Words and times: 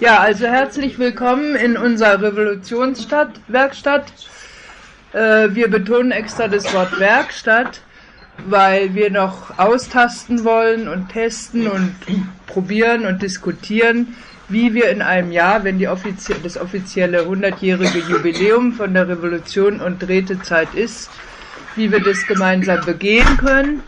Ja, 0.00 0.20
also 0.20 0.46
herzlich 0.46 0.98
willkommen 0.98 1.56
in 1.56 1.76
unserer 1.76 2.22
Revolutionswerkstatt. 2.22 4.12
Äh, 5.12 5.48
wir 5.54 5.68
betonen 5.68 6.12
extra 6.12 6.46
das 6.46 6.72
Wort 6.72 7.00
Werkstatt, 7.00 7.80
weil 8.46 8.94
wir 8.94 9.10
noch 9.10 9.58
austasten 9.58 10.44
wollen 10.44 10.86
und 10.86 11.08
testen 11.08 11.66
und 11.66 11.94
probieren 12.46 13.06
und 13.06 13.22
diskutieren, 13.22 14.14
wie 14.48 14.72
wir 14.72 14.88
in 14.90 15.02
einem 15.02 15.32
Jahr, 15.32 15.64
wenn 15.64 15.84
offizie 15.88 16.36
das 16.42 16.56
offizielle 16.56 17.22
100-jährige 17.22 17.98
Jubiläum 18.08 18.74
von 18.74 18.94
der 18.94 19.08
Revolution 19.08 19.80
und 19.80 20.06
Rätezeit 20.08 20.74
ist, 20.74 21.10
wie 21.76 21.90
wir 21.90 22.00
das 22.00 22.26
gemeinsam 22.26 22.84
begehen 22.84 23.36
können. 23.36 23.82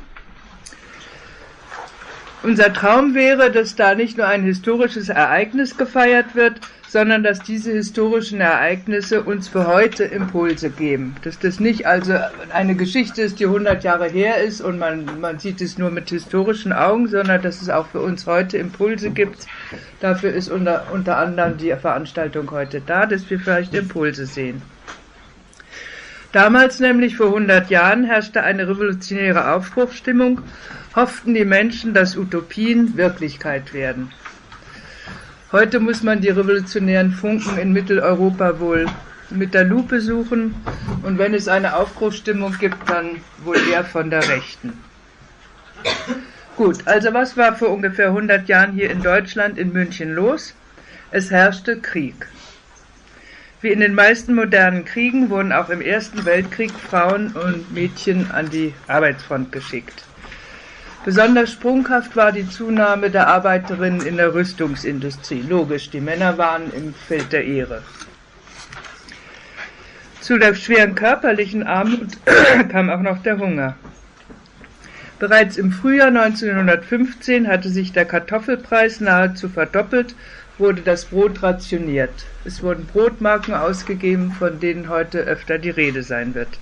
Unser 2.43 2.72
Traum 2.72 3.14
wäre, 3.14 3.50
dass 3.50 3.77
da 3.77 3.95
nicht 3.95 4.16
nur 4.16 4.27
ein 4.27 4.43
historisches 4.43 5.11
Ereignis 5.11 5.77
gefeiert 5.77 6.34
wird, 6.34 6.55
sondern 6.88 7.23
dass 7.23 7.41
diese 7.41 7.70
historischen 7.70 8.41
Ereignisse 8.41 9.23
uns 9.23 9.46
für 9.46 9.66
heute 9.66 10.05
Impulse 10.05 10.70
geben. 10.70 11.15
Dass 11.23 11.38
das 11.38 11.60
nicht 11.60 11.87
also 11.87 12.15
eine 12.51 12.77
Geschichte 12.77 13.20
ist, 13.20 13.41
die 13.41 13.45
100 13.45 13.84
Jahre 13.84 14.09
her 14.09 14.38
ist 14.38 14.62
und 14.62 14.79
man, 14.79 15.20
man 15.20 15.38
sieht 15.38 15.60
es 15.60 15.77
nur 15.77 15.91
mit 15.91 16.09
historischen 16.09 16.73
Augen, 16.73 17.09
sondern 17.09 17.42
dass 17.42 17.60
es 17.60 17.68
auch 17.68 17.88
für 17.88 18.01
uns 18.01 18.27
heute 18.27 18.57
Impulse 18.57 19.10
gibt. 19.10 19.46
Dafür 20.01 20.32
ist 20.32 20.51
unter, 20.51 20.87
unter 20.95 21.18
anderem 21.18 21.59
die 21.59 21.74
Veranstaltung 21.77 22.51
heute 22.52 22.80
da, 22.80 23.04
dass 23.04 23.29
wir 23.29 23.38
vielleicht 23.38 23.74
Impulse 23.74 24.24
sehen. 24.24 24.62
Damals 26.33 26.79
nämlich 26.79 27.16
vor 27.16 27.27
100 27.27 27.70
Jahren 27.70 28.05
herrschte 28.05 28.43
eine 28.43 28.69
revolutionäre 28.69 29.52
Aufbruchsstimmung 29.52 30.43
hofften 30.95 31.34
die 31.34 31.45
Menschen, 31.45 31.95
dass 31.95 32.16
Utopien 32.16 32.97
Wirklichkeit 32.97 33.73
werden. 33.73 34.12
Heute 35.52 35.80
muss 35.80 36.02
man 36.02 36.21
die 36.21 36.29
revolutionären 36.29 37.11
Funken 37.11 37.59
in 37.59 37.73
Mitteleuropa 37.73 38.61
wohl 38.61 38.87
mit 39.30 39.54
der 39.54 39.65
Lupe 39.65 40.01
suchen 40.01 40.54
und 41.02 41.19
wenn 41.19 41.35
es 41.35 41.49
eine 41.49 41.77
Aufbruchsstimmung 41.77 42.57
gibt, 42.59 42.88
dann 42.88 43.16
wohl 43.45 43.57
eher 43.69 43.85
von 43.85 44.10
der 44.10 44.29
Rechten. 44.29 44.73
Gut, 46.57 46.87
also 46.87 47.13
was 47.15 47.37
war 47.37 47.57
vor 47.57 47.71
ungefähr 47.71 48.09
100 48.09 48.49
Jahren 48.49 48.73
hier 48.73 48.91
in 48.91 49.02
Deutschland 49.02 49.59
in 49.59 49.73
München 49.73 50.15
los? 50.15 50.54
Es 51.10 51.30
herrschte 51.30 51.80
Krieg. 51.80 52.26
Wie 53.63 53.69
in 53.69 53.80
den 53.80 53.95
meisten 53.95 54.35
modernen 54.35 54.87
Kriegen 54.87 55.29
wurden 55.29 55.53
auch 55.53 55.69
im 55.69 55.83
Ersten 55.83 56.25
Weltkrieg 56.25 56.73
Frauen 56.73 57.33
und 57.33 57.71
Mädchen 57.75 58.30
an 58.30 58.49
die 58.49 58.73
Arbeitsfront 58.87 59.53
geschickt. 59.53 60.05
Besonders 61.05 61.53
sprunghaft 61.53 62.16
war 62.16 62.33
die 62.33 62.49
Zunahme 62.49 63.11
der 63.11 63.29
Arbeiterinnen 63.29 64.06
in 64.06 64.16
der 64.16 64.33
Rüstungsindustrie. 64.33 65.43
Logisch, 65.47 65.91
die 65.91 66.00
Männer 66.00 66.38
waren 66.38 66.72
im 66.72 66.94
Feld 66.94 67.34
der 67.34 67.44
Ehre. 67.44 67.83
Zu 70.22 70.38
der 70.38 70.55
schweren 70.55 70.94
körperlichen 70.94 71.62
Armut 71.62 72.16
kam 72.71 72.88
auch 72.88 73.00
noch 73.00 73.22
der 73.22 73.38
Hunger. 73.38 73.77
Bereits 75.19 75.59
im 75.59 75.71
Frühjahr 75.71 76.09
1915 76.09 77.47
hatte 77.47 77.69
sich 77.69 77.93
der 77.93 78.06
Kartoffelpreis 78.06 79.00
nahezu 79.00 79.50
verdoppelt, 79.50 80.15
wurde 80.61 80.83
das 80.83 81.06
Brot 81.06 81.43
rationiert. 81.43 82.27
Es 82.44 82.62
wurden 82.62 82.87
Brotmarken 82.87 83.55
ausgegeben, 83.55 84.33
von 84.33 84.61
denen 84.61 84.89
heute 84.89 85.21
öfter 85.21 85.59
die 85.59 85.71
Rede 85.71 86.03
sein 86.03 86.34
wird. 86.34 86.59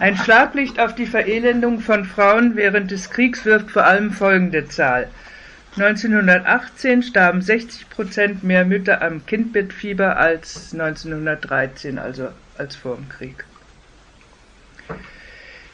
Ein 0.00 0.16
Schlaglicht 0.16 0.80
auf 0.80 0.94
die 0.94 1.06
Verelendung 1.06 1.80
von 1.80 2.04
Frauen 2.04 2.56
während 2.56 2.90
des 2.90 3.10
Kriegs 3.10 3.44
wirft 3.44 3.70
vor 3.70 3.84
allem 3.84 4.12
folgende 4.12 4.66
Zahl. 4.68 5.08
1918 5.76 7.02
starben 7.02 7.42
60 7.42 7.90
Prozent 7.90 8.44
mehr 8.44 8.64
Mütter 8.64 9.02
am 9.02 9.26
Kindbettfieber 9.26 10.16
als 10.16 10.72
1913, 10.72 11.98
also 11.98 12.28
als 12.56 12.76
vor 12.76 12.96
dem 12.96 13.08
Krieg. 13.08 13.44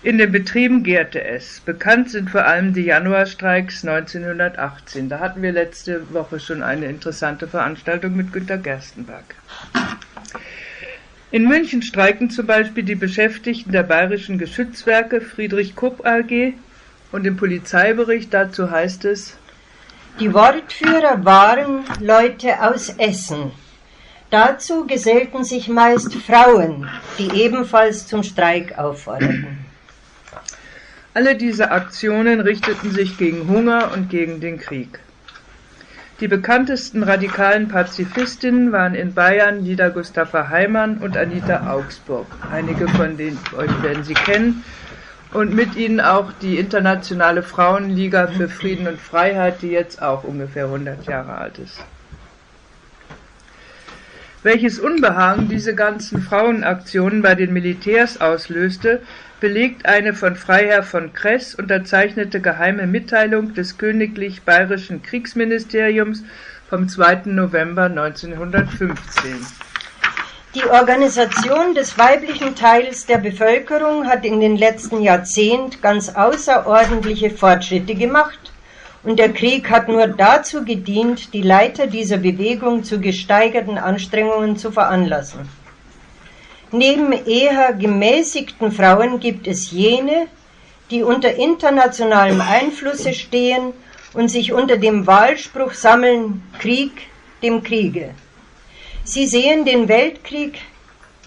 In 0.03 0.17
den 0.17 0.33
Betrieben 0.33 0.83
gärte 0.83 1.23
es. 1.23 1.61
Bekannt 1.61 2.09
sind 2.11 2.31
vor 2.31 2.47
allem 2.47 2.73
die 2.73 2.85
Januarstreiks 2.85 3.87
1918. 3.87 5.11
Da 5.11 5.19
hatten 5.19 5.43
wir 5.43 5.53
letzte 5.53 6.11
Woche 6.15 6.41
schon 6.41 6.63
eine 6.63 6.87
interessante 6.87 7.47
Veranstaltung 7.47 8.17
mit 8.17 8.33
Günter 8.33 8.57
Gerstenberg. 8.57 9.35
In 11.31 11.47
München 11.47 11.83
streiken 11.83 12.31
zum 12.31 12.47
Beispiel 12.47 12.83
die 12.83 12.95
Beschäftigten 12.95 13.73
der 13.73 13.83
Bayerischen 13.83 14.39
Geschützwerke 14.39 15.21
Friedrich 15.21 15.77
Kupp 15.77 16.07
AG 16.07 16.55
und 17.13 17.27
im 17.27 17.37
Polizeibericht 17.37 18.33
dazu 18.33 18.71
heißt 18.71 19.05
es, 19.05 19.37
die 20.19 20.33
Wortführer 20.33 21.27
waren 21.27 21.85
Leute 22.01 22.63
aus 22.63 22.89
Essen. 22.97 23.53
Dazu 24.31 24.87
gesellten 24.87 25.45
sich 25.45 25.69
meist 25.69 26.15
Frauen, 26.15 26.89
die 27.19 27.31
ebenfalls 27.43 28.07
zum 28.07 28.23
Streik 28.23 28.79
aufforderten. 28.79 29.70
Alle 31.13 31.35
diese 31.35 31.73
Aktionen 31.73 32.41
richteten 32.41 32.93
sich 32.93 33.19
gegen 33.19 33.49
Hunger 33.49 33.91
und 33.93 34.11
gegen 34.11 34.41
den 34.41 34.59
Krieg. 34.61 35.01
Die 36.21 36.29
bekanntesten 36.29 37.03
radikalen 37.03 37.67
Pazifistinnen 37.67 38.71
waren 38.71 38.95
in 38.95 39.13
Bayern 39.13 39.65
Nida 39.65 39.89
Gustafa 39.89 40.51
Heimann 40.51 40.99
und 40.99 41.17
Anita 41.17 41.73
Augsburg. 41.73 42.27
Einige 42.53 42.87
von 42.87 43.17
denen 43.17 43.41
euch 43.57 43.83
werden 43.83 44.05
Sie 44.05 44.15
kennen. 44.15 44.63
Und 45.33 45.53
mit 45.53 45.75
ihnen 45.77 46.01
auch 46.01 46.31
die 46.43 46.59
Internationale 46.59 47.43
Frauenliga 47.43 48.29
für 48.29 48.49
Frieden 48.49 48.87
und 48.87 49.01
Freiheit, 49.01 49.63
die 49.63 49.71
jetzt 49.71 50.03
auch 50.03 50.23
ungefähr 50.23 50.67
100 50.67 51.07
Jahre 51.07 51.39
alt 51.39 51.59
ist. 51.59 51.81
Welches 54.43 54.79
Unbehagen 54.79 55.51
diese 55.51 55.75
ganzen 55.75 56.23
Frauenaktionen 56.23 57.21
bei 57.21 57.35
den 57.35 57.53
Militärs 57.53 58.23
auslöste, 58.23 59.03
belegt 59.39 59.85
eine 59.85 60.15
von 60.15 60.35
Freiherr 60.35 60.83
von 60.83 61.13
Kress 61.13 61.55
unterzeichnete 61.55 62.41
geheime 62.41 62.87
Mitteilung 62.87 63.53
des 63.53 63.77
Königlich 63.77 64.41
Bayerischen 64.41 65.03
Kriegsministeriums 65.03 66.25
vom 66.71 66.89
2. 66.89 67.23
November 67.27 67.85
1915. 67.85 69.47
Die 70.55 70.65
Organisation 70.65 71.75
des 71.75 71.99
weiblichen 71.99 72.55
Teils 72.55 73.05
der 73.05 73.19
Bevölkerung 73.19 74.07
hat 74.07 74.25
in 74.25 74.41
den 74.41 74.57
letzten 74.57 75.03
Jahrzehnten 75.03 75.83
ganz 75.83 76.09
außerordentliche 76.09 77.31
Fortschritte 77.31 77.95
gemacht 77.95 78.50
und 79.03 79.19
der 79.19 79.33
Krieg 79.33 79.71
hat 79.71 79.89
nur 79.89 80.07
dazu 80.07 80.65
gedient, 80.65 81.33
die 81.33 81.43
Leiter 81.43 81.87
dieser 81.87 82.19
Bewegung 82.19 82.85
zu 82.85 83.01
gesteigerten 83.01 83.79
Anstrengungen 83.79 84.57
zu 84.57 84.71
veranlassen. 84.71 85.49
Neben 86.73 87.13
eher 87.13 87.73
gemäßigten 87.73 88.71
Frauen 88.71 89.19
gibt 89.19 89.47
es 89.47 89.71
jene, 89.71 90.27
die 90.91 91.03
unter 91.03 91.35
internationalem 91.35 92.41
Einflusse 92.41 93.15
stehen 93.15 93.73
und 94.13 94.29
sich 94.29 94.53
unter 94.53 94.77
dem 94.77 95.07
Wahlspruch 95.07 95.73
sammeln 95.73 96.43
Krieg 96.59 96.93
dem 97.43 97.63
Kriege. 97.63 98.11
Sie 99.05 99.27
sehen 99.27 99.65
den 99.65 99.89
Weltkrieg, 99.89 100.59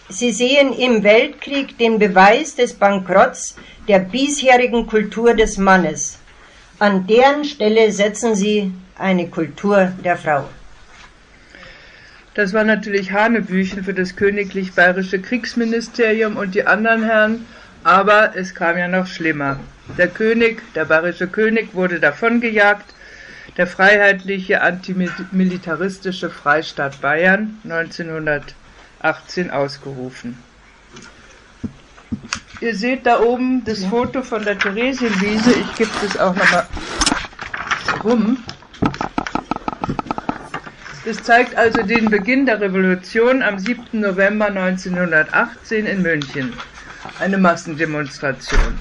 sie 0.09 0.31
sehen 0.31 0.73
im 0.73 1.03
Weltkrieg 1.03 1.78
den 1.78 1.97
Beweis 1.97 2.55
des 2.55 2.73
Bankrotts 2.73 3.55
der 3.88 4.00
bisherigen 4.00 4.85
Kultur 4.85 5.34
des 5.34 5.57
Mannes. 5.57 6.19
An 6.83 7.07
deren 7.07 7.45
Stelle 7.45 7.94
setzen 7.94 8.35
sie 8.35 8.73
eine 8.97 9.29
Kultur 9.29 9.94
der 10.03 10.17
Frau. 10.17 10.49
Das 12.33 12.51
war 12.51 12.66
natürlich 12.66 13.13
Hanebüchen 13.13 13.85
für 13.85 13.94
das 13.94 14.17
königlich 14.17 14.73
bayerische 14.73 15.22
Kriegsministerium 15.22 16.35
und 16.35 16.55
die 16.55 16.67
anderen 16.67 17.03
Herren, 17.03 17.45
aber 17.85 18.35
es 18.35 18.53
kam 18.53 18.77
ja 18.77 18.89
noch 18.89 19.07
schlimmer. 19.07 19.61
Der 19.97 20.09
König, 20.09 20.61
der 20.73 20.83
bayerische 20.83 21.27
König, 21.27 21.73
wurde 21.73 22.01
davongejagt, 22.01 22.93
der 23.55 23.67
freiheitliche 23.67 24.59
antimilitaristische 24.59 26.29
Freistaat 26.29 26.99
Bayern 26.99 27.61
1918 27.63 29.52
ausgerufen. 29.52 30.37
Ihr 32.63 32.77
seht 32.77 33.05
da 33.05 33.19
oben 33.19 33.65
das 33.65 33.83
Foto 33.83 34.21
von 34.21 34.45
der 34.45 34.57
Theresienwiese. 34.57 35.51
Ich 35.51 35.75
gebe 35.75 35.91
das 36.01 36.17
auch 36.17 36.33
nochmal 36.33 36.65
rum. 38.05 38.41
Das 41.03 41.21
zeigt 41.23 41.57
also 41.57 41.83
den 41.83 42.09
Beginn 42.09 42.45
der 42.45 42.61
Revolution 42.61 43.43
am 43.43 43.59
7. 43.59 43.99
November 43.99 44.45
1918 44.45 45.85
in 45.85 46.03
München. 46.03 46.53
Eine 47.19 47.37
Massendemonstration. 47.37 48.79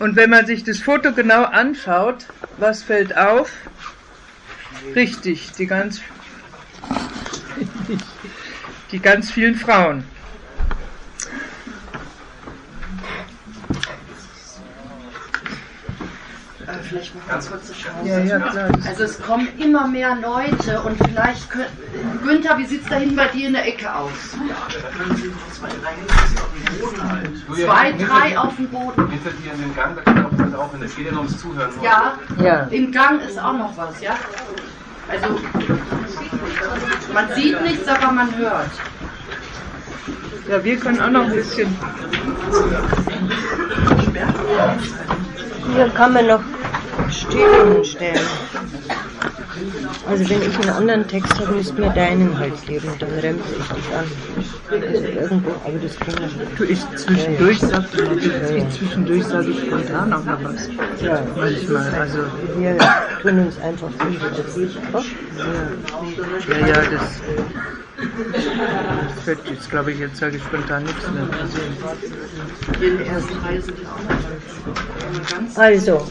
Und 0.00 0.16
wenn 0.16 0.30
man 0.30 0.44
sich 0.44 0.64
das 0.64 0.80
Foto 0.80 1.12
genau 1.12 1.44
anschaut, 1.44 2.26
was 2.56 2.82
fällt 2.82 3.16
auf? 3.16 3.52
Richtig, 4.96 5.52
die 5.52 5.68
ganz, 5.68 6.00
die 8.90 8.98
ganz 8.98 9.30
vielen 9.30 9.54
Frauen. 9.54 10.02
Vielleicht 16.88 17.14
mal 17.14 17.22
ganz 17.28 17.50
kurz 17.50 17.68
Pause. 17.68 18.08
Ja, 18.08 18.18
ja, 18.18 18.38
klar. 18.38 18.68
Also 18.86 19.04
es 19.04 19.20
kommen 19.20 19.48
immer 19.58 19.86
mehr 19.86 20.16
Leute 20.16 20.80
und 20.82 20.96
vielleicht 21.04 21.50
können, 21.50 21.66
Günther, 22.24 22.58
wie 22.58 22.66
sieht 22.66 22.82
es 22.82 22.88
da 22.88 22.96
hinten 22.96 23.16
bei 23.16 23.26
dir 23.28 23.48
in 23.48 23.52
der 23.54 23.66
Ecke 23.66 23.94
aus? 23.94 24.10
Zwei, 27.54 27.92
drei 27.92 28.38
auf 28.38 28.56
dem 28.56 28.68
Boden. 28.68 29.10
Hinter 29.10 29.30
dir 29.30 29.52
in 29.52 29.60
den 29.60 29.74
Gang, 29.76 29.96
da 29.96 30.02
kann 30.02 30.24
auch, 30.26 30.30
das 30.36 30.54
auch 30.54 30.72
hin. 30.72 30.82
Es 30.82 30.96
geht 30.96 31.06
ja 31.06 31.12
nur 31.12 31.22
ums 31.22 31.38
Zuhören. 31.38 31.70
Ja, 31.82 32.14
Ja. 32.42 32.62
im 32.70 32.92
Gang 32.92 33.20
ist 33.22 33.38
auch 33.38 33.52
noch 33.52 33.76
was, 33.76 34.00
ja? 34.00 34.14
Also 35.10 35.40
man 37.14 37.32
sieht 37.34 37.62
nichts, 37.62 37.88
aber 37.88 38.12
man 38.12 38.36
hört. 38.36 38.70
Ja, 40.48 40.64
wir 40.64 40.76
können 40.78 41.00
auch 41.00 41.10
noch 41.10 41.24
ein 41.24 41.32
bisschen. 41.34 41.76
Hier 45.74 45.88
kann 45.90 46.14
man 46.14 46.26
noch 46.26 46.42
Stühle 47.18 47.84
stellen. 47.84 48.18
Also 50.08 50.30
wenn 50.30 50.42
ich 50.42 50.58
einen 50.60 50.70
anderen 50.70 51.08
Text 51.08 51.38
habe, 51.38 51.52
müsst 51.54 51.76
mir 51.78 51.90
deinen 51.90 52.38
halt 52.38 52.64
geben, 52.66 52.88
dann 52.98 53.10
rempel 53.10 53.56
ich 53.58 53.68
dich 53.68 53.94
an. 53.94 54.06
Also 54.70 55.04
irgendwo, 55.04 55.50
aber 55.64 55.78
das 55.78 55.96
wir 55.98 56.20
nicht. 56.20 56.58
Du, 56.58 56.64
ich 56.64 56.80
zwischendurch 56.96 57.60
sag 57.60 57.84
ich 58.20 58.78
zwischendurch 58.78 59.24
sage 59.24 59.50
ich 59.50 59.60
spontan 59.60 60.12
auch 60.12 60.24
noch 60.24 60.44
was. 60.44 60.68
Ja, 61.02 61.22
Manchmal, 61.36 61.94
also 61.94 62.18
wir 62.56 62.78
tun 63.22 63.38
uns 63.40 63.58
einfach 63.60 63.88
ich 64.08 64.78
auch. 64.94 65.04
ja, 66.48 66.66
ja, 66.66 66.74
das 66.74 67.20
fällt 69.24 69.50
jetzt, 69.50 69.70
glaube 69.70 69.92
ich, 69.92 69.98
jetzt 69.98 70.18
sage 70.18 70.36
ich 70.36 70.42
spontan 70.42 70.84
nichts 70.84 71.10
mehr. 71.10 71.28
Hier 72.78 72.88
in 72.88 72.98
der 72.98 73.06
ersten 73.06 73.38
Reihe 73.38 73.60
sind 73.60 73.78
ja 73.82 73.88
auch 73.88 74.02
noch 75.18 75.30
ganz 75.30 75.58
Also, 75.58 76.06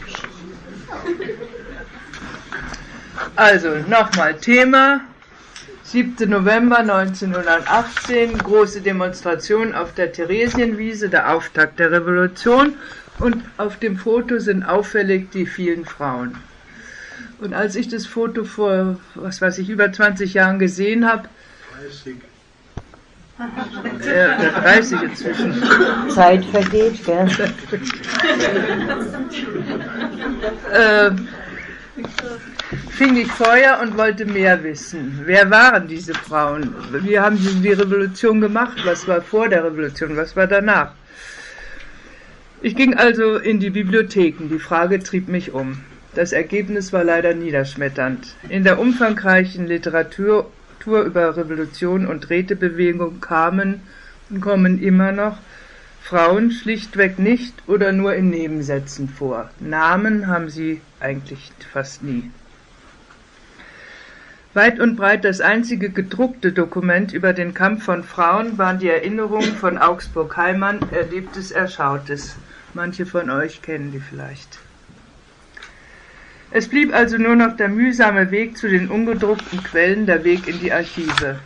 Also, 3.38 3.70
nochmal 3.88 4.34
Thema. 4.34 5.02
7. 5.84 6.28
November 6.28 6.80
1918, 6.80 8.36
große 8.40 8.82
Demonstration 8.82 9.76
auf 9.76 9.94
der 9.94 10.12
Theresienwiese, 10.12 11.08
der 11.08 11.32
Auftakt 11.32 11.78
der 11.78 11.92
Revolution. 11.92 12.74
Und 13.20 13.44
auf 13.58 13.78
dem 13.78 13.96
Foto 13.96 14.40
sind 14.40 14.64
auffällig 14.64 15.30
die 15.30 15.46
vielen 15.46 15.86
Frauen. 15.86 16.36
Und 17.40 17.54
als 17.54 17.76
ich 17.76 17.88
das 17.88 18.08
Foto 18.08 18.44
vor, 18.44 19.00
was 19.14 19.40
weiß 19.40 19.60
ich, 19.60 19.70
über 19.70 19.94
20 19.94 20.34
Jahren 20.34 20.58
gesehen 20.58 21.06
habe, 21.06 21.30
30. 21.80 22.16
Äh, 24.08 24.50
30 24.62 25.02
inzwischen. 25.04 25.64
Zeit 26.10 26.44
vergeht, 26.46 27.06
gell? 27.06 27.30
äh, 30.74 31.12
fing 32.90 33.16
ich 33.16 33.32
Feuer 33.32 33.80
und 33.82 33.98
wollte 33.98 34.26
mehr 34.26 34.64
wissen. 34.64 35.22
Wer 35.24 35.50
waren 35.50 35.88
diese 35.88 36.14
Frauen? 36.14 36.74
Wie 36.92 37.20
haben 37.20 37.38
sie 37.38 37.56
die 37.62 37.72
Revolution 37.72 38.42
gemacht? 38.42 38.78
Was 38.84 39.08
war 39.08 39.22
vor 39.22 39.48
der 39.48 39.64
Revolution? 39.64 40.18
Was 40.18 40.36
war 40.36 40.48
danach? 40.48 40.92
Ich 42.62 42.76
ging 42.76 42.96
also 42.96 43.38
in 43.38 43.60
die 43.60 43.70
Bibliotheken. 43.70 44.50
Die 44.50 44.60
Frage 44.60 45.00
trieb 45.00 45.28
mich 45.28 45.54
um. 45.54 45.80
Das 46.16 46.32
Ergebnis 46.32 46.92
war 46.92 47.04
leider 47.04 47.34
niederschmetternd. 47.34 48.36
In 48.50 48.64
der 48.64 48.80
umfangreichen 48.80 49.68
Literatur 49.68 50.50
über 50.86 51.36
Revolution 51.36 52.08
und 52.08 52.30
Rätebewegung 52.30 53.20
kamen 53.20 53.82
und 54.30 54.40
kommen 54.40 54.82
immer 54.82 55.12
noch 55.12 55.38
Frauen 56.02 56.52
schlichtweg 56.52 57.20
nicht 57.20 57.54
oder 57.68 57.92
nur 57.92 58.16
in 58.16 58.30
Nebensätzen 58.30 59.10
vor. 59.10 59.50
Namen 59.60 60.28
haben 60.28 60.50
sie 60.50 60.80
eigentlich 61.02 61.52
fast 61.74 62.04
nie. 62.04 62.32
Weit 64.58 64.80
und 64.80 64.96
breit 64.96 65.24
das 65.24 65.40
einzige 65.40 65.92
gedruckte 65.92 66.52
Dokument 66.52 67.14
über 67.14 67.32
den 67.32 67.54
Kampf 67.54 67.84
von 67.84 68.04
Frauen 68.04 68.58
waren 68.58 68.80
die 68.80 68.90
Erinnerungen 68.90 69.54
von 69.54 69.78
Augsburg-Heimann, 69.78 70.80
Erlebtes, 70.92 71.52
Erschautes. 71.52 72.36
Manche 72.74 73.06
von 73.06 73.30
euch 73.30 73.62
kennen 73.62 73.92
die 73.92 74.00
vielleicht. 74.00 74.58
Es 76.50 76.68
blieb 76.68 76.92
also 76.92 77.20
nur 77.20 77.36
noch 77.36 77.56
der 77.56 77.70
mühsame 77.70 78.32
Weg 78.32 78.58
zu 78.58 78.68
den 78.68 78.90
ungedruckten 78.90 79.62
Quellen, 79.62 80.08
der 80.08 80.24
Weg 80.24 80.48
in 80.48 80.58
die 80.58 80.74
Archive. 80.74 81.38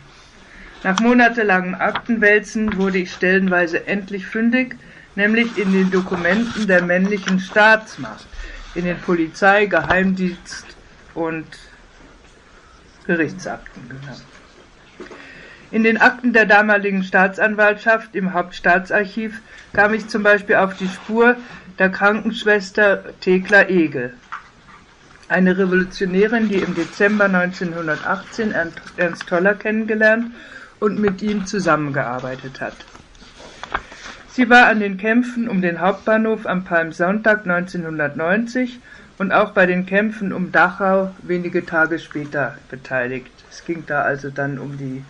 Nach 0.82 0.98
monatelangem 0.98 1.74
Aktenwälzen 1.74 2.78
wurde 2.78 2.96
ich 2.96 3.12
stellenweise 3.12 3.86
endlich 3.86 4.24
fündig, 4.24 4.76
nämlich 5.16 5.58
in 5.58 5.74
den 5.74 5.90
Dokumenten 5.90 6.66
der 6.66 6.80
männlichen 6.80 7.40
Staatsmacht, 7.40 8.28
in 8.74 8.86
den 8.86 8.96
Polizei-, 9.02 9.66
Geheimdienst- 9.66 10.78
und 11.12 11.71
Gerichtsakten. 13.06 13.88
Genau. 13.88 14.16
In 15.70 15.84
den 15.84 15.96
Akten 15.96 16.34
der 16.34 16.44
damaligen 16.44 17.02
Staatsanwaltschaft 17.02 18.14
im 18.14 18.34
Hauptstaatsarchiv 18.34 19.40
kam 19.72 19.94
ich 19.94 20.06
zum 20.08 20.22
Beispiel 20.22 20.56
auf 20.56 20.76
die 20.76 20.88
Spur 20.88 21.36
der 21.78 21.88
Krankenschwester 21.88 23.04
Thekla 23.20 23.68
Egel, 23.70 24.12
eine 25.28 25.56
Revolutionärin, 25.56 26.50
die 26.50 26.58
im 26.58 26.74
Dezember 26.74 27.24
1918 27.24 28.54
Ernst 28.98 29.26
Toller 29.26 29.54
kennengelernt 29.54 30.26
und 30.78 30.98
mit 30.98 31.22
ihm 31.22 31.46
zusammengearbeitet 31.46 32.60
hat. 32.60 32.84
Sie 34.28 34.50
war 34.50 34.66
an 34.66 34.80
den 34.80 34.98
Kämpfen 34.98 35.48
um 35.48 35.62
den 35.62 35.80
Hauptbahnhof 35.80 36.46
am 36.46 36.64
Palmsonntag 36.64 37.46
1990 37.46 38.78
und 39.22 39.30
auch 39.30 39.52
bei 39.52 39.66
den 39.66 39.86
Kämpfen 39.86 40.32
um 40.32 40.50
Dachau 40.50 41.14
wenige 41.22 41.64
Tage 41.64 42.00
später 42.00 42.58
beteiligt. 42.68 43.30
Es 43.52 43.64
ging 43.64 43.84
da 43.86 44.02
also 44.02 44.30
dann 44.30 44.58
um 44.58 44.76
die 44.76 45.04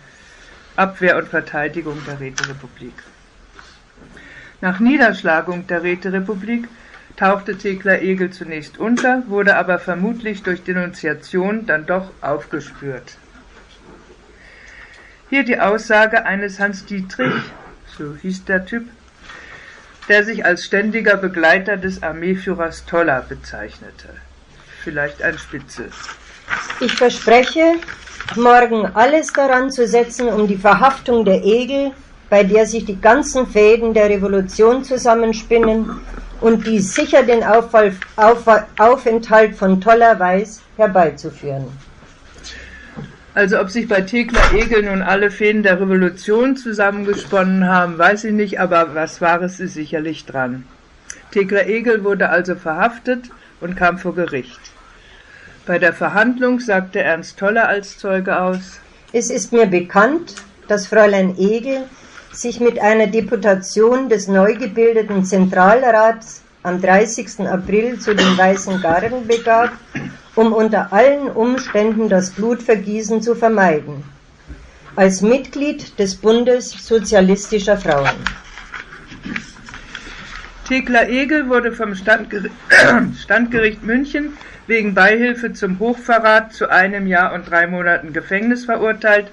Abwehr 0.75 1.17
und 1.17 1.29
Verteidigung 1.29 1.97
der 2.05 2.19
Räterepublik. 2.19 2.93
Nach 4.61 4.79
Niederschlagung 4.79 5.65
der 5.65 5.81
Räterepublik 5.81 6.67
tauchte 7.15 7.57
Thekla 7.57 7.95
Egel 8.01 8.29
zunächst 8.29 8.77
unter, 8.77 9.23
wurde 9.29 9.57
aber 9.57 9.79
vermutlich 9.79 10.43
durch 10.43 10.61
Denunziation 10.61 11.65
dann 11.65 11.87
doch 11.87 12.11
aufgespürt. 12.21 13.17
Hier 15.31 15.43
die 15.43 15.59
Aussage 15.59 16.23
eines 16.27 16.59
Hans 16.59 16.85
Dietrich, 16.85 17.33
so 17.97 18.15
hieß 18.21 18.45
der 18.45 18.67
Typ, 18.67 18.87
der 20.09 20.23
sich 20.23 20.45
als 20.45 20.65
ständiger 20.65 21.17
Begleiter 21.17 21.77
des 21.77 22.03
Armeeführers 22.03 22.85
Toller 22.85 23.25
bezeichnete. 23.27 24.09
Vielleicht 24.83 25.21
ein 25.21 25.37
Spitze. 25.37 25.85
Ich 26.79 26.93
verspreche, 26.93 27.75
morgen 28.35 28.85
alles 28.93 29.31
daran 29.31 29.71
zu 29.71 29.87
setzen, 29.87 30.27
um 30.27 30.47
die 30.47 30.57
Verhaftung 30.57 31.23
der 31.23 31.43
Egel, 31.43 31.91
bei 32.29 32.43
der 32.43 32.65
sich 32.65 32.85
die 32.85 32.99
ganzen 32.99 33.47
Fäden 33.47 33.93
der 33.93 34.09
Revolution 34.09 34.83
zusammenspinnen 34.83 36.01
und 36.41 36.67
die 36.67 36.79
sicher 36.79 37.23
den 37.23 37.43
Aufenthalt 37.43 39.55
von 39.55 39.79
Toller 39.79 40.19
weiß, 40.19 40.61
herbeizuführen. 40.75 41.67
Also 43.35 43.59
ob 43.59 43.71
sich 43.71 43.87
bei 43.87 44.01
Thekla 44.01 44.53
Egel 44.53 44.83
nun 44.83 45.01
alle 45.01 45.31
Fäden 45.31 45.63
der 45.63 45.81
Revolution 45.81 46.55
zusammengesponnen 46.55 47.67
haben, 47.67 47.97
weiß 47.97 48.25
ich 48.25 48.33
nicht, 48.33 48.59
aber 48.59 48.93
was 48.93 49.21
Wahres 49.21 49.59
ist 49.59 49.73
sicherlich 49.73 50.25
dran. 50.25 50.65
Thekla 51.31 51.63
Egel 51.65 52.03
wurde 52.03 52.29
also 52.29 52.55
verhaftet 52.55 53.29
und 53.59 53.75
kam 53.75 53.97
vor 53.97 54.13
Gericht. 54.13 54.59
Bei 55.65 55.79
der 55.79 55.93
Verhandlung 55.93 56.59
sagte 56.59 57.01
Ernst 57.01 57.39
Toller 57.39 57.67
als 57.67 57.97
Zeuge 57.97 58.39
aus, 58.39 58.79
Es 59.13 59.31
ist 59.31 59.51
mir 59.51 59.65
bekannt, 59.65 60.35
dass 60.67 60.87
Fräulein 60.87 61.35
Egel 61.37 61.83
sich 62.31 62.59
mit 62.59 62.79
einer 62.79 63.07
Deputation 63.07 64.09
des 64.09 64.27
neu 64.27 64.55
gebildeten 64.55 65.25
Zentralrats 65.25 66.43
am 66.61 66.81
30. 66.81 67.47
April 67.47 67.99
zu 67.99 68.15
den 68.15 68.37
Weißen 68.37 68.81
Garden 68.81 69.27
begab, 69.27 69.71
um 70.35 70.53
unter 70.53 70.91
allen 70.91 71.29
Umständen 71.29 72.09
das 72.09 72.31
Blutvergießen 72.31 73.21
zu 73.21 73.35
vermeiden. 73.35 74.03
Als 74.95 75.21
Mitglied 75.21 75.97
des 75.99 76.15
Bundes 76.15 76.71
sozialistischer 76.71 77.77
Frauen. 77.77 78.15
Thekla 80.67 81.07
Egel 81.07 81.49
wurde 81.49 81.71
vom 81.71 81.93
Standgericht, 81.93 82.55
Standgericht 83.21 83.83
München 83.83 84.37
wegen 84.65 84.93
Beihilfe 84.93 85.53
zum 85.53 85.79
Hochverrat 85.79 86.53
zu 86.53 86.69
einem 86.69 87.05
Jahr 87.05 87.33
und 87.33 87.49
drei 87.49 87.67
Monaten 87.67 88.13
Gefängnis 88.13 88.65
verurteilt, 88.65 89.29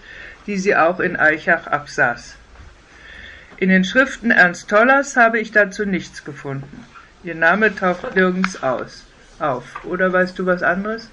die 0.46 0.56
sie 0.56 0.74
auch 0.74 0.98
in 0.98 1.16
Eichach 1.16 1.66
absaß. 1.66 2.36
In 3.58 3.68
den 3.68 3.84
Schriften 3.84 4.30
Ernst 4.30 4.68
Tollers 4.68 5.16
habe 5.16 5.38
ich 5.38 5.52
dazu 5.52 5.84
nichts 5.84 6.24
gefunden. 6.24 6.84
Ihr 7.22 7.34
Name 7.34 7.74
taucht 7.74 8.16
nirgends 8.16 8.62
aus, 8.62 9.04
auf. 9.40 9.84
Oder 9.84 10.12
weißt 10.12 10.38
du 10.38 10.46
was 10.46 10.62
anderes? 10.62 11.08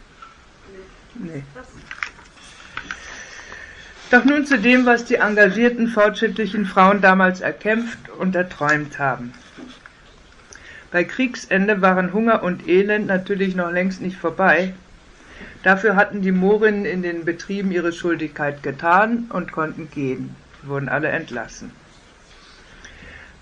Nee. 1.15 1.43
Doch 4.09 4.23
nun 4.23 4.45
zu 4.45 4.57
dem, 4.57 4.85
was 4.85 5.05
die 5.05 5.15
engagierten, 5.15 5.87
fortschrittlichen 5.89 6.65
Frauen 6.65 7.01
damals 7.01 7.41
erkämpft 7.41 8.09
und 8.09 8.35
erträumt 8.35 8.99
haben. 8.99 9.33
Bei 10.91 11.03
Kriegsende 11.03 11.81
waren 11.81 12.13
Hunger 12.13 12.43
und 12.43 12.67
Elend 12.67 13.07
natürlich 13.07 13.55
noch 13.55 13.71
längst 13.71 14.01
nicht 14.01 14.17
vorbei. 14.17 14.73
Dafür 15.63 15.97
hatten 15.97 16.21
die 16.21 16.31
Moorinnen 16.31 16.85
in 16.85 17.01
den 17.01 17.25
Betrieben 17.25 17.71
ihre 17.71 17.91
Schuldigkeit 17.91 18.63
getan 18.63 19.25
und 19.29 19.51
konnten 19.51 19.91
gehen. 19.91 20.35
Sie 20.61 20.69
wurden 20.69 20.87
alle 20.87 21.09
entlassen. 21.09 21.71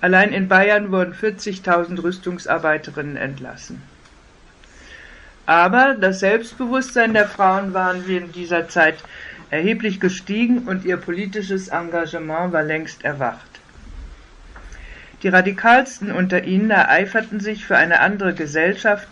Allein 0.01 0.34
in 0.34 0.48
Bayern 0.48 0.92
wurden 0.92 1.13
40.000 1.13 2.01
Rüstungsarbeiterinnen 2.01 3.18
entlassen. 3.18 3.82
Aber 5.45 5.95
das 5.99 6.19
Selbstbewusstsein 6.19 7.13
der 7.13 7.27
Frauen 7.27 7.73
war 7.73 7.93
in 7.95 8.31
dieser 8.31 8.67
Zeit 8.67 8.95
erheblich 9.51 9.99
gestiegen 9.99 10.67
und 10.67 10.85
ihr 10.85 10.97
politisches 10.97 11.67
Engagement 11.67 12.51
war 12.51 12.63
längst 12.63 13.05
erwacht. 13.05 13.45
Die 15.21 15.29
Radikalsten 15.29 16.11
unter 16.11 16.43
ihnen 16.43 16.71
ereiferten 16.71 17.39
sich 17.39 17.65
für 17.65 17.77
eine 17.77 17.99
andere 17.99 18.33
Gesellschaft, 18.33 19.07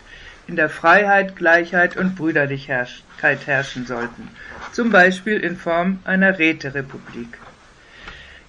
in 0.46 0.56
der 0.56 0.68
Freiheit, 0.68 1.36
Gleichheit 1.36 1.96
und 1.96 2.16
Brüderlichkeit 2.16 3.46
herrschen 3.46 3.86
sollten, 3.86 4.28
zum 4.72 4.90
Beispiel 4.90 5.38
in 5.38 5.56
Form 5.56 6.00
einer 6.04 6.38
Räterepublik. 6.38 7.38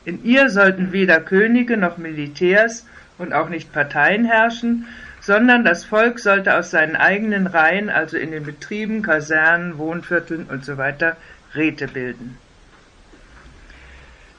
In 0.03 0.23
ihr 0.25 0.49
sollten 0.49 0.91
weder 0.91 1.21
Könige 1.21 1.77
noch 1.77 1.97
Militärs 1.97 2.85
und 3.17 3.33
auch 3.33 3.49
nicht 3.49 3.71
Parteien 3.71 4.25
herrschen, 4.25 4.87
sondern 5.25 5.65
das 5.65 5.83
Volk 5.83 6.19
sollte 6.19 6.55
aus 6.55 6.69
seinen 6.69 6.95
eigenen 6.95 7.47
Reihen, 7.47 7.89
also 7.89 8.15
in 8.15 8.29
den 8.29 8.43
Betrieben, 8.43 9.01
Kasernen, 9.01 9.79
Wohnvierteln 9.79 10.47
usw., 10.51 10.93
so 10.99 11.11
Räte 11.55 11.87
bilden. 11.87 12.37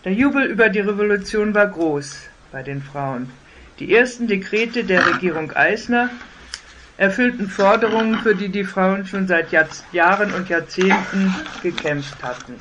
Der 0.05 0.12
Jubel 0.12 0.45
über 0.45 0.69
die 0.69 0.81
Revolution 0.81 1.55
war 1.55 1.66
groß 1.66 2.28
bei 2.52 2.62
den 2.62 2.81
Frauen. 2.83 3.31
Die 3.81 3.93
ersten 3.93 4.28
Dekrete 4.28 4.85
der 4.85 5.05
Regierung 5.07 5.50
Eisner 5.57 6.09
erfüllten 6.99 7.49
Forderungen, 7.49 8.21
für 8.21 8.37
die 8.37 8.49
die 8.49 8.64
Frauen 8.64 9.07
schon 9.07 9.26
seit 9.26 9.49
Jahren 9.93 10.33
und 10.35 10.49
Jahrzehnten 10.49 11.35
gekämpft 11.64 12.23
hatten. 12.23 12.55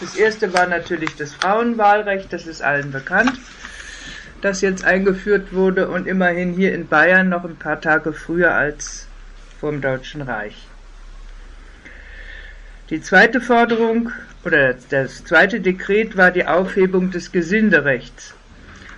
Das 0.00 0.16
erste 0.16 0.52
war 0.52 0.66
natürlich 0.66 1.14
das 1.14 1.32
Frauenwahlrecht, 1.34 2.32
das 2.32 2.46
ist 2.46 2.60
allen 2.60 2.90
bekannt, 2.90 3.38
das 4.40 4.60
jetzt 4.60 4.84
eingeführt 4.84 5.52
wurde 5.52 5.88
und 5.88 6.06
immerhin 6.06 6.52
hier 6.52 6.74
in 6.74 6.86
Bayern 6.86 7.28
noch 7.28 7.44
ein 7.44 7.56
paar 7.56 7.80
Tage 7.80 8.12
früher 8.12 8.54
als 8.54 9.08
vom 9.60 9.80
Deutschen 9.80 10.22
Reich. 10.22 10.66
Die 12.90 13.02
zweite 13.02 13.40
Forderung 13.40 14.12
oder 14.44 14.74
das 14.90 15.24
zweite 15.24 15.60
Dekret 15.60 16.16
war 16.16 16.30
die 16.30 16.46
Aufhebung 16.46 17.10
des 17.10 17.32
Gesinderechts, 17.32 18.34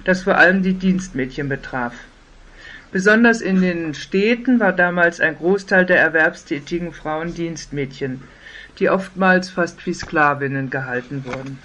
das 0.04 0.22
vor 0.22 0.36
allem 0.36 0.62
die 0.62 0.74
Dienstmädchen 0.74 1.48
betraf. 1.48 1.94
Besonders 2.92 3.40
in 3.40 3.60
den 3.60 3.94
Städten 3.94 4.60
war 4.60 4.72
damals 4.72 5.20
ein 5.20 5.36
Großteil 5.36 5.86
der 5.86 6.00
erwerbstätigen 6.00 6.92
Frauen 6.92 7.34
Dienstmädchen, 7.34 8.22
die 8.78 8.90
oftmals 8.90 9.48
fast 9.50 9.84
wie 9.86 9.94
Sklavinnen 9.94 10.70
gehalten 10.70 11.24
wurden. 11.24 11.58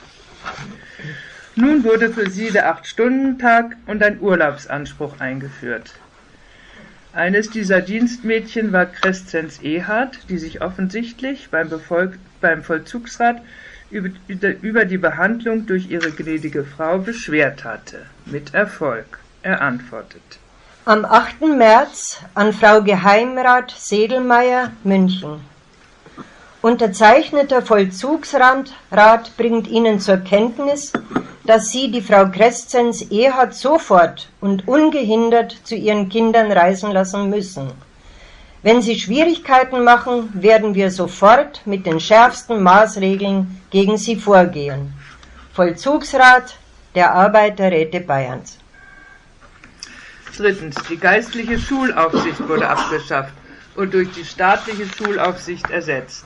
Nun 1.58 1.86
wurde 1.86 2.10
für 2.10 2.30
sie 2.30 2.52
der 2.52 2.70
Acht-Stunden-Tag 2.70 3.78
und 3.88 4.04
ein 4.04 4.20
Urlaubsanspruch 4.20 5.20
eingeführt. 5.20 5.94
Eines 7.14 7.50
dieser 7.50 7.80
Dienstmädchen 7.80 8.74
war 8.74 8.88
Creszenz 8.88 9.62
Ehard, 9.62 10.20
die 10.28 10.38
sich 10.38 10.62
offensichtlich 10.62 11.48
beim, 11.50 11.70
Befolg 11.70 12.20
beim 12.42 12.62
Vollzugsrat 12.62 13.42
über, 13.90 14.10
über 14.62 14.84
die 14.84 14.98
Behandlung 14.98 15.66
durch 15.66 15.90
ihre 15.90 16.12
gnädige 16.12 16.66
Frau 16.66 16.98
beschwert 16.98 17.64
hatte. 17.64 18.06
Mit 18.26 18.54
Erfolg. 18.54 19.20
Er 19.42 19.62
antwortet. 19.62 20.40
Am 20.84 21.06
8. 21.06 21.42
März 21.58 22.22
an 22.34 22.52
Frau 22.52 22.82
Geheimrat 22.82 23.72
Sedelmeier, 23.72 24.74
München. 24.84 25.40
Unterzeichneter 26.66 27.62
Vollzugsrat 27.62 28.74
bringt 29.38 29.68
Ihnen 29.68 30.00
zur 30.00 30.18
Kenntnis, 30.18 30.94
dass 31.44 31.70
Sie 31.70 31.92
die 31.92 32.02
Frau 32.02 32.26
Crescenz 32.26 33.04
Ehard 33.12 33.54
sofort 33.54 34.30
und 34.42 34.68
ungehindert 34.68 35.56
zu 35.64 35.76
Ihren 35.76 36.10
Kindern 36.10 36.52
reisen 36.52 36.92
lassen 36.92 37.30
müssen. 37.30 37.70
Wenn 38.64 38.82
Sie 38.82 39.00
Schwierigkeiten 39.00 39.84
machen, 39.84 40.32
werden 40.34 40.74
wir 40.74 40.90
sofort 40.90 41.62
mit 41.68 41.86
den 41.86 42.00
schärfsten 42.00 42.64
Maßregeln 42.64 43.62
gegen 43.70 44.00
Sie 44.00 44.16
vorgehen. 44.16 44.92
Vollzugsrat 45.54 46.58
der 46.96 47.14
Arbeiterräte 47.14 48.00
Bayerns. 48.00 48.58
Drittens, 50.36 50.78
die 50.90 50.98
geistliche 50.98 51.60
Schulaufsicht 51.60 52.50
wurde 52.50 52.68
abgeschafft 52.68 53.34
und 53.76 53.94
durch 53.94 54.10
die 54.14 54.26
staatliche 54.26 54.88
Schulaufsicht 54.88 55.70
ersetzt. 55.70 56.26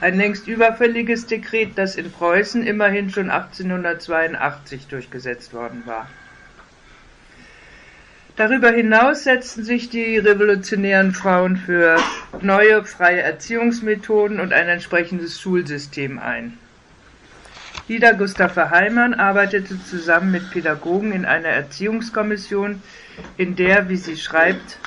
Ein 0.00 0.16
längst 0.16 0.48
überfälliges 0.48 1.26
Dekret, 1.26 1.76
das 1.76 1.96
in 1.96 2.10
Preußen 2.10 2.66
immerhin 2.66 3.10
schon 3.10 3.30
1882 3.30 4.86
durchgesetzt 4.86 5.52
worden 5.52 5.82
war. 5.84 6.08
Darüber 8.36 8.70
hinaus 8.70 9.24
setzten 9.24 9.64
sich 9.64 9.90
die 9.90 10.16
revolutionären 10.16 11.12
Frauen 11.12 11.58
für 11.58 11.98
neue 12.40 12.84
freie 12.84 13.20
Erziehungsmethoden 13.20 14.40
und 14.40 14.54
ein 14.54 14.68
entsprechendes 14.68 15.38
Schulsystem 15.38 16.18
ein. 16.18 16.56
Lieder 17.86 18.14
Gustav 18.14 18.56
Heimann 18.56 19.14
arbeitete 19.14 19.82
zusammen 19.84 20.30
mit 20.30 20.50
Pädagogen 20.50 21.12
in 21.12 21.24
einer 21.24 21.48
Erziehungskommission, 21.48 22.82
in 23.36 23.56
der, 23.56 23.88
wie 23.88 23.96
sie 23.96 24.16
schreibt, 24.16 24.78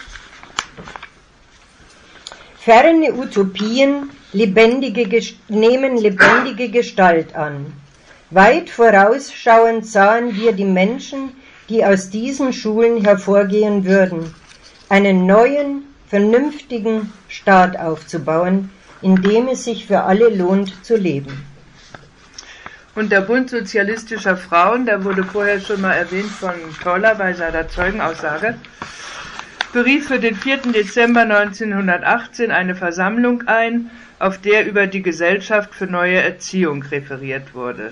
ferne 2.57 3.13
Utopien 3.13 4.09
lebendige, 4.33 5.21
nehmen 5.47 5.97
lebendige 5.97 6.69
Gestalt 6.69 7.35
an. 7.35 7.73
Weit 8.31 8.69
vorausschauend 8.69 9.85
sahen 9.85 10.35
wir 10.35 10.53
die 10.53 10.65
Menschen, 10.65 11.31
die 11.69 11.85
aus 11.85 12.09
diesen 12.09 12.51
Schulen 12.51 13.03
hervorgehen 13.03 13.85
würden, 13.85 14.33
einen 14.89 15.25
neuen, 15.25 15.83
vernünftigen 16.07 17.13
Staat 17.27 17.79
aufzubauen, 17.79 18.69
in 19.01 19.21
dem 19.21 19.47
es 19.47 19.63
sich 19.63 19.85
für 19.85 20.01
alle 20.01 20.29
lohnt 20.29 20.83
zu 20.85 20.95
leben. 20.95 21.45
Und 22.95 23.11
der 23.11 23.21
Bund 23.21 23.49
sozialistischer 23.49 24.37
Frauen, 24.37 24.85
der 24.85 25.03
wurde 25.03 25.23
vorher 25.23 25.59
schon 25.59 25.81
mal 25.81 25.93
erwähnt 25.93 26.29
von 26.29 26.53
Toller 26.83 27.15
bei 27.15 27.33
seiner 27.33 27.67
Zeugenaussage, 27.67 28.55
berief 29.73 30.07
für 30.07 30.19
den 30.19 30.35
4. 30.35 30.57
Dezember 30.73 31.21
1918 31.21 32.51
eine 32.51 32.75
Versammlung 32.75 33.47
ein, 33.47 33.89
auf 34.23 34.37
der 34.37 34.65
über 34.65 34.87
die 34.87 35.01
Gesellschaft 35.01 35.75
für 35.75 35.85
neue 35.85 36.21
Erziehung 36.21 36.81
referiert 36.83 37.53
wurde. 37.53 37.91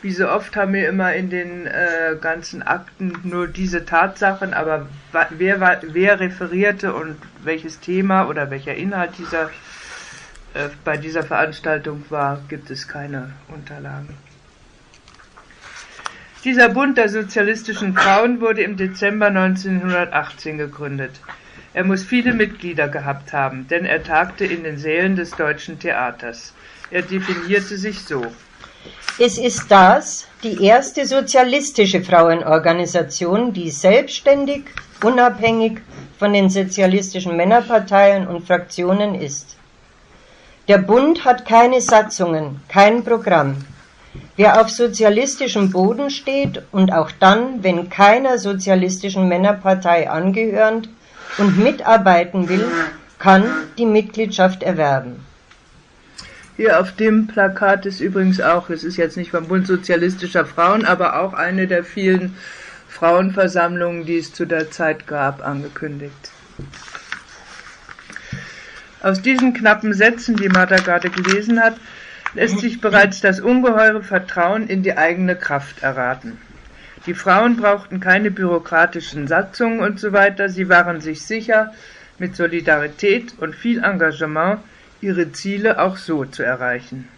Wie 0.00 0.12
so 0.12 0.28
oft 0.28 0.54
haben 0.54 0.74
wir 0.74 0.88
immer 0.88 1.12
in 1.14 1.28
den 1.28 1.66
äh, 1.66 2.14
ganzen 2.20 2.62
Akten 2.62 3.18
nur 3.24 3.48
diese 3.48 3.84
Tatsachen, 3.84 4.54
aber 4.54 4.86
wer, 5.30 5.80
wer 5.82 6.20
referierte 6.20 6.94
und 6.94 7.16
welches 7.42 7.80
Thema 7.80 8.28
oder 8.28 8.48
welcher 8.50 8.76
Inhalt 8.76 9.18
dieser, 9.18 9.50
äh, 10.54 10.68
bei 10.84 10.96
dieser 10.98 11.24
Veranstaltung 11.24 12.04
war, 12.10 12.40
gibt 12.48 12.70
es 12.70 12.86
keine 12.86 13.32
Unterlagen. 13.48 14.14
Dieser 16.44 16.68
Bund 16.68 16.96
der 16.96 17.08
sozialistischen 17.08 17.94
Frauen 17.94 18.40
wurde 18.40 18.62
im 18.62 18.76
Dezember 18.76 19.26
1918 19.26 20.58
gegründet. 20.58 21.20
Er 21.76 21.84
muss 21.84 22.04
viele 22.04 22.32
Mitglieder 22.32 22.88
gehabt 22.88 23.34
haben, 23.34 23.68
denn 23.68 23.84
er 23.84 24.02
tagte 24.02 24.46
in 24.46 24.64
den 24.64 24.78
Sälen 24.78 25.14
des 25.14 25.32
Deutschen 25.32 25.78
Theaters. 25.78 26.54
Er 26.90 27.02
definierte 27.02 27.76
sich 27.76 28.00
so. 28.00 28.24
Es 29.18 29.36
ist 29.36 29.70
das, 29.70 30.26
die 30.42 30.64
erste 30.64 31.04
sozialistische 31.04 32.02
Frauenorganisation, 32.02 33.52
die 33.52 33.70
selbstständig, 33.70 34.64
unabhängig 35.02 35.82
von 36.18 36.32
den 36.32 36.48
sozialistischen 36.48 37.36
Männerparteien 37.36 38.26
und 38.26 38.46
Fraktionen 38.46 39.14
ist. 39.14 39.58
Der 40.68 40.78
Bund 40.78 41.26
hat 41.26 41.44
keine 41.44 41.82
Satzungen, 41.82 42.62
kein 42.68 43.04
Programm. 43.04 43.58
Wer 44.36 44.62
auf 44.62 44.70
sozialistischem 44.70 45.70
Boden 45.72 46.08
steht 46.08 46.62
und 46.72 46.90
auch 46.90 47.10
dann, 47.20 47.62
wenn 47.62 47.90
keiner 47.90 48.38
sozialistischen 48.38 49.28
Männerpartei 49.28 50.08
angehörend 50.08 50.88
und 51.38 51.58
mitarbeiten 51.58 52.48
will, 52.48 52.66
kann 53.18 53.44
die 53.78 53.86
Mitgliedschaft 53.86 54.62
erwerben. 54.62 55.24
Hier 56.56 56.80
auf 56.80 56.92
dem 56.92 57.26
Plakat 57.26 57.84
ist 57.84 58.00
übrigens 58.00 58.40
auch, 58.40 58.70
es 58.70 58.82
ist 58.82 58.96
jetzt 58.96 59.16
nicht 59.16 59.30
vom 59.30 59.46
Bund 59.46 59.66
Sozialistischer 59.66 60.46
Frauen, 60.46 60.86
aber 60.86 61.20
auch 61.20 61.34
eine 61.34 61.66
der 61.66 61.84
vielen 61.84 62.34
Frauenversammlungen, 62.88 64.06
die 64.06 64.16
es 64.18 64.32
zu 64.32 64.46
der 64.46 64.70
Zeit 64.70 65.06
gab, 65.06 65.46
angekündigt. 65.46 66.30
Aus 69.02 69.20
diesen 69.20 69.52
knappen 69.52 69.92
Sätzen, 69.92 70.36
die 70.36 70.48
Martha 70.48 70.76
gerade 70.76 71.10
gelesen 71.10 71.60
hat, 71.60 71.76
lässt 72.32 72.58
sich 72.58 72.80
bereits 72.80 73.20
das 73.20 73.40
ungeheure 73.40 74.02
Vertrauen 74.02 74.68
in 74.68 74.82
die 74.82 74.96
eigene 74.96 75.36
Kraft 75.36 75.82
erraten. 75.82 76.38
Die 77.06 77.14
Frauen 77.14 77.56
brauchten 77.56 78.00
keine 78.00 78.32
bürokratischen 78.32 79.28
Satzungen 79.28 79.80
und 79.80 80.00
so 80.00 80.12
weiter, 80.12 80.48
sie 80.48 80.68
waren 80.68 81.00
sich 81.00 81.22
sicher, 81.22 81.72
mit 82.18 82.34
Solidarität 82.34 83.34
und 83.38 83.54
viel 83.54 83.84
Engagement 83.84 84.60
ihre 85.00 85.30
Ziele 85.32 85.78
auch 85.78 85.96
so 85.96 86.24
zu 86.24 86.42
erreichen. 86.42 87.08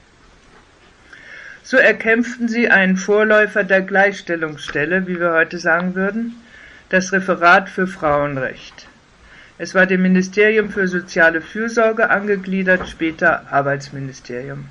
So 1.63 1.77
erkämpften 1.77 2.49
sie 2.49 2.69
einen 2.71 2.97
Vorläufer 2.97 3.65
der 3.65 3.83
Gleichstellungsstelle, 3.83 5.07
wie 5.07 5.21
wir 5.21 5.33
heute 5.33 5.59
sagen 5.59 5.95
würden, 5.95 6.37
das 6.89 7.13
Referat 7.13 7.69
für 7.69 7.87
Frauenrecht. 7.87 8.89
Es 9.59 9.75
war 9.75 9.87
dem 9.87 10.03
Ministerium 10.03 10.71
für 10.71 10.89
soziale 10.89 11.41
Fürsorge 11.41 12.11
angegliedert, 12.11 12.89
später 12.89 13.53
Arbeitsministerium. 13.53 14.67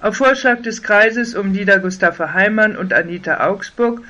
Auf 0.00 0.16
Vorschlag 0.16 0.60
des 0.60 0.82
Kreises 0.82 1.34
um 1.34 1.54
Lieder 1.54 1.78
Gustafa 1.78 2.34
Heimann 2.34 2.76
und 2.76 2.92
Anita 2.92 3.46
Augsburg 3.48 4.02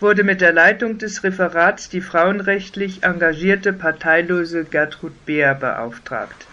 wurde 0.00 0.24
mit 0.24 0.40
der 0.40 0.54
Leitung 0.54 0.96
des 0.96 1.22
Referats 1.22 1.90
die 1.90 2.00
frauenrechtlich 2.00 3.02
engagierte 3.02 3.74
parteilose 3.74 4.64
Gertrud 4.64 5.12
Beer 5.26 5.54
beauftragt. 5.54 6.46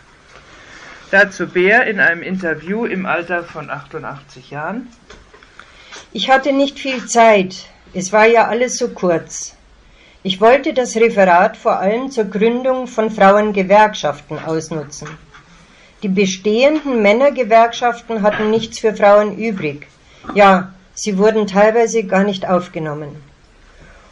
Dazu 1.10 1.48
Beer 1.48 1.86
in 1.88 2.02
einem 2.02 2.22
Interview 2.22 2.86
im 2.86 3.06
Alter 3.06 3.44
von 3.44 3.70
88 3.70 4.52
Jahren. 4.52 4.88
Ich 6.12 6.30
hatte 6.30 6.52
nicht 6.52 6.78
viel 6.78 7.06
Zeit. 7.06 7.68
Es 7.94 8.12
war 8.12 8.26
ja 8.26 8.50
alles 8.50 8.78
so 8.78 8.90
kurz. 8.90 9.56
Ich 10.22 10.42
wollte 10.42 10.74
das 10.74 10.98
Referat 10.98 11.56
vor 11.56 11.80
allem 11.80 12.12
zur 12.12 12.26
Gründung 12.26 12.88
von 12.88 13.10
Frauengewerkschaften 13.10 14.38
ausnutzen. 14.38 15.08
Die 16.04 16.08
bestehenden 16.08 17.04
Männergewerkschaften 17.04 18.24
hatten 18.24 18.50
nichts 18.50 18.80
für 18.80 18.96
Frauen 18.96 19.38
übrig. 19.38 19.88
Ja, 20.34 20.74
sie 20.96 21.18
wurden 21.18 21.46
teilweise 21.46 22.04
gar 22.04 22.24
nicht 22.24 22.48
aufgenommen. 22.48 23.22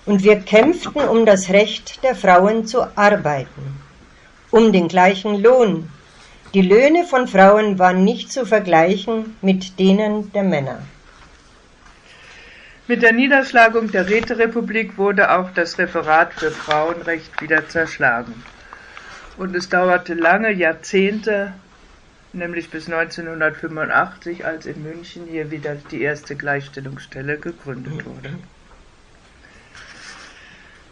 Und 0.06 0.24
wir 0.24 0.40
kämpften 0.40 1.02
um 1.02 1.26
das 1.26 1.50
Recht 1.50 2.04
der 2.04 2.16
Frauen 2.16 2.68
zu 2.68 2.84
arbeiten, 2.96 3.80
um 4.52 4.72
den 4.72 4.88
gleichen 4.88 5.42
Lohn. 5.42 5.90
Die 6.54 6.62
Löhne 6.62 7.06
von 7.06 7.28
Frauen 7.28 7.80
waren 7.80 8.04
nicht 8.04 8.32
zu 8.32 8.46
vergleichen 8.46 9.36
mit 9.42 9.80
denen 9.80 10.32
der 10.34 10.44
Männer. 10.44 10.80
Mit 12.88 13.04
der 13.04 13.14
Niederschlagung 13.14 13.92
der 13.92 14.10
Räterepublik 14.10 14.98
wurde 14.98 15.32
auch 15.32 15.52
das 15.54 15.78
Referat 15.78 16.34
für 16.34 16.50
Frauenrecht 16.50 17.40
wieder 17.40 17.68
zerschlagen. 17.68 18.44
Und 19.38 19.56
es 19.56 19.70
dauerte 19.70 20.16
lange 20.16 20.52
Jahrzehnte, 20.52 21.54
nämlich 22.34 22.70
bis 22.70 22.90
1985, 22.90 24.46
als 24.46 24.66
in 24.66 24.84
München 24.84 25.28
hier 25.28 25.52
wieder 25.52 25.76
die 25.92 26.02
erste 26.02 26.36
Gleichstellungsstelle 26.36 27.38
gegründet 27.38 28.06
wurde. 28.06 28.32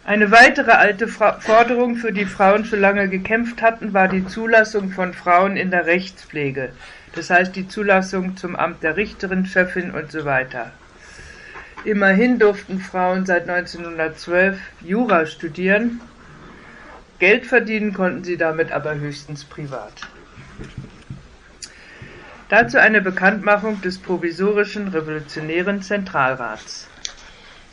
Eine 0.04 0.30
weitere 0.30 0.70
alte 0.70 1.06
Fra 1.06 1.38
Forderung, 1.38 1.96
für 1.96 2.12
die 2.12 2.24
Frauen 2.24 2.64
schon 2.64 2.80
lange 2.80 3.08
gekämpft 3.08 3.60
hatten, 3.60 3.92
war 3.92 4.08
die 4.08 4.26
Zulassung 4.26 4.90
von 4.90 5.12
Frauen 5.12 5.58
in 5.58 5.70
der 5.70 5.84
Rechtspflege. 5.84 6.70
Das 7.14 7.28
heißt 7.28 7.54
die 7.54 7.68
Zulassung 7.68 8.36
zum 8.36 8.56
Amt 8.56 8.82
der 8.82 8.96
Richterin, 8.96 9.44
Chefin 9.44 9.90
und 9.90 10.10
so 10.10 10.24
weiter. 10.24 10.72
Immerhin 11.84 12.38
durften 12.38 12.80
Frauen 12.80 13.26
seit 13.26 13.48
1912 13.48 14.58
Jura 14.80 15.26
studieren. 15.26 16.00
Geld 17.18 17.46
verdienen 17.46 17.92
konnten 17.92 18.24
sie 18.24 18.36
damit 18.36 18.72
aber 18.72 18.94
höchstens 18.94 19.44
privat. 19.44 19.92
Dazu 22.48 22.78
eine 22.78 23.02
Bekanntmachung 23.02 23.82
des 23.82 23.98
provisorischen 23.98 24.88
Revolutionären 24.88 25.82
Zentralrats. 25.82 26.88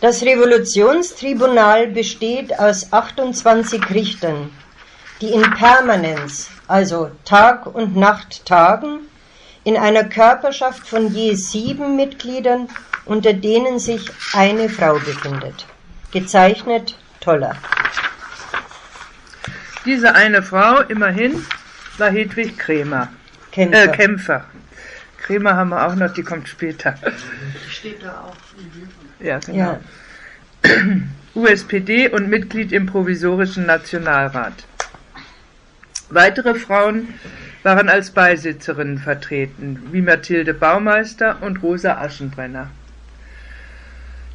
Das 0.02 0.22
Revolutionstribunal 0.22 1.88
besteht 1.88 2.60
aus 2.60 2.92
28 2.92 3.90
Richtern, 3.92 4.52
die 5.22 5.32
in 5.32 5.42
Permanenz, 5.52 6.50
also 6.68 7.12
Tag 7.24 7.66
und 7.68 7.96
Nacht 7.96 8.46
tagen, 8.46 9.00
in 9.64 9.78
einer 9.78 10.04
Körperschaft 10.04 10.86
von 10.86 11.08
je 11.08 11.36
sieben 11.36 11.96
Mitgliedern, 11.96 12.68
unter 13.06 13.32
denen 13.32 13.80
sich 13.80 14.12
eine 14.34 14.68
Frau 14.68 14.96
befindet. 14.96 15.66
Gezeichnet 16.12 16.98
Toller. 17.22 17.56
Diese 19.86 20.14
eine 20.14 20.44
Frau, 20.44 20.82
immerhin, 20.82 21.46
war 21.98 22.10
Hedwig 22.10 22.58
Krämer. 22.58 23.08
Kämpfer. 23.52 23.84
Äh, 23.84 23.88
Kämpfer. 23.96 24.46
Krämer 25.26 25.56
haben 25.56 25.70
wir 25.70 25.88
auch 25.88 25.96
noch, 25.96 26.14
die 26.14 26.22
kommt 26.22 26.48
später. 26.48 26.94
Steht 27.68 28.04
da 28.04 28.26
auch. 28.30 28.36
Ja, 29.20 29.40
genau. 29.40 29.80
Ja. 30.64 30.82
USPD 31.36 32.10
und 32.10 32.30
Mitglied 32.30 32.72
im 32.72 32.86
provisorischen 32.86 33.66
Nationalrat. 33.66 34.66
Weitere 36.10 36.56
Frauen 36.56 37.10
waren 37.62 37.90
als 37.90 38.12
Beisitzerinnen 38.12 39.00
vertreten, 39.00 39.90
wie 39.92 40.02
Mathilde 40.02 40.54
Baumeister 40.54 41.42
und 41.42 41.62
Rosa 41.62 41.98
Aschenbrenner. 41.98 42.70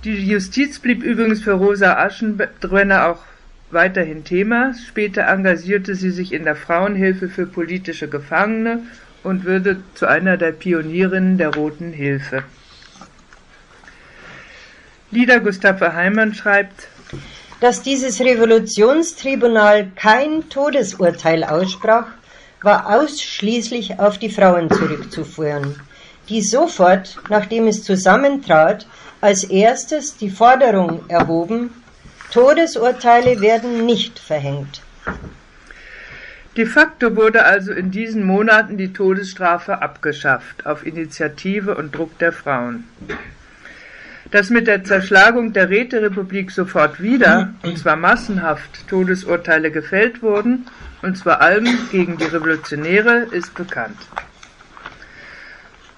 Die 0.04 0.28
Justiz 0.28 0.78
blieb 0.78 1.02
übrigens 1.02 1.42
für 1.42 1.52
Rosa 1.52 1.96
Aschenbrenner 1.96 3.06
auch 3.08 3.22
weiterhin 3.70 4.24
Thema. 4.24 4.74
Später 4.88 5.22
engagierte 5.28 5.94
sie 5.94 6.10
sich 6.10 6.32
in 6.32 6.44
der 6.44 6.56
Frauenhilfe 6.56 7.28
für 7.28 7.46
politische 7.46 8.08
Gefangene 8.08 8.82
und 9.22 9.44
würde 9.44 9.82
zu 9.94 10.06
einer 10.06 10.36
der 10.36 10.52
Pionierinnen 10.52 11.38
der 11.38 11.54
Roten 11.54 11.92
Hilfe. 11.92 12.44
Lieder 15.10 15.40
Gustave 15.40 15.94
Heimann 15.94 16.34
schreibt, 16.34 16.88
Dass 17.60 17.82
dieses 17.82 18.20
Revolutionstribunal 18.20 19.90
kein 19.96 20.48
Todesurteil 20.48 21.44
aussprach, 21.44 22.06
war 22.62 22.94
ausschließlich 22.94 23.98
auf 23.98 24.18
die 24.18 24.30
Frauen 24.30 24.70
zurückzuführen, 24.70 25.80
die 26.28 26.42
sofort, 26.42 27.18
nachdem 27.28 27.66
es 27.66 27.82
zusammentrat, 27.82 28.86
als 29.20 29.44
erstes 29.44 30.16
die 30.16 30.30
Forderung 30.30 31.08
erhoben, 31.08 31.70
Todesurteile 32.32 33.40
werden 33.40 33.84
nicht 33.84 34.18
verhängt. 34.18 34.82
De 36.60 36.66
facto 36.66 37.16
wurde 37.16 37.46
also 37.46 37.72
in 37.72 37.90
diesen 37.90 38.22
Monaten 38.22 38.76
die 38.76 38.92
Todesstrafe 38.92 39.80
abgeschafft, 39.80 40.66
auf 40.66 40.84
Initiative 40.84 41.74
und 41.74 41.96
Druck 41.96 42.18
der 42.18 42.32
Frauen. 42.32 42.84
Dass 44.30 44.50
mit 44.50 44.66
der 44.66 44.84
Zerschlagung 44.84 45.54
der 45.54 45.70
Räterepublik 45.70 46.50
sofort 46.50 47.00
wieder, 47.00 47.54
und 47.62 47.78
zwar 47.78 47.96
massenhaft, 47.96 48.86
Todesurteile 48.88 49.70
gefällt 49.70 50.20
wurden, 50.20 50.66
und 51.00 51.16
zwar 51.16 51.40
allem 51.40 51.66
gegen 51.90 52.18
die 52.18 52.24
Revolutionäre, 52.24 53.28
ist 53.30 53.54
bekannt. 53.54 53.96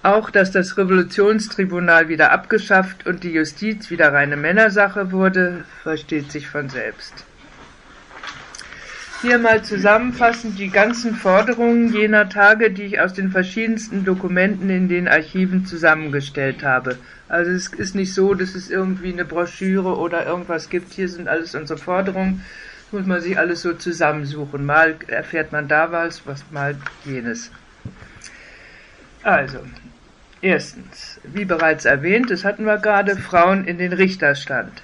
Auch, 0.04 0.30
dass 0.30 0.52
das 0.52 0.78
Revolutionstribunal 0.78 2.08
wieder 2.08 2.30
abgeschafft 2.30 3.04
und 3.04 3.24
die 3.24 3.32
Justiz 3.32 3.90
wieder 3.90 4.12
reine 4.12 4.36
Männersache 4.36 5.10
wurde, 5.10 5.64
versteht 5.82 6.30
sich 6.30 6.46
von 6.46 6.68
selbst. 6.68 7.24
Hier 9.22 9.38
mal 9.38 9.62
zusammenfassend 9.62 10.58
die 10.58 10.68
ganzen 10.68 11.14
Forderungen 11.14 11.92
jener 11.92 12.28
Tage, 12.28 12.72
die 12.72 12.82
ich 12.82 13.00
aus 13.00 13.12
den 13.12 13.30
verschiedensten 13.30 14.04
Dokumenten 14.04 14.68
in 14.68 14.88
den 14.88 15.06
Archiven 15.06 15.64
zusammengestellt 15.64 16.64
habe. 16.64 16.98
Also 17.28 17.52
es 17.52 17.68
ist 17.68 17.94
nicht 17.94 18.14
so, 18.14 18.34
dass 18.34 18.56
es 18.56 18.68
irgendwie 18.68 19.12
eine 19.12 19.24
Broschüre 19.24 19.96
oder 19.96 20.26
irgendwas 20.26 20.70
gibt. 20.70 20.92
Hier 20.92 21.08
sind 21.08 21.28
alles 21.28 21.54
unsere 21.54 21.78
Forderungen. 21.78 22.44
Das 22.90 22.98
muss 22.98 23.06
man 23.06 23.20
sich 23.20 23.38
alles 23.38 23.62
so 23.62 23.74
zusammensuchen. 23.74 24.66
Mal 24.66 24.96
erfährt 25.06 25.52
man 25.52 25.68
da 25.68 25.92
was, 25.92 26.26
was 26.26 26.42
mal 26.50 26.74
jenes. 27.04 27.52
Also, 29.22 29.60
erstens, 30.40 31.20
wie 31.22 31.44
bereits 31.44 31.84
erwähnt, 31.84 32.28
das 32.32 32.44
hatten 32.44 32.64
wir 32.64 32.78
gerade, 32.78 33.14
Frauen 33.14 33.68
in 33.68 33.78
den 33.78 33.92
Richterstand. 33.92 34.82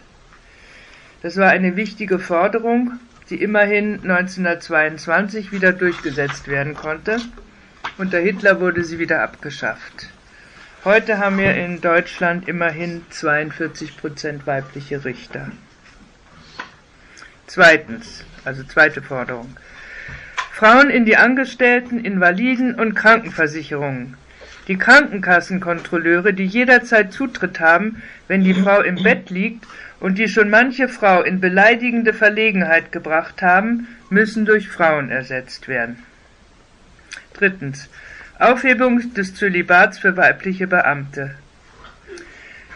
Das 1.23 1.37
war 1.37 1.49
eine 1.49 1.75
wichtige 1.75 2.21
Forderung, 2.21 3.01
die 3.31 3.43
immerhin 3.43 4.01
1922 4.03 5.53
wieder 5.53 5.73
durchgesetzt 5.73 6.49
werden 6.49 6.75
konnte. 6.75 7.19
Unter 7.99 8.19
Hitler 8.19 8.61
wurde 8.61 8.85
sie 8.85 8.99
wieder 8.99 9.23
abgeschafft. 9.23 10.11
Heute 10.85 11.19
haben 11.19 11.39
wir 11.39 11.55
in 11.55 11.81
Deutschland 11.81 12.49
immerhin 12.49 13.05
42 13.11 13.97
Prozent 13.97 14.47
weibliche 14.47 15.05
Richter. 15.05 15.51
Zweitens, 17.47 18.25
also 18.45 18.63
zweite 18.63 19.03
Forderung. 19.03 19.57
Frauen 20.53 20.91
in 20.91 21.05
die 21.05 21.17
Angestellten, 21.17 21.99
Invaliden 22.05 22.75
und 22.75 22.95
Krankenversicherungen. 22.95 24.17
Die 24.69 24.77
Krankenkassenkontrolleure, 24.77 26.35
die 26.35 26.45
jederzeit 26.45 27.13
Zutritt 27.13 27.59
haben, 27.61 28.03
wenn 28.27 28.45
die 28.45 28.55
Frau 28.55 28.83
im 28.83 29.03
Bett 29.03 29.31
liegt 29.31 29.67
und 30.01 30.19
die 30.19 30.29
schon 30.29 30.51
manche 30.51 30.89
Frau 30.89 31.23
in 31.23 31.41
beleidigende 31.41 32.13
Verlegenheit 32.13 32.93
gebracht 32.93 33.43
haben, 33.43 33.89
müssen 34.11 34.45
durch 34.45 34.69
Frauen 34.69 35.11
ersetzt 35.11 35.69
werden. 35.69 36.03
Drittens. 37.35 37.89
Aufhebung 38.39 39.15
des 39.15 39.35
Zölibats 39.35 39.99
für 39.99 40.17
weibliche 40.17 40.69
Beamte. 40.69 41.35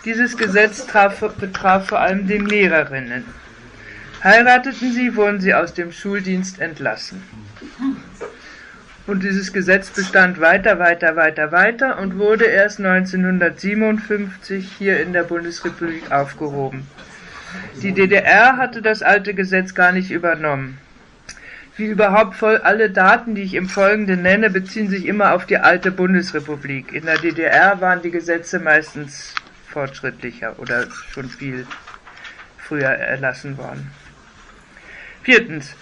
Dieses 0.05 0.37
Gesetz 0.37 0.87
traf, 0.89 1.21
betraf 1.37 1.87
vor 1.87 2.01
allem 2.01 2.27
den 2.27 2.47
Lehrerinnen. 2.47 3.25
Heirateten 4.25 4.93
sie, 4.93 5.15
wurden 5.15 5.41
sie 5.41 5.55
aus 5.55 5.75
dem 5.75 5.93
Schuldienst 5.93 6.61
entlassen. 6.61 7.23
Und 9.07 9.23
dieses 9.23 9.53
Gesetz 9.53 9.91
bestand 9.91 10.41
weiter, 10.41 10.79
weiter, 10.81 11.15
weiter, 11.17 11.53
weiter 11.53 11.99
und 11.99 12.19
wurde 12.19 12.45
erst 12.45 12.79
1957 12.79 14.73
hier 14.79 15.01
in 15.01 15.13
der 15.13 15.25
Bundesrepublik 15.25 16.11
aufgehoben. 16.11 16.87
Die 17.83 17.93
DDR 17.93 18.57
hatte 18.57 18.83
das 18.83 19.03
alte 19.03 19.35
Gesetz 19.35 19.75
gar 19.75 19.93
nicht 19.93 20.11
übernommen. 20.11 20.79
Wie 21.77 21.87
überhaupt 21.87 22.37
voll 22.37 22.59
alle 22.59 22.91
Daten, 22.91 23.35
die 23.35 23.43
ich 23.43 23.55
im 23.55 23.69
Folgenden 23.69 24.23
nenne, 24.23 24.51
beziehen 24.51 24.91
sich 24.91 25.07
immer 25.07 25.33
auf 25.33 25.47
die 25.47 25.59
alte 25.59 25.91
Bundesrepublik. 25.91 26.93
In 26.93 27.07
der 27.07 27.19
DDR 27.19 27.81
waren 27.81 28.03
die 28.03 28.11
Gesetze 28.11 28.59
meistens 28.59 29.35
fortschrittlicher 29.69 30.59
oder 30.59 30.87
schon 31.13 31.31
viel 31.31 31.67
früher 32.59 32.91
erlassen 32.91 33.57
worden. 33.57 33.91
Viertens. 35.23 35.75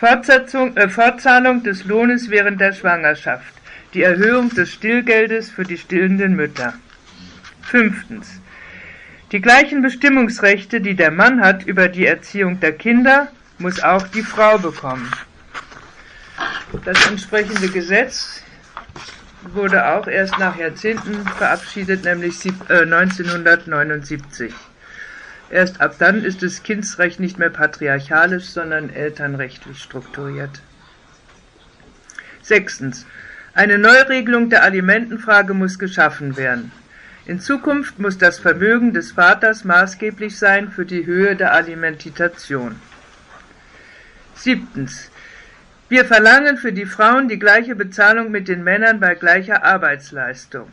Äh, 0.00 0.88
Fortzahlung 0.88 1.62
des 1.62 1.84
Lohnes 1.84 2.30
während 2.30 2.60
der 2.60 2.72
Schwangerschaft. 2.72 3.54
Die 3.92 4.02
Erhöhung 4.02 4.50
des 4.50 4.72
Stillgeldes 4.72 5.50
für 5.50 5.62
die 5.64 5.78
stillenden 5.78 6.36
Mütter. 6.36 6.74
Fünftens. 7.62 8.40
Die 9.34 9.40
gleichen 9.40 9.82
Bestimmungsrechte, 9.82 10.80
die 10.80 10.94
der 10.94 11.10
Mann 11.10 11.40
hat 11.40 11.64
über 11.64 11.88
die 11.88 12.06
Erziehung 12.06 12.60
der 12.60 12.70
Kinder, 12.70 13.32
muss 13.58 13.82
auch 13.82 14.06
die 14.06 14.22
Frau 14.22 14.58
bekommen. 14.58 15.10
Das 16.84 17.04
entsprechende 17.08 17.68
Gesetz 17.68 18.44
wurde 19.52 19.88
auch 19.88 20.06
erst 20.06 20.38
nach 20.38 20.56
Jahrzehnten 20.56 21.26
verabschiedet, 21.36 22.04
nämlich 22.04 22.36
1979. 22.68 24.52
Äh, 25.50 25.56
erst 25.56 25.80
ab 25.80 25.96
dann 25.98 26.22
ist 26.22 26.44
das 26.44 26.62
Kindsrecht 26.62 27.18
nicht 27.18 27.36
mehr 27.36 27.50
patriarchalisch, 27.50 28.44
sondern 28.44 28.88
elternrechtlich 28.88 29.82
strukturiert. 29.82 30.60
Sechstens. 32.40 33.04
Eine 33.52 33.78
Neuregelung 33.78 34.48
der 34.48 34.62
Alimentenfrage 34.62 35.54
muss 35.54 35.80
geschaffen 35.80 36.36
werden. 36.36 36.70
In 37.26 37.40
Zukunft 37.40 37.98
muss 37.98 38.18
das 38.18 38.38
Vermögen 38.38 38.92
des 38.92 39.12
Vaters 39.12 39.64
maßgeblich 39.64 40.38
sein 40.38 40.70
für 40.70 40.84
die 40.84 41.06
Höhe 41.06 41.36
der 41.36 41.54
Alimentation. 41.54 42.76
Siebtens. 44.34 45.10
Wir 45.88 46.04
verlangen 46.04 46.58
für 46.58 46.72
die 46.72 46.84
Frauen 46.84 47.28
die 47.28 47.38
gleiche 47.38 47.76
Bezahlung 47.76 48.30
mit 48.30 48.48
den 48.48 48.62
Männern 48.62 49.00
bei 49.00 49.14
gleicher 49.14 49.64
Arbeitsleistung. 49.64 50.68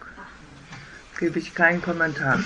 Gebe 1.19 1.39
ich 1.39 1.55
keinen 1.55 1.81
Kommentar. 1.81 2.39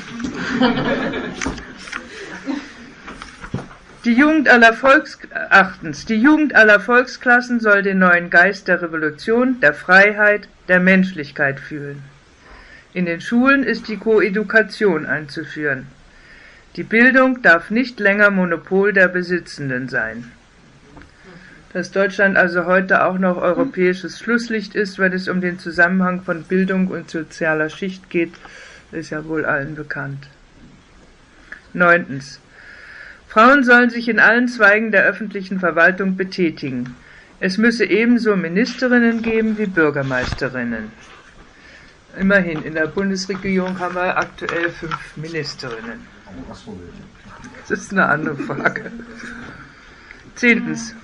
Die 4.03 4.13
Jugend 4.13 4.47
aller 4.49 4.73
Volks 4.73 5.17
achtens, 5.49 6.05
die 6.05 6.21
Jugend 6.21 6.53
aller 6.53 6.79
Volksklassen 6.79 7.59
soll 7.59 7.81
den 7.81 7.97
neuen 7.97 8.29
Geist 8.29 8.67
der 8.67 8.83
Revolution, 8.83 9.59
der 9.61 9.73
Freiheit, 9.73 10.47
der 10.67 10.79
Menschlichkeit 10.79 11.59
fühlen. 11.59 12.03
In 12.95 13.05
den 13.05 13.19
Schulen 13.19 13.63
ist 13.63 13.89
die 13.89 13.97
Koedukation 13.97 15.05
einzuführen. 15.05 15.87
Die 16.77 16.83
Bildung 16.83 17.41
darf 17.41 17.69
nicht 17.69 17.99
länger 17.99 18.31
Monopol 18.31 18.93
der 18.93 19.09
Besitzenden 19.09 19.89
sein. 19.89 20.31
Dass 21.73 21.91
Deutschland 21.91 22.37
also 22.37 22.63
heute 22.63 23.03
auch 23.03 23.17
noch 23.17 23.35
europäisches 23.35 24.17
Schlusslicht 24.19 24.75
ist, 24.75 24.97
wenn 24.97 25.11
es 25.11 25.27
um 25.27 25.41
den 25.41 25.59
Zusammenhang 25.59 26.21
von 26.21 26.43
Bildung 26.43 26.87
und 26.87 27.09
sozialer 27.09 27.69
Schicht 27.69 28.09
geht, 28.09 28.31
ist 28.93 29.09
ja 29.09 29.25
wohl 29.25 29.43
allen 29.43 29.75
bekannt. 29.75 30.29
Neuntens. 31.73 32.39
Frauen 33.27 33.65
sollen 33.65 33.89
sich 33.89 34.07
in 34.07 34.21
allen 34.21 34.47
Zweigen 34.47 34.93
der 34.93 35.03
öffentlichen 35.03 35.59
Verwaltung 35.59 36.15
betätigen. 36.15 36.95
Es 37.41 37.57
müsse 37.57 37.83
ebenso 37.83 38.37
Ministerinnen 38.37 39.21
geben 39.21 39.57
wie 39.57 39.65
Bürgermeisterinnen. 39.65 40.93
Immerhin, 42.17 42.63
in 42.63 42.75
der 42.75 42.87
Bundesregierung 42.87 43.79
haben 43.79 43.95
wir 43.95 44.17
aktuell 44.17 44.69
fünf 44.69 45.17
Ministerinnen. 45.17 46.07
Das 47.67 47.79
ist 47.79 47.91
eine 47.91 48.05
andere 48.05 48.37
Frage. 48.37 48.91
Zehntens. 50.35 50.95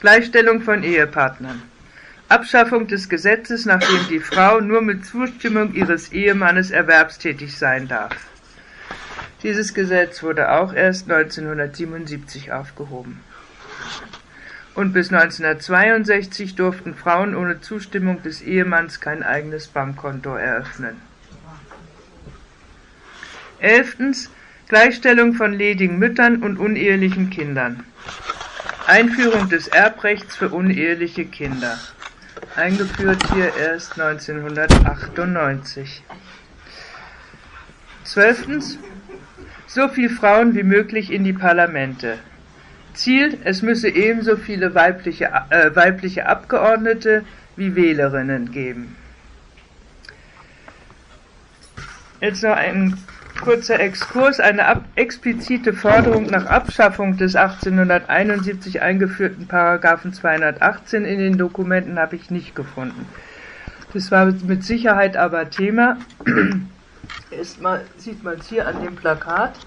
Gleichstellung 0.00 0.62
von 0.62 0.82
Ehepartnern. 0.82 1.62
Abschaffung 2.28 2.86
des 2.86 3.08
Gesetzes, 3.08 3.66
nachdem 3.66 4.08
die 4.08 4.20
Frau 4.20 4.60
nur 4.60 4.80
mit 4.80 5.04
Zustimmung 5.04 5.74
ihres 5.74 6.12
Ehemannes 6.12 6.70
erwerbstätig 6.70 7.56
sein 7.56 7.88
darf. 7.88 8.16
Dieses 9.42 9.74
Gesetz 9.74 10.22
wurde 10.22 10.52
auch 10.52 10.72
erst 10.72 11.10
1977 11.10 12.52
aufgehoben. 12.52 13.20
Und 14.74 14.92
bis 14.92 15.12
1962 15.12 16.54
durften 16.54 16.94
Frauen 16.94 17.34
ohne 17.34 17.60
Zustimmung 17.60 18.22
des 18.22 18.40
Ehemanns 18.40 19.00
kein 19.00 19.22
eigenes 19.22 19.68
Bankkonto 19.68 20.34
eröffnen. 20.34 20.96
Elftens 23.58 24.30
Gleichstellung 24.68 25.34
von 25.34 25.52
ledigen 25.52 25.98
Müttern 25.98 26.42
und 26.42 26.58
unehelichen 26.58 27.28
Kindern. 27.28 27.84
Einführung 28.86 29.50
des 29.50 29.68
Erbrechts 29.68 30.34
für 30.34 30.48
uneheliche 30.48 31.26
Kinder. 31.26 31.78
Eingeführt 32.56 33.22
hier 33.34 33.54
erst 33.54 34.00
1998. 34.00 36.02
Zwölftens. 38.04 38.78
So 39.66 39.88
viel 39.88 40.08
Frauen 40.08 40.54
wie 40.54 40.62
möglich 40.62 41.12
in 41.12 41.24
die 41.24 41.34
Parlamente. 41.34 42.18
Ziel, 42.94 43.38
es 43.44 43.62
müsse 43.62 43.88
ebenso 43.88 44.36
viele 44.36 44.74
weibliche, 44.74 45.30
äh, 45.50 45.74
weibliche 45.74 46.26
Abgeordnete 46.26 47.24
wie 47.56 47.74
Wählerinnen 47.74 48.50
geben. 48.52 48.96
Jetzt 52.20 52.42
noch 52.42 52.56
ein 52.56 52.96
kurzer 53.40 53.80
Exkurs, 53.80 54.38
eine 54.38 54.66
ab, 54.66 54.84
explizite 54.94 55.72
Forderung 55.72 56.26
nach 56.26 56.46
Abschaffung 56.46 57.16
des 57.16 57.34
1871 57.34 58.80
eingeführten 58.80 59.48
Paragraphen 59.48 60.12
218 60.12 61.04
in 61.04 61.18
den 61.18 61.38
Dokumenten 61.38 61.98
habe 61.98 62.14
ich 62.16 62.30
nicht 62.30 62.54
gefunden. 62.54 63.06
Das 63.92 64.10
war 64.10 64.26
mit 64.26 64.64
Sicherheit 64.64 65.16
aber 65.16 65.50
Thema. 65.50 65.98
Erstmal 67.30 67.84
sieht 67.96 68.22
man 68.22 68.38
es 68.38 68.48
hier 68.48 68.66
an 68.66 68.82
dem 68.82 68.94
Plakat. 68.94 69.58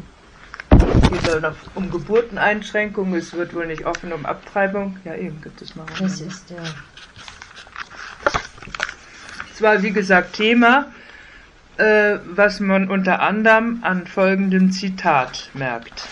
Ja 1.26 1.39
noch 1.39 1.56
um 1.76 1.89
Geburteneinschränkungen, 1.91 3.15
es 3.15 3.34
wird 3.34 3.54
wohl 3.54 3.67
nicht 3.67 3.86
offen 3.86 4.13
um 4.13 4.26
Abtreibung. 4.26 4.98
Ja, 5.06 5.15
eben 5.15 5.41
gibt 5.41 5.62
es 5.62 5.76
noch. 5.76 5.86
Das 6.00 6.21
ist 6.21 6.50
der. 6.50 6.63
Es 9.54 9.62
war 9.62 9.82
wie 9.82 9.91
gesagt 9.91 10.34
Thema 10.34 10.88
äh, 11.78 12.19
was 12.26 12.60
man 12.60 12.89
unter 12.89 13.21
anderem 13.21 13.80
an 13.82 14.08
folgendem 14.08 14.71
Zitat 14.71 15.50
merkt. 15.54 16.08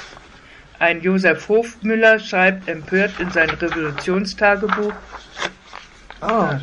Ein 0.80 1.02
Josef 1.02 1.48
Hofmüller 1.48 2.20
schreibt 2.20 2.68
empört 2.68 3.20
in 3.20 3.32
sein 3.32 3.50
Revolutionstagebuch. 3.50 4.94
Oh 6.22 6.28
ja. 6.28 6.60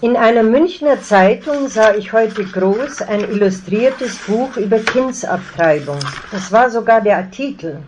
In 0.00 0.16
einer 0.16 0.42
Münchner 0.42 1.00
Zeitung 1.00 1.68
sah 1.68 1.94
ich 1.94 2.12
heute 2.12 2.44
groß 2.44 3.02
ein 3.02 3.20
illustriertes 3.20 4.16
Buch 4.18 4.56
über 4.56 4.78
Kindsabtreibung. 4.78 5.98
Das 6.30 6.52
war 6.52 6.70
sogar 6.70 7.00
der 7.00 7.16
Artikel. 7.16 7.82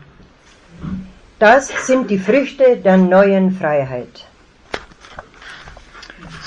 Das 1.39 1.87
sind 1.87 2.11
die 2.11 2.19
Früchte 2.19 2.77
der 2.77 2.97
neuen 2.97 3.53
Freiheit. 3.53 4.27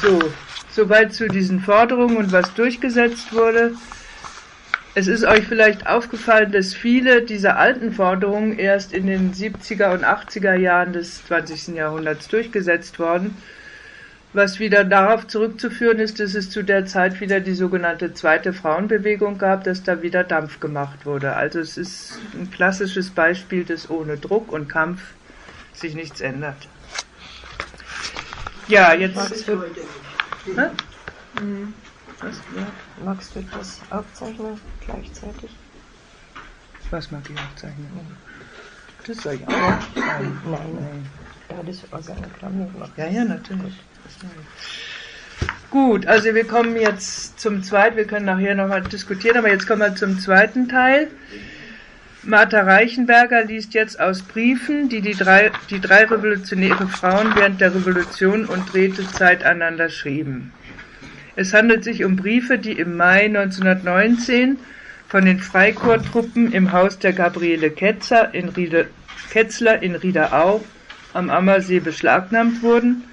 So, 0.02 0.20
Soweit 0.74 1.14
zu 1.14 1.28
diesen 1.28 1.60
Forderungen 1.60 2.16
und 2.16 2.32
was 2.32 2.54
durchgesetzt 2.54 3.34
wurde. 3.34 3.74
Es 4.96 5.08
ist 5.08 5.26
euch 5.26 5.46
vielleicht 5.46 5.86
aufgefallen, 5.86 6.54
dass 6.54 6.74
viele 6.74 7.24
dieser 7.24 7.58
alten 7.58 7.92
Forderungen 7.92 8.58
erst 8.58 8.94
in 8.94 9.06
den 9.06 9.34
70er 9.34 9.94
und 9.94 10.06
80er 10.06 10.54
Jahren 10.56 10.94
des 10.94 11.26
20. 11.28 11.76
Jahrhunderts 11.76 12.30
durchgesetzt 12.30 13.00
wurden, 13.00 13.36
was 14.34 14.60
wieder 14.60 14.84
darauf 14.86 15.28
zurückzuführen 15.28 16.00
ist, 16.00 16.20
dass 16.20 16.36
es 16.36 16.50
zu 16.50 16.64
der 16.64 16.86
Zeit 16.86 17.20
wieder 17.20 17.40
die 17.40 17.54
sogenannte 17.54 18.14
zweite 18.14 18.54
Frauenbewegung 18.54 19.38
gab, 19.38 19.64
dass 19.66 19.84
da 19.84 20.02
wieder 20.02 20.24
Dampf 20.24 20.60
gemacht 20.60 21.06
wurde. 21.06 21.36
Also 21.36 21.60
es 21.60 21.78
ist 21.78 22.20
ein 22.34 22.50
klassisches 22.50 23.10
Beispiel, 23.10 23.66
dass 23.66 23.90
ohne 23.90 24.18
Druck 24.18 24.52
und 24.52 24.70
Kampf 24.70 25.02
sich 25.74 25.96
nichts 25.96 26.22
ändert. 26.22 26.68
Ja, 28.68 28.94
jetzt. 28.94 29.18
Hä? 29.48 30.70
Mhm. 31.42 31.74
Was? 32.22 32.36
Ja. 32.56 32.68
Magst 33.04 33.36
du 33.36 33.44
das 33.52 33.82
aufzeichnen 33.90 34.60
gleichzeitig? 34.86 35.50
Was 36.90 37.12
mag 37.12 37.22
ich 37.30 37.38
aufzeichnen? 37.38 37.90
Das 39.08 39.18
soll 39.18 39.34
ich 39.34 39.48
auch 39.48 39.52
aufzeichnen. 39.52 40.40
Nein, 40.46 40.76
nein. 40.76 41.10
Ja, 41.50 41.64
das 41.64 41.84
Organigramm 41.92 42.74
gemacht. 42.74 42.92
Ja, 42.96 43.08
ja, 43.08 43.26
natürlich. 43.26 43.62
Gut, 43.64 43.74
also 46.06 46.36
wir 46.36 46.44
kommen 46.46 46.76
jetzt 46.76 47.40
zum 47.40 47.64
zweiten, 47.64 47.98
wir 47.98 48.06
können 48.06 48.26
nachher 48.26 48.56
nochmal 48.56 48.82
diskutieren, 48.82 49.38
aber 49.38 49.50
jetzt 49.50 49.68
kommen 49.68 49.82
wir 49.82 49.96
zum 49.96 50.20
zweiten 50.20 50.68
Teil. 50.68 51.08
Martha 52.24 52.62
Reichenberger 52.62 53.46
liest 53.46 53.74
jetzt 53.74 54.00
aus 54.00 54.22
Briefen, 54.22 54.90
die 54.90 55.02
die 55.02 55.16
drei, 55.16 55.52
die 55.70 55.80
drei 55.80 56.06
revolutionäre 56.06 56.88
Frauen 56.88 57.36
während 57.36 57.62
der 57.62 57.74
Revolution 57.74 58.46
und 58.46 58.74
Rätezeit 58.74 59.44
einander 59.44 59.90
schrieben. 59.90 60.52
Es 61.36 61.54
handelt 61.54 61.84
sich 61.84 62.04
um 62.04 62.18
Briefe, 62.18 62.60
die 62.60 62.74
im 62.74 62.98
Mai 62.98 63.26
1919 63.26 64.60
von 65.08 65.26
den 65.26 65.40
Freikorpstruppen 65.40 66.52
im 66.52 66.74
Haus 66.74 67.00
der 67.00 67.14
Gabriele 67.14 67.72
Ketzer 67.72 68.34
in 68.34 68.50
Riede, 68.50 68.88
Ketzler 69.32 69.82
in 69.82 69.96
Riederau 69.96 70.64
am 71.14 71.30
Ammersee 71.30 71.80
beschlagnahmt 71.80 72.62
wurden 72.62 73.04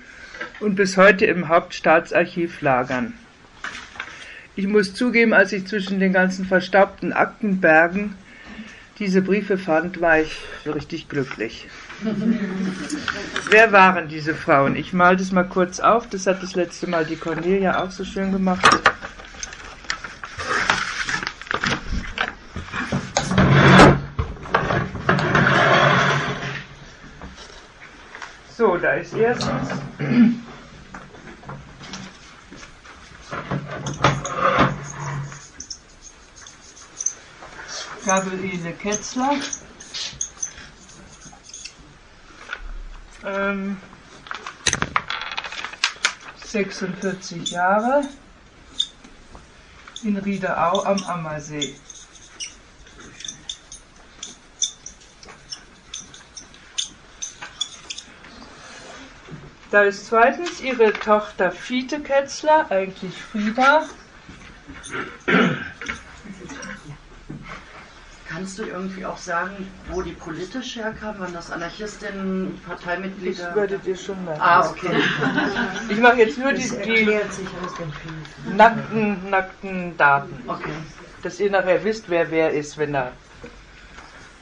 und 0.61 0.75
bis 0.75 0.97
heute 0.97 1.27
im 1.27 1.49
Hauptstaatsarchiv 1.49 2.61
lagern. 2.61 3.15
Ich 4.57 4.67
muss 4.67 4.95
zugeben, 4.95 5.33
als 5.33 5.53
ich 5.53 5.67
zwischen 5.67 6.01
den 6.01 6.13
ganzen 6.13 6.45
verstaubten 6.45 7.13
Aktenbergen 7.13 8.15
diese 8.99 9.23
Briefe 9.23 9.59
fand, 9.59 10.01
war 10.01 10.21
ich 10.21 10.37
richtig 10.67 11.09
glücklich. 11.09 11.69
Wer 13.51 13.71
waren 13.71 14.09
diese 14.09 14.35
Frauen? 14.35 14.75
Ich 14.75 14.93
mal 14.93 15.17
das 15.17 15.31
mal 15.31 15.45
kurz 15.45 15.79
auf. 15.79 16.09
Das 16.09 16.27
hat 16.27 16.43
das 16.43 16.57
letzte 16.57 16.89
Mal 16.89 17.05
die 17.05 17.17
Cornelia 17.17 17.83
auch 17.83 17.93
so 17.93 18.05
schön 18.05 18.33
gemacht. 18.33 18.69
So, 28.59 28.77
da 28.77 28.95
ist 28.95 29.15
erstens 29.15 29.69
Gabriele 38.05 38.73
Ketzler. 38.73 39.37
Ähm, 43.25 43.77
46 46.43 47.53
Jahre 47.53 48.09
in 50.03 50.17
Riederau 50.17 50.83
am 50.83 51.05
Ammersee. 51.05 51.77
Da 59.71 59.83
ist 59.83 60.07
zweitens 60.07 60.61
ihre 60.63 60.93
Tochter 60.93 61.51
Fiete 61.51 62.01
Ketzler, 62.01 62.71
eigentlich 62.71 63.15
Frieda. 63.21 63.85
Kannst 68.27 68.59
du 68.59 68.65
irgendwie 68.65 69.05
auch 69.05 69.19
sagen, 69.19 69.67
wo 69.91 70.01
die 70.01 70.13
politisch 70.13 70.77
herkam? 70.77 71.19
Waren 71.19 71.35
das 71.35 71.51
Anarchistinnen, 71.51 72.59
Parteimitglieder? 72.67 73.47
Das 73.47 73.55
würdet 73.55 73.87
ihr 73.87 73.97
schon 73.97 74.25
merken. 74.25 74.41
Ah, 74.41 74.69
okay. 74.71 75.03
Ich 75.91 75.99
mache 75.99 76.19
jetzt 76.19 76.39
nur 76.39 76.53
die, 76.53 76.69
die 76.69 77.19
nackten, 78.55 79.29
nackten 79.29 79.97
Daten. 79.99 80.45
Okay. 80.47 80.73
Dass 81.23 81.41
ihr 81.41 81.51
nachher 81.51 81.83
wisst, 81.85 82.09
wer 82.09 82.31
wer 82.31 82.53
ist, 82.53 82.79
wenn 82.79 82.95
da. 82.95 83.13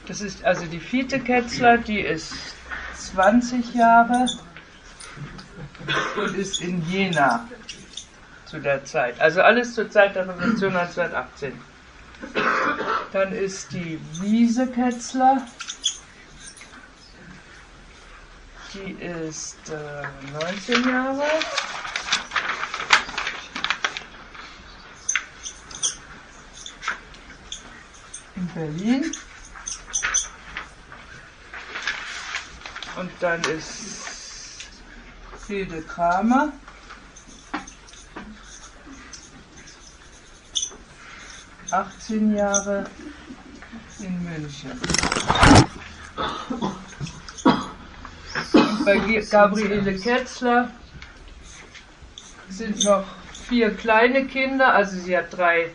Das 0.07 0.21
ist 0.21 0.45
also 0.45 0.65
die 0.65 0.79
Fiete 0.79 1.19
Ketzler, 1.19 1.77
die 1.77 1.99
ist 1.99 2.33
20 2.95 3.73
Jahre 3.73 4.27
und 6.17 6.35
ist 6.35 6.61
in 6.61 6.81
Jena 6.89 7.47
zu 8.45 8.59
der 8.59 8.83
Zeit. 8.85 9.19
Also 9.19 9.41
alles 9.41 9.73
zur 9.73 9.89
Zeit 9.89 10.15
der 10.15 10.27
Revolution 10.27 10.75
1918. 10.75 11.53
Dann 13.13 13.31
ist 13.31 13.71
die 13.71 13.99
Wiese 14.21 14.67
Ketzler. 14.67 15.45
Die 18.73 18.91
ist 19.03 19.57
äh, 19.69 20.39
19 20.45 20.89
Jahre. 20.89 21.23
In 28.35 28.47
Berlin. 28.47 29.11
Und 32.97 33.11
dann 33.19 33.41
ist 33.41 34.16
Hilde 35.47 35.81
Kramer. 35.81 36.51
Achtzehn 41.71 42.35
Jahre 42.35 42.85
in 43.99 44.23
München. 44.23 44.71
Bei 48.83 48.97
Gabriele 49.29 49.97
Ketzler 49.97 50.69
sind 52.49 52.83
noch 52.83 53.05
vier 53.47 53.73
kleine 53.73 54.25
Kinder, 54.25 54.73
also 54.73 54.97
sie 54.97 55.17
hat 55.17 55.31
drei 55.31 55.71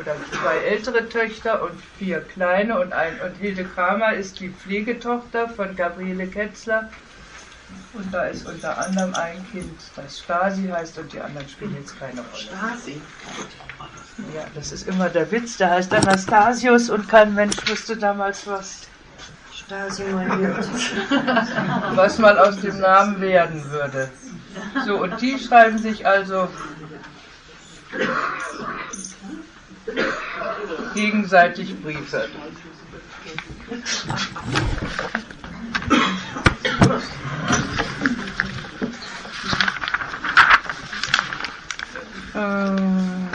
oder 0.00 0.14
zwei 0.30 0.58
ältere 0.58 1.08
Töchter 1.08 1.62
und 1.62 1.80
vier 1.98 2.20
kleine 2.20 2.78
und 2.78 2.92
ein 2.92 3.20
und 3.20 3.36
Hilde 3.36 3.64
Kramer 3.64 4.14
ist 4.14 4.38
die 4.38 4.50
Pflegetochter 4.50 5.48
von 5.48 5.74
Gabriele 5.74 6.28
Ketzler 6.28 6.90
und 7.94 8.12
da 8.12 8.24
ist 8.24 8.46
unter 8.46 8.78
anderem 8.78 9.14
ein 9.14 9.44
Kind, 9.52 9.80
das 9.96 10.18
Stasi 10.20 10.68
heißt 10.68 10.98
und 10.98 11.12
die 11.12 11.20
anderen 11.20 11.48
spielen 11.48 11.74
jetzt 11.76 11.98
keine 11.98 12.20
Rolle. 12.20 12.42
Stasi. 12.42 13.00
Ja, 14.34 14.44
das 14.54 14.72
ist 14.72 14.86
immer 14.88 15.08
der 15.08 15.30
Witz, 15.30 15.56
der 15.56 15.70
heißt 15.70 15.92
Anastasius 15.92 16.90
und 16.90 17.08
kein 17.08 17.34
Mensch 17.34 17.56
wusste 17.68 17.96
damals 17.96 18.46
was, 18.46 18.82
Stasi 19.52 20.04
mal 20.04 20.40
wird. 20.40 20.68
was 21.96 22.18
mal 22.18 22.38
aus 22.38 22.60
dem 22.60 22.78
Namen 22.78 23.20
werden 23.20 23.70
würde. 23.70 24.10
So, 24.86 25.02
und 25.02 25.20
die 25.20 25.38
schreiben 25.38 25.78
sich 25.78 26.06
also 26.06 26.48
gegenseitig 30.94 31.80
Briefe. 31.82 32.28
Ähm, 42.34 43.28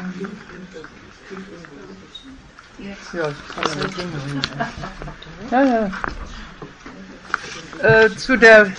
ja, 5.52 5.64
ja, 5.64 5.64
ja. 5.64 5.90
Äh, 7.82 8.10
zu 8.16 8.38
der 8.38 8.72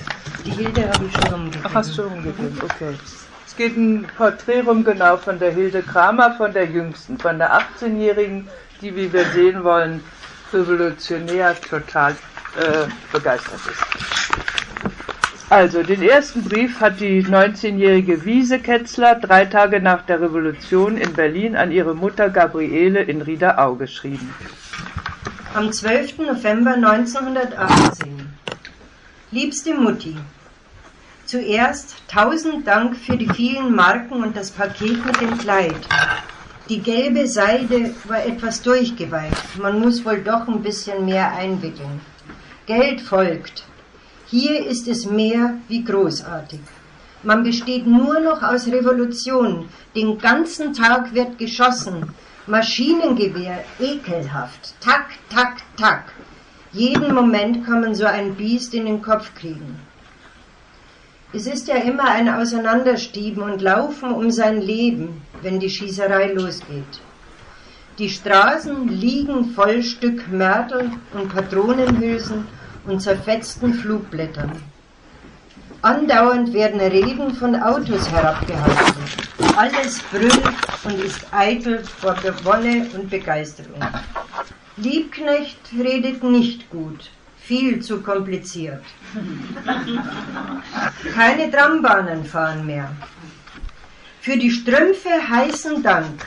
Die 0.45 0.51
Hilde 0.51 0.89
habe 0.89 1.05
ich 1.07 1.13
schon 1.13 1.35
umgekehrt. 1.35 1.65
Ach, 1.69 1.75
hast 1.75 1.99
du 1.99 2.03
umgekehrt, 2.03 2.53
okay. 2.63 2.95
Es 3.47 3.57
geht 3.57 3.77
ein 3.77 4.07
Porträt 4.17 4.61
rum, 4.61 4.85
genau, 4.85 5.17
von 5.17 5.39
der 5.39 5.53
Hilde 5.53 5.83
Kramer, 5.83 6.33
von 6.33 6.53
der 6.53 6.67
Jüngsten, 6.67 7.19
von 7.19 7.39
der 7.39 7.59
18-Jährigen, 7.59 8.49
die, 8.81 8.95
wie 8.95 9.13
wir 9.13 9.25
sehen 9.27 9.65
wollen, 9.65 10.03
revolutionär 10.53 11.61
total 11.61 12.13
äh, 12.13 12.87
begeistert 13.13 13.61
ist. 13.71 14.70
Also, 15.51 15.83
den 15.83 16.01
ersten 16.01 16.45
Brief 16.45 16.81
hat 16.81 17.01
die 17.01 17.25
19-jährige 17.25 18.25
Wiese 18.25 18.61
Ketzler 18.61 19.17
drei 19.17 19.47
Tage 19.47 19.81
nach 19.81 20.03
der 20.03 20.21
Revolution 20.21 20.97
in 20.97 21.13
Berlin 21.13 21.57
an 21.57 21.73
ihre 21.73 21.93
Mutter 21.93 22.31
Gabriele 22.31 23.03
in 23.03 23.21
Riederau 23.21 23.75
geschrieben. 23.75 24.33
Am 25.53 25.73
12. 25.73 26.19
November 26.19 26.75
1918. 26.75 28.33
Liebste 29.33 29.75
Mutti, 29.75 30.17
zuerst 31.27 31.97
tausend 32.07 32.69
Dank 32.69 32.97
für 32.97 33.17
die 33.17 33.29
vielen 33.29 33.75
Marken 33.75 34.23
und 34.23 34.37
das 34.37 34.53
Paket 34.53 35.05
mit 35.05 35.21
dem 35.21 35.37
Kleid. 35.37 35.75
Die 36.69 36.81
gelbe 36.81 37.27
Seide 37.27 37.93
war 38.05 38.25
etwas 38.25 38.63
durchgeweicht. 38.63 39.59
Man 39.61 39.81
muss 39.81 40.05
wohl 40.05 40.21
doch 40.21 40.47
ein 40.47 40.63
bisschen 40.63 41.07
mehr 41.07 41.33
einwickeln. 41.33 42.01
Geld 42.67 43.01
folgt. 43.01 43.65
Hier 44.31 44.65
ist 44.65 44.87
es 44.87 45.07
mehr 45.07 45.55
wie 45.67 45.83
großartig. 45.83 46.61
Man 47.25 47.43
besteht 47.43 47.85
nur 47.85 48.21
noch 48.21 48.45
aus 48.45 48.69
Revolution. 48.69 49.69
Den 49.97 50.19
ganzen 50.19 50.73
Tag 50.73 51.13
wird 51.13 51.37
geschossen. 51.37 52.15
Maschinengewehr, 52.47 53.65
ekelhaft. 53.81 54.75
Tak, 54.81 55.07
tak, 55.35 55.57
tak. 55.77 56.13
Jeden 56.73 57.13
Moment 57.13 57.67
kann 57.67 57.81
man 57.81 57.97
so 57.97 58.05
ein 58.05 58.37
Biest 58.37 58.73
in 58.73 58.87
den 58.87 59.03
Kopf 59.03 59.35
kriegen. 59.35 59.81
Es 61.33 61.49
ist 61.49 61.67
ja 61.67 61.77
immer 61.77 62.05
ein 62.05 62.29
Auseinanderstieben 62.29 63.43
und 63.43 63.61
Laufen 63.61 64.13
um 64.13 64.31
sein 64.31 64.61
Leben, 64.61 65.23
wenn 65.43 65.59
die 65.59 65.71
Schießerei 65.71 66.35
losgeht. 66.35 67.01
Die 67.99 68.09
Straßen 68.09 68.87
liegen 68.87 69.47
voll 69.57 69.83
Stück 69.83 70.31
Mörtel 70.31 70.93
und 71.15 71.35
Patronenhülsen 71.35 72.47
und 72.87 73.01
zerfetzten 73.01 73.75
Flugblättern. 73.75 74.63
Andauernd 75.83 76.53
werden 76.53 76.81
Reden 76.81 77.35
von 77.35 77.57
Autos 77.57 78.11
herabgehalten. 78.11 79.03
Alles 79.57 80.01
brüllt 80.11 80.43
und 80.85 81.01
ist 81.03 81.27
eitel 81.33 81.83
vor 81.85 82.17
Wonne 82.45 82.87
und 82.95 83.09
Begeisterung. 83.09 83.81
Liebknecht 84.77 85.59
redet 85.79 86.23
nicht 86.23 86.69
gut, 86.71 87.11
viel 87.39 87.81
zu 87.81 88.03
kompliziert. 88.03 88.83
Keine 91.15 91.51
Trambahnen 91.51 92.25
fahren 92.25 92.67
mehr. 92.67 92.91
Für 94.21 94.37
die 94.37 94.51
Strümpfe 94.51 95.11
heißen 95.29 95.83
Dank. 95.83 96.27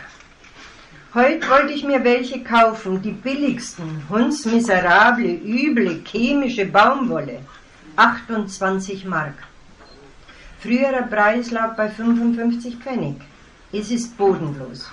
Heute 1.16 1.48
wollte 1.48 1.74
ich 1.74 1.84
mir 1.84 2.04
welche 2.04 2.44
kaufen, 2.44 3.00
die 3.00 3.12
billigsten, 3.12 4.02
hundsmiserable, 4.10 5.42
üble, 5.46 6.02
chemische 6.04 6.66
Baumwolle. 6.66 7.42
28 7.98 9.06
Mark. 9.06 9.36
Früherer 10.60 11.04
Preis 11.04 11.52
lag 11.52 11.76
bei 11.76 11.88
55 11.88 12.78
Pfennig. 12.78 13.18
Es 13.72 13.92
ist 13.92 14.18
bodenlos. 14.18 14.90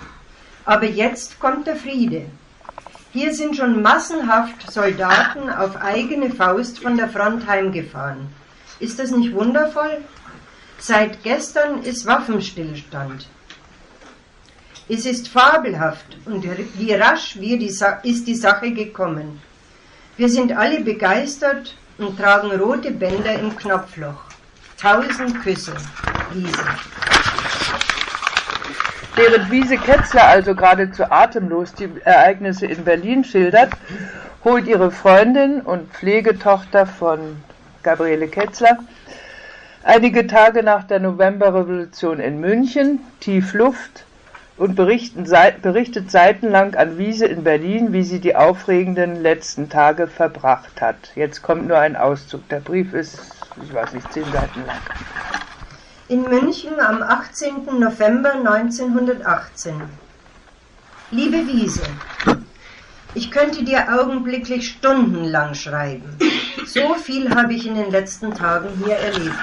Aber 0.63 0.85
jetzt 0.85 1.39
kommt 1.39 1.65
der 1.65 1.75
Friede. 1.75 2.27
Hier 3.13 3.33
sind 3.33 3.55
schon 3.57 3.81
massenhaft 3.81 4.71
Soldaten 4.71 5.49
auf 5.49 5.75
eigene 5.77 6.29
Faust 6.29 6.77
von 6.77 6.97
der 6.97 7.09
Front 7.09 7.47
heimgefahren. 7.47 8.27
Ist 8.79 8.99
das 8.99 9.09
nicht 9.09 9.33
wundervoll? 9.33 9.97
Seit 10.77 11.23
gestern 11.23 11.81
ist 11.81 12.05
Waffenstillstand. 12.05 13.25
Es 14.89 15.05
ist 15.05 15.27
fabelhaft 15.27 16.17
und 16.25 16.43
wie 16.77 16.93
rasch 16.93 17.35
ist 17.35 18.27
die 18.27 18.35
Sache 18.35 18.71
gekommen. 18.71 19.41
Wir 20.17 20.29
sind 20.29 20.51
alle 20.51 20.81
begeistert 20.81 21.75
und 21.97 22.17
tragen 22.17 22.51
rote 22.51 22.91
Bänder 22.91 23.39
im 23.39 23.55
Knopfloch. 23.55 24.23
Tausend 24.79 25.41
Küsse, 25.41 25.73
Wiese. 26.33 26.65
Während 29.15 29.51
Wiese 29.51 29.77
Ketzler 29.77 30.27
also 30.27 30.55
geradezu 30.55 31.03
atemlos 31.09 31.73
die 31.73 31.89
Ereignisse 32.03 32.65
in 32.65 32.83
Berlin 32.83 33.23
schildert, 33.23 33.71
holt 34.43 34.67
ihre 34.67 34.89
Freundin 34.91 35.61
und 35.61 35.93
Pflegetochter 35.93 36.85
von 36.85 37.37
Gabriele 37.83 38.27
Ketzler 38.27 38.79
einige 39.83 40.27
Tage 40.27 40.63
nach 40.63 40.83
der 40.83 40.99
Novemberrevolution 40.99 42.19
in 42.19 42.39
München 42.39 42.99
tief 43.19 43.53
Luft 43.53 44.05
und 44.57 44.75
berichtet 44.75 46.11
seitenlang 46.11 46.75
an 46.75 46.97
Wiese 46.97 47.25
in 47.25 47.43
Berlin, 47.43 47.93
wie 47.93 48.03
sie 48.03 48.19
die 48.19 48.35
aufregenden 48.35 49.21
letzten 49.21 49.69
Tage 49.69 50.07
verbracht 50.07 50.81
hat. 50.81 51.11
Jetzt 51.15 51.41
kommt 51.41 51.67
nur 51.67 51.77
ein 51.77 51.95
Auszug. 51.95 52.47
Der 52.49 52.59
Brief 52.59 52.93
ist, 52.93 53.19
ich 53.63 53.73
weiß 53.73 53.93
nicht, 53.93 54.11
zehn 54.13 54.25
Seiten 54.25 54.65
lang 54.65 54.77
in 56.11 56.23
München 56.23 56.77
am 56.77 57.01
18. 57.01 57.79
November 57.79 58.33
1918. 58.33 59.81
Liebe 61.11 61.37
Wiese, 61.47 61.83
ich 63.13 63.31
könnte 63.31 63.63
dir 63.63 63.97
augenblicklich 63.97 64.67
stundenlang 64.67 65.53
schreiben. 65.53 66.17
So 66.65 66.95
viel 66.95 67.33
habe 67.33 67.53
ich 67.53 67.65
in 67.65 67.75
den 67.75 67.91
letzten 67.91 68.33
Tagen 68.33 68.67
hier 68.83 68.97
erlebt. 68.97 69.35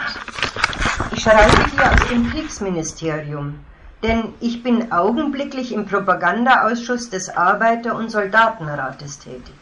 Ich 1.13 1.23
schreibe 1.23 1.71
dir 1.71 1.91
aus 1.91 2.09
dem 2.11 2.31
Kriegsministerium, 2.31 3.61
denn 4.03 4.35
ich 4.41 4.63
bin 4.63 4.93
augenblicklich 4.93 5.73
im 5.73 5.87
Propagandaausschuss 5.87 7.11
des 7.11 7.29
Arbeiter- 7.31 7.97
und 7.97 8.11
Soldatenrates 8.11 9.19
tätig. 9.19 9.55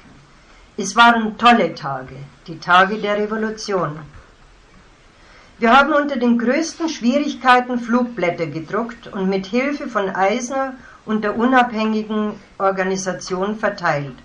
Es 0.76 0.94
waren 0.94 1.38
tolle 1.38 1.74
Tage, 1.74 2.16
die 2.46 2.58
Tage 2.58 2.98
der 2.98 3.16
Revolution. 3.16 3.98
Wir 5.58 5.74
haben 5.74 5.94
unter 5.94 6.16
den 6.16 6.36
größten 6.36 6.90
Schwierigkeiten 6.90 7.78
Flugblätter 7.78 8.46
gedruckt 8.46 9.06
und 9.06 9.30
mit 9.30 9.46
Hilfe 9.46 9.88
von 9.88 10.10
Eisner 10.10 10.74
und 11.06 11.24
der 11.24 11.38
unabhängigen 11.38 12.34
Organisation 12.58 13.56
verteilt. 13.56 14.16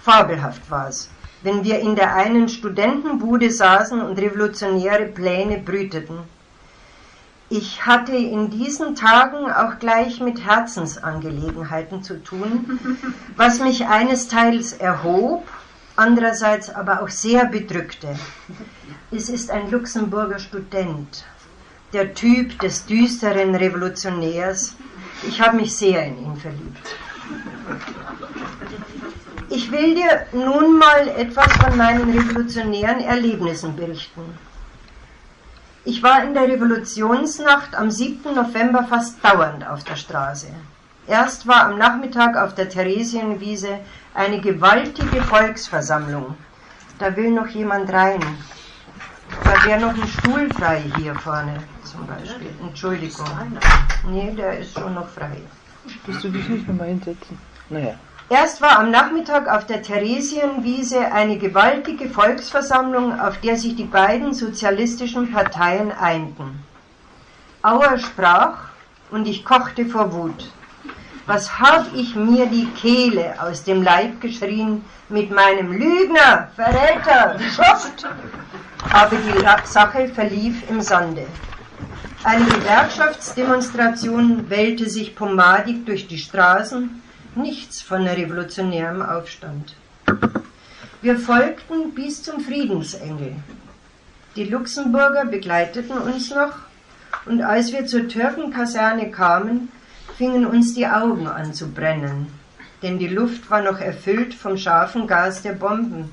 Fabelhaft 0.00 0.70
war 0.70 0.88
es, 0.88 1.10
wenn 1.42 1.64
wir 1.64 1.80
in 1.80 1.96
der 1.96 2.14
einen 2.14 2.48
Studentenbude 2.48 3.50
saßen 3.50 4.00
und 4.00 4.20
revolutionäre 4.20 5.06
Pläne 5.06 5.58
brüteten. 5.58 6.18
Ich 7.48 7.86
hatte 7.86 8.16
in 8.16 8.50
diesen 8.50 8.96
Tagen 8.96 9.50
auch 9.52 9.78
gleich 9.78 10.20
mit 10.20 10.44
Herzensangelegenheiten 10.44 12.02
zu 12.02 12.22
tun, 12.22 12.80
was 13.36 13.60
mich 13.60 13.86
eines 13.86 14.26
Teils 14.26 14.72
erhob, 14.72 15.46
andererseits 15.94 16.70
aber 16.70 17.02
auch 17.02 17.08
sehr 17.08 17.46
bedrückte. 17.46 18.18
Es 19.12 19.28
ist 19.28 19.52
ein 19.52 19.70
Luxemburger 19.70 20.40
Student, 20.40 21.24
der 21.92 22.14
Typ 22.14 22.58
des 22.58 22.84
düsteren 22.84 23.54
Revolutionärs. 23.54 24.74
Ich 25.28 25.40
habe 25.40 25.58
mich 25.58 25.76
sehr 25.76 26.04
in 26.04 26.18
ihn 26.18 26.36
verliebt. 26.36 26.96
Ich 29.50 29.70
will 29.70 29.94
dir 29.94 30.26
nun 30.32 30.78
mal 30.78 31.06
etwas 31.16 31.52
von 31.58 31.76
meinen 31.76 32.10
revolutionären 32.10 33.00
Erlebnissen 33.00 33.76
berichten. 33.76 34.22
Ich 35.88 36.02
war 36.02 36.24
in 36.24 36.34
der 36.34 36.48
Revolutionsnacht 36.48 37.76
am 37.76 37.92
7. 37.92 38.34
November 38.34 38.82
fast 38.90 39.24
dauernd 39.24 39.64
auf 39.68 39.84
der 39.84 39.94
Straße. 39.94 40.48
Erst 41.06 41.46
war 41.46 41.66
am 41.66 41.78
Nachmittag 41.78 42.36
auf 42.36 42.56
der 42.56 42.68
Theresienwiese 42.68 43.78
eine 44.12 44.40
gewaltige 44.40 45.22
Volksversammlung. 45.22 46.34
Da 46.98 47.14
will 47.14 47.30
noch 47.30 47.46
jemand 47.46 47.92
rein. 47.92 48.20
Da 49.44 49.64
wäre 49.64 49.80
noch 49.80 49.94
ein 49.94 50.08
Stuhl 50.08 50.52
frei 50.54 50.82
hier 50.96 51.14
vorne 51.14 51.56
zum 51.84 52.04
Beispiel. 52.04 52.50
Entschuldigung. 52.60 53.28
Nee, 54.08 54.34
der 54.36 54.58
ist 54.58 54.74
schon 54.76 54.92
noch 54.92 55.08
frei. 55.08 55.40
Willst 56.04 56.24
du 56.24 56.30
dich 56.30 56.48
nicht 56.48 56.66
nochmal 56.66 56.88
hinsetzen? 56.88 57.38
Naja. 57.70 57.94
Erst 58.28 58.60
war 58.60 58.80
am 58.80 58.90
Nachmittag 58.90 59.48
auf 59.48 59.66
der 59.66 59.82
Theresienwiese 59.82 61.12
eine 61.12 61.38
gewaltige 61.38 62.10
Volksversammlung, 62.10 63.20
auf 63.20 63.38
der 63.38 63.56
sich 63.56 63.76
die 63.76 63.84
beiden 63.84 64.34
sozialistischen 64.34 65.30
Parteien 65.30 65.92
einten. 65.92 66.58
Auer 67.62 67.98
sprach 67.98 68.70
und 69.12 69.28
ich 69.28 69.44
kochte 69.44 69.86
vor 69.86 70.12
Wut. 70.12 70.50
Was 71.26 71.60
hab 71.60 71.94
ich 71.94 72.16
mir 72.16 72.46
die 72.46 72.66
Kehle 72.70 73.40
aus 73.40 73.62
dem 73.62 73.84
Leib 73.84 74.20
geschrien 74.20 74.84
mit 75.08 75.30
meinem 75.30 75.70
Lügner, 75.70 76.48
Verräter, 76.56 77.38
Schuft? 77.38 78.08
Aber 78.90 79.16
die 79.16 79.68
Sache 79.68 80.08
verlief 80.08 80.68
im 80.68 80.80
Sande. 80.80 81.28
Eine 82.24 82.44
Gewerkschaftsdemonstration 82.44 84.50
wählte 84.50 84.90
sich 84.90 85.14
pomadig 85.14 85.86
durch 85.86 86.08
die 86.08 86.18
Straßen, 86.18 87.02
nichts 87.36 87.82
von 87.82 88.06
revolutionärem 88.06 89.02
Aufstand. 89.02 89.74
Wir 91.02 91.18
folgten 91.18 91.94
bis 91.94 92.22
zum 92.22 92.40
Friedensengel. 92.40 93.36
Die 94.34 94.44
Luxemburger 94.44 95.24
begleiteten 95.24 95.98
uns 95.98 96.30
noch, 96.30 96.52
und 97.26 97.42
als 97.42 97.72
wir 97.72 97.86
zur 97.86 98.08
Türkenkaserne 98.08 99.10
kamen, 99.10 99.70
fingen 100.16 100.46
uns 100.46 100.74
die 100.74 100.86
Augen 100.86 101.26
an 101.26 101.54
zu 101.54 101.68
brennen, 101.68 102.26
denn 102.82 102.98
die 102.98 103.08
Luft 103.08 103.50
war 103.50 103.62
noch 103.62 103.80
erfüllt 103.80 104.34
vom 104.34 104.56
scharfen 104.56 105.06
Gas 105.06 105.42
der 105.42 105.52
Bomben, 105.52 106.10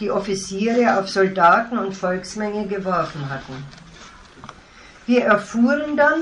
die 0.00 0.10
Offiziere 0.10 0.98
auf 0.98 1.08
Soldaten 1.08 1.78
und 1.78 1.94
Volksmenge 1.94 2.66
geworfen 2.66 3.28
hatten. 3.28 3.64
Wir 5.06 5.24
erfuhren 5.24 5.96
dann, 5.96 6.20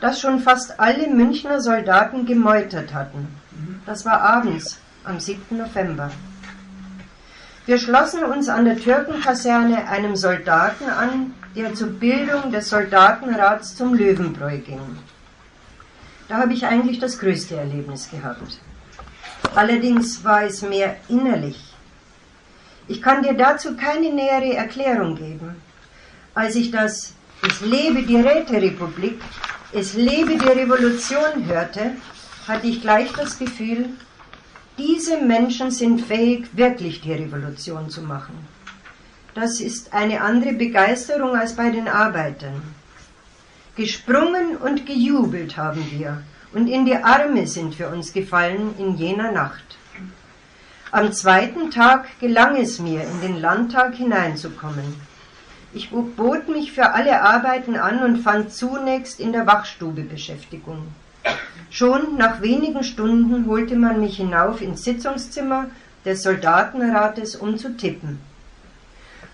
dass 0.00 0.20
schon 0.20 0.40
fast 0.40 0.78
alle 0.78 1.08
Münchner 1.08 1.60
Soldaten 1.60 2.26
gemeutert 2.26 2.92
hatten. 2.92 3.28
Das 3.86 4.04
war 4.04 4.20
abends 4.20 4.78
am 5.04 5.20
7. 5.20 5.58
November. 5.58 6.10
Wir 7.66 7.78
schlossen 7.78 8.24
uns 8.24 8.48
an 8.48 8.64
der 8.64 8.78
Türkenkaserne 8.78 9.88
einem 9.88 10.16
Soldaten 10.16 10.88
an, 10.88 11.34
der 11.54 11.74
zur 11.74 11.88
Bildung 11.88 12.50
des 12.50 12.68
Soldatenrats 12.68 13.76
zum 13.76 13.94
Löwenbräu 13.94 14.58
ging. 14.58 14.98
Da 16.28 16.38
habe 16.38 16.54
ich 16.54 16.64
eigentlich 16.66 16.98
das 16.98 17.18
größte 17.18 17.56
Erlebnis 17.56 18.10
gehabt. 18.10 18.58
Allerdings 19.54 20.24
war 20.24 20.42
es 20.44 20.62
mehr 20.62 20.96
innerlich. 21.08 21.74
Ich 22.88 23.00
kann 23.02 23.22
dir 23.22 23.34
dazu 23.34 23.76
keine 23.76 24.10
nähere 24.12 24.54
Erklärung 24.54 25.16
geben. 25.16 25.56
Als 26.34 26.56
ich 26.56 26.70
das 26.70 27.14
Es 27.46 27.60
lebe 27.60 28.02
die 28.02 28.16
Räterepublik, 28.16 29.20
es 29.72 29.92
lebe 29.94 30.38
die 30.38 30.48
Revolution 30.48 31.44
hörte, 31.46 31.92
hatte 32.46 32.66
ich 32.66 32.80
gleich 32.80 33.12
das 33.12 33.38
Gefühl, 33.38 33.90
diese 34.76 35.18
Menschen 35.20 35.70
sind 35.70 36.00
fähig, 36.00 36.48
wirklich 36.52 37.00
die 37.00 37.12
Revolution 37.12 37.90
zu 37.90 38.02
machen. 38.02 38.36
Das 39.34 39.60
ist 39.60 39.92
eine 39.92 40.20
andere 40.20 40.52
Begeisterung 40.52 41.36
als 41.36 41.54
bei 41.54 41.70
den 41.70 41.88
Arbeitern. 41.88 42.62
Gesprungen 43.76 44.56
und 44.56 44.86
gejubelt 44.86 45.56
haben 45.56 45.84
wir, 45.90 46.22
und 46.52 46.68
in 46.68 46.84
die 46.84 46.96
Arme 46.96 47.46
sind 47.46 47.78
wir 47.78 47.88
uns 47.88 48.12
gefallen 48.12 48.74
in 48.78 48.96
jener 48.96 49.32
Nacht. 49.32 49.76
Am 50.92 51.12
zweiten 51.12 51.72
Tag 51.72 52.20
gelang 52.20 52.54
es 52.54 52.78
mir, 52.78 53.02
in 53.02 53.20
den 53.20 53.40
Landtag 53.40 53.94
hineinzukommen. 53.94 54.94
Ich 55.72 55.90
bot 55.90 56.48
mich 56.48 56.70
für 56.70 56.92
alle 56.92 57.22
Arbeiten 57.22 57.74
an 57.74 58.04
und 58.04 58.18
fand 58.18 58.52
zunächst 58.52 59.18
in 59.18 59.32
der 59.32 59.48
Wachstube 59.48 60.02
Beschäftigung. 60.02 60.86
Schon 61.70 62.16
nach 62.16 62.40
wenigen 62.40 62.84
Stunden 62.84 63.46
holte 63.46 63.76
man 63.76 64.00
mich 64.00 64.16
hinauf 64.16 64.60
ins 64.60 64.84
Sitzungszimmer 64.84 65.66
des 66.04 66.22
Soldatenrates, 66.22 67.36
um 67.36 67.58
zu 67.58 67.76
tippen. 67.76 68.20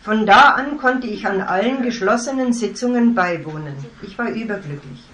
Von 0.02 0.24
da 0.24 0.52
an 0.52 0.78
konnte 0.78 1.06
ich 1.06 1.26
an 1.26 1.42
allen 1.42 1.82
geschlossenen 1.82 2.54
Sitzungen 2.54 3.14
beiwohnen. 3.14 3.74
Ich 4.02 4.16
war 4.18 4.30
überglücklich. 4.30 5.04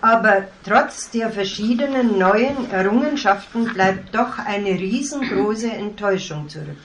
Aber 0.00 0.44
trotz 0.64 1.10
der 1.10 1.30
verschiedenen 1.30 2.18
neuen 2.18 2.70
Errungenschaften 2.70 3.64
bleibt 3.64 4.14
doch 4.14 4.38
eine 4.38 4.70
riesengroße 4.70 5.70
Enttäuschung 5.72 6.48
zurück. 6.48 6.76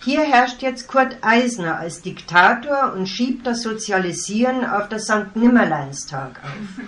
Hier 0.00 0.22
herrscht 0.22 0.62
jetzt 0.62 0.88
Kurt 0.88 1.16
Eisner 1.22 1.78
als 1.78 2.02
Diktator 2.02 2.92
und 2.92 3.06
schiebt 3.06 3.46
das 3.46 3.62
Sozialisieren 3.62 4.64
auf 4.64 4.88
das 4.88 5.04
St. 5.04 5.34
Nimmerleinstag 5.34 6.40
auf. 6.42 6.84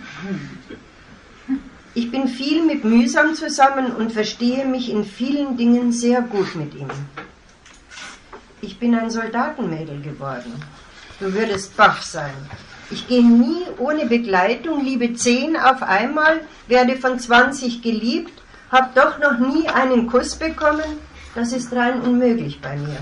Ich 1.95 2.11
bin 2.13 2.29
viel 2.29 2.65
mit 2.65 2.85
Mühsam 2.85 3.35
zusammen 3.35 3.93
und 3.93 4.13
verstehe 4.13 4.67
mich 4.67 4.91
in 4.91 5.05
vielen 5.05 5.57
Dingen 5.57 5.91
sehr 5.91 6.23
gut 6.23 6.55
mit 6.55 6.75
ihm. 6.75 6.91
Ich 8.61 8.79
bin 8.79 8.95
ein 8.95 9.11
Soldatenmädel 9.11 10.01
geworden. 10.03 10.53
Du 11.19 11.33
würdest 11.33 11.77
baff 11.77 12.03
sein. 12.03 12.35
Ich 12.91 13.09
gehe 13.09 13.25
nie 13.25 13.65
ohne 13.79 14.07
Begleitung, 14.07 14.85
liebe 14.85 15.15
zehn 15.15 15.57
auf 15.57 15.83
einmal, 15.83 16.41
werde 16.69 16.97
von 16.97 17.19
20 17.19 17.83
geliebt, 17.83 18.43
habe 18.71 18.91
doch 18.95 19.19
noch 19.19 19.39
nie 19.39 19.69
einen 19.69 20.07
Kuss 20.07 20.37
bekommen. 20.37 20.99
Das 21.39 21.53
ist 21.53 21.73
rein 21.73 22.01
unmöglich 22.01 22.61
bei 22.61 22.75
mir. 22.77 22.99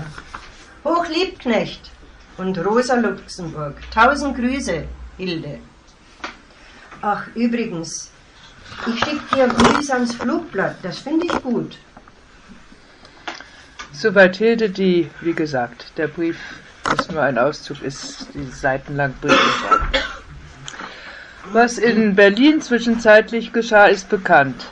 Hoch 0.83 1.07
Liebknecht 1.07 1.89
und 2.37 2.55
Rosa 2.63 2.93
Luxemburg. 2.93 3.73
Tausend 3.91 4.37
Grüße, 4.37 4.83
Hilde. 5.17 5.57
Ach, 7.01 7.25
übrigens, 7.33 8.11
ich 8.85 8.99
schicke 8.99 9.35
dir 9.35 9.47
mühsams 9.47 10.13
Flugblatt, 10.13 10.75
das 10.83 10.99
finde 10.99 11.25
ich 11.25 11.41
gut. 11.41 11.79
Soweit 13.91 14.35
Hilde, 14.35 14.69
die, 14.69 15.09
wie 15.21 15.33
gesagt, 15.33 15.93
der 15.97 16.07
Brief 16.07 16.37
ist 16.95 17.11
nur 17.11 17.23
ein 17.23 17.39
Auszug, 17.39 17.81
ist 17.81 18.27
die 18.35 18.45
seitenlang 18.51 19.15
Brief. 19.19 19.63
Was 21.53 21.79
in 21.79 22.13
Berlin 22.13 22.61
zwischenzeitlich 22.61 23.51
geschah, 23.51 23.87
ist 23.87 24.09
bekannt. 24.09 24.67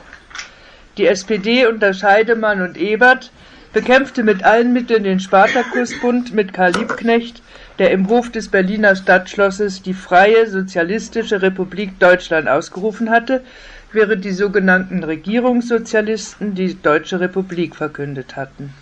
Die 0.98 1.08
SPD 1.08 1.66
unter 1.66 1.94
Scheidemann 1.94 2.62
und 2.62 2.76
Ebert 2.76 3.32
bekämpfte 3.76 4.22
mit 4.22 4.42
allen 4.42 4.72
Mitteln 4.72 5.04
den 5.04 5.20
Spartakusbund 5.20 6.32
mit 6.32 6.54
Karl 6.54 6.72
Liebknecht, 6.72 7.42
der 7.78 7.90
im 7.90 8.08
Hof 8.08 8.32
des 8.32 8.48
Berliner 8.48 8.96
Stadtschlosses 8.96 9.82
die 9.82 9.92
Freie 9.92 10.46
Sozialistische 10.46 11.42
Republik 11.42 11.98
Deutschland 11.98 12.48
ausgerufen 12.48 13.10
hatte, 13.10 13.44
während 13.92 14.24
die 14.24 14.32
sogenannten 14.32 15.04
Regierungssozialisten 15.04 16.54
die 16.54 16.80
Deutsche 16.80 17.20
Republik 17.20 17.76
verkündet 17.76 18.34
hatten. 18.34 18.72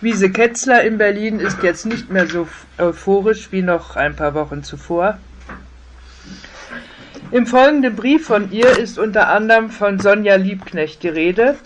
Wiese 0.00 0.30
Ketzler 0.30 0.82
in 0.82 0.96
Berlin 0.96 1.38
ist 1.38 1.62
jetzt 1.62 1.84
nicht 1.84 2.10
mehr 2.10 2.26
so 2.26 2.48
euphorisch 2.78 3.52
wie 3.52 3.60
noch 3.60 3.96
ein 3.96 4.16
paar 4.16 4.32
Wochen 4.32 4.62
zuvor. 4.62 5.18
Im 7.32 7.46
folgenden 7.46 7.96
Brief 7.96 8.24
von 8.24 8.50
ihr 8.50 8.78
ist 8.78 8.98
unter 8.98 9.28
anderem 9.28 9.68
von 9.68 9.98
Sonja 9.98 10.36
Liebknecht 10.36 11.02
die 11.02 11.08
Rede 11.08 11.56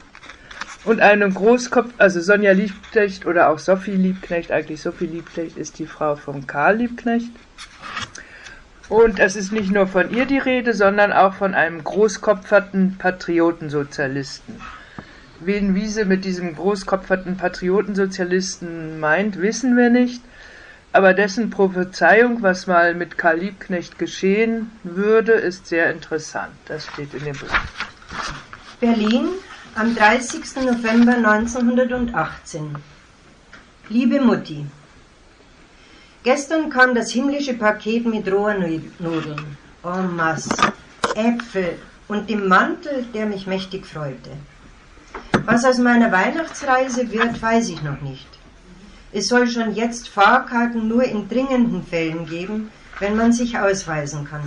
und 0.84 1.00
einem 1.00 1.34
Großkopf, 1.34 1.92
also 1.98 2.20
Sonja 2.20 2.52
Liebknecht 2.52 3.26
oder 3.26 3.50
auch 3.50 3.58
Sophie 3.58 3.92
Liebknecht, 3.92 4.52
eigentlich 4.52 4.80
Sophie 4.80 5.06
Liebknecht 5.06 5.56
ist 5.56 5.78
die 5.78 5.86
Frau 5.86 6.16
von 6.16 6.46
Karl 6.46 6.76
Liebknecht. 6.76 7.30
Und 8.88 9.18
es 9.18 9.36
ist 9.36 9.52
nicht 9.52 9.70
nur 9.70 9.86
von 9.86 10.10
ihr 10.10 10.24
die 10.24 10.38
Rede, 10.38 10.72
sondern 10.72 11.12
auch 11.12 11.34
von 11.34 11.54
einem 11.54 11.84
großkopferten 11.84 12.96
Patriotensozialisten. 12.98 14.60
Wen 15.40 15.74
Wiese 15.74 16.04
mit 16.04 16.24
diesem 16.24 16.56
großkopferten 16.56 17.36
Patriotensozialisten 17.36 18.98
meint, 18.98 19.40
wissen 19.40 19.76
wir 19.76 19.90
nicht, 19.90 20.22
aber 20.92 21.12
dessen 21.12 21.50
Prophezeiung, 21.50 22.42
was 22.42 22.66
mal 22.66 22.94
mit 22.94 23.18
Karl 23.18 23.38
Liebknecht 23.38 23.98
geschehen 23.98 24.70
würde, 24.84 25.32
ist 25.32 25.66
sehr 25.66 25.90
interessant. 25.90 26.52
Das 26.66 26.86
steht 26.86 27.12
in 27.12 27.24
dem 27.24 27.36
Buch. 27.36 27.54
Berlin 28.80 29.28
am 29.78 29.94
30. 29.94 30.56
November 30.64 31.14
1918. 31.14 32.74
Liebe 33.88 34.20
Mutti, 34.20 34.66
gestern 36.24 36.68
kam 36.68 36.96
das 36.96 37.12
himmlische 37.12 37.54
Paket 37.54 38.04
mit 38.04 38.26
Rohrnudeln, 38.26 39.56
en 39.84 40.16
masse, 40.16 40.72
Äpfel 41.14 41.78
und 42.08 42.28
dem 42.28 42.48
Mantel, 42.48 43.06
der 43.14 43.26
mich 43.26 43.46
mächtig 43.46 43.86
freute. 43.86 44.30
Was 45.44 45.64
aus 45.64 45.78
meiner 45.78 46.10
Weihnachtsreise 46.10 47.12
wird, 47.12 47.40
weiß 47.40 47.68
ich 47.68 47.80
noch 47.80 48.00
nicht. 48.00 48.28
Es 49.12 49.28
soll 49.28 49.46
schon 49.46 49.76
jetzt 49.76 50.08
Fahrkarten 50.08 50.88
nur 50.88 51.04
in 51.04 51.28
dringenden 51.28 51.84
Fällen 51.84 52.26
geben, 52.26 52.72
wenn 52.98 53.16
man 53.16 53.32
sich 53.32 53.56
ausweisen 53.56 54.24
kann. 54.24 54.42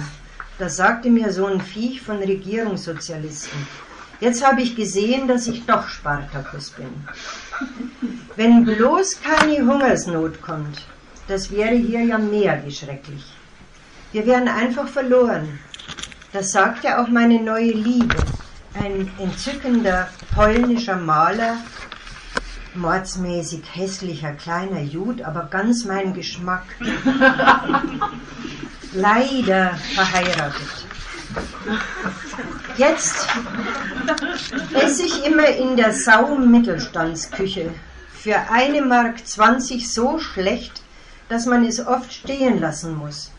Das 0.59 0.75
sagte 0.75 1.09
mir 1.09 1.32
so 1.32 1.45
ein 1.45 1.61
Viech 1.61 2.01
von 2.01 2.17
Regierungssozialisten. 2.17 3.90
Jetzt 4.22 4.45
habe 4.45 4.61
ich 4.61 4.76
gesehen, 4.76 5.28
dass 5.28 5.47
ich 5.47 5.65
doch 5.65 5.88
Spartakus 5.88 6.69
bin. 6.69 6.93
Wenn 8.36 8.63
bloß 8.63 9.19
keine 9.19 9.65
Hungersnot 9.65 10.43
kommt, 10.43 10.84
das 11.28 11.49
wäre 11.49 11.74
hier 11.74 12.03
ja 12.03 12.19
mehr 12.19 12.63
wie 12.63 12.72
schrecklich. 12.72 13.24
Wir 14.11 14.28
wären 14.28 14.47
einfach 14.47 14.88
verloren. 14.88 15.57
Das 16.34 16.51
sagt 16.51 16.84
ja 16.84 17.01
auch 17.01 17.07
meine 17.07 17.41
neue 17.41 17.72
Liebe, 17.72 18.15
ein 18.76 19.11
entzückender 19.17 20.07
polnischer 20.36 20.97
Maler, 20.97 21.57
mordsmäßig 22.76 23.63
hässlicher 23.74 24.34
kleiner 24.34 24.82
Jud, 24.82 25.24
aber 25.24 25.47
ganz 25.49 25.84
mein 25.84 26.13
Geschmack. 26.13 26.65
Leider 28.93 29.74
verheiratet. 29.95 30.86
Jetzt 32.78 33.28
esse 34.74 35.03
ich 35.03 35.26
immer 35.26 35.47
in 35.47 35.76
der 35.76 35.93
Sau-Mittelstandsküche 35.93 37.72
für 38.13 38.38
eine 38.49 38.82
Mark 38.82 39.26
20 39.26 39.91
so 39.91 40.19
schlecht, 40.19 40.82
dass 41.28 41.45
man 41.45 41.65
es 41.65 41.86
oft 41.86 42.13
stehen 42.13 42.59
lassen 42.59 42.95
muss, 42.95 43.32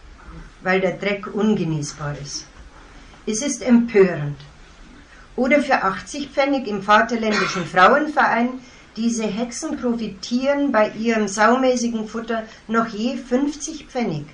weil 0.63 0.81
der 0.81 0.97
Dreck 0.97 1.27
ungenießbar 1.33 2.17
ist. 2.21 2.47
Es 3.27 3.43
ist 3.43 3.63
empörend 3.63 4.39
oder 5.37 5.63
für 5.63 5.83
80 5.83 6.31
Pfennig 6.31 6.67
im 6.67 6.83
Vaterländischen 6.83 7.65
Frauenverein. 7.65 8.61
Diese 8.97 9.25
Hexen 9.25 9.79
profitieren 9.79 10.73
bei 10.73 10.91
ihrem 10.91 11.29
saumäßigen 11.29 12.07
Futter 12.07 12.43
noch 12.69 12.89
je 12.89 13.17
50 13.17 13.87
Pfennig. 13.87 14.27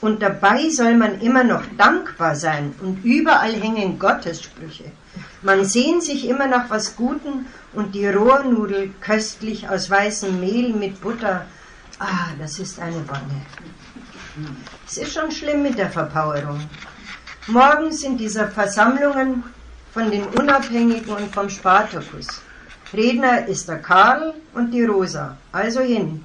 Und 0.00 0.20
dabei 0.20 0.68
soll 0.68 0.94
man 0.94 1.20
immer 1.20 1.42
noch 1.42 1.62
dankbar 1.78 2.36
sein 2.36 2.74
und 2.82 3.02
überall 3.04 3.54
hängen 3.54 3.98
Gottessprüche. 3.98 4.92
Man 5.42 5.64
sehnt 5.64 6.02
sich 6.02 6.28
immer 6.28 6.46
nach 6.46 6.68
was 6.68 6.96
Guten 6.96 7.46
und 7.72 7.94
die 7.94 8.06
Rohrnudel 8.06 8.90
köstlich 9.00 9.68
aus 9.68 9.88
weißem 9.88 10.38
Mehl 10.38 10.74
mit 10.74 11.00
Butter. 11.00 11.46
Ah, 11.98 12.28
das 12.38 12.58
ist 12.58 12.78
eine 12.78 13.08
Wonne. 13.08 13.40
Es 14.86 14.98
ist 14.98 15.14
schon 15.14 15.30
schlimm 15.30 15.62
mit 15.62 15.78
der 15.78 15.88
Verpowerung. 15.88 16.60
Morgens 17.46 18.02
in 18.02 18.18
dieser 18.18 18.48
Versammlungen 18.48 19.44
von 19.94 20.10
den 20.10 20.24
Unabhängigen 20.24 21.10
und 21.14 21.32
vom 21.32 21.48
Spartacus. 21.48 22.42
Redner 22.92 23.46
ist 23.46 23.66
der 23.68 23.78
Karl 23.78 24.34
und 24.52 24.72
die 24.72 24.84
Rosa, 24.84 25.38
also 25.52 25.80
hin. 25.80 26.22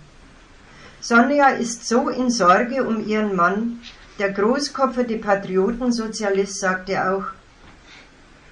Sonja 1.01 1.49
ist 1.49 1.87
so 1.87 2.09
in 2.09 2.29
Sorge 2.29 2.83
um 2.83 3.05
ihren 3.07 3.35
Mann, 3.35 3.79
der 4.19 4.31
großkopferte 4.31 5.17
Patriotensozialist 5.17 6.59
sagte 6.59 7.11
auch, 7.11 7.23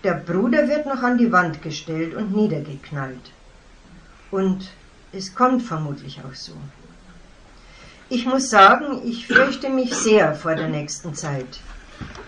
der 0.04 0.16
Bruder 0.16 0.68
wird 0.68 0.88
noch 0.88 1.04
an 1.04 1.20
die 1.20 1.32
Wand 1.32 1.62
gestellt 1.62 2.16
und 2.16 2.36
niedergeknallt. 2.36 3.32
Und 4.32 4.68
es 5.12 5.36
kommt 5.36 5.62
vermutlich 5.62 6.22
auch 6.22 6.34
so. 6.34 6.54
Ich 8.10 8.26
muss 8.26 8.50
sagen, 8.50 9.02
ich 9.06 9.28
fürchte 9.28 9.70
mich 9.70 9.94
sehr 9.94 10.34
vor 10.34 10.56
der 10.56 10.70
nächsten 10.70 11.14
Zeit. 11.14 11.60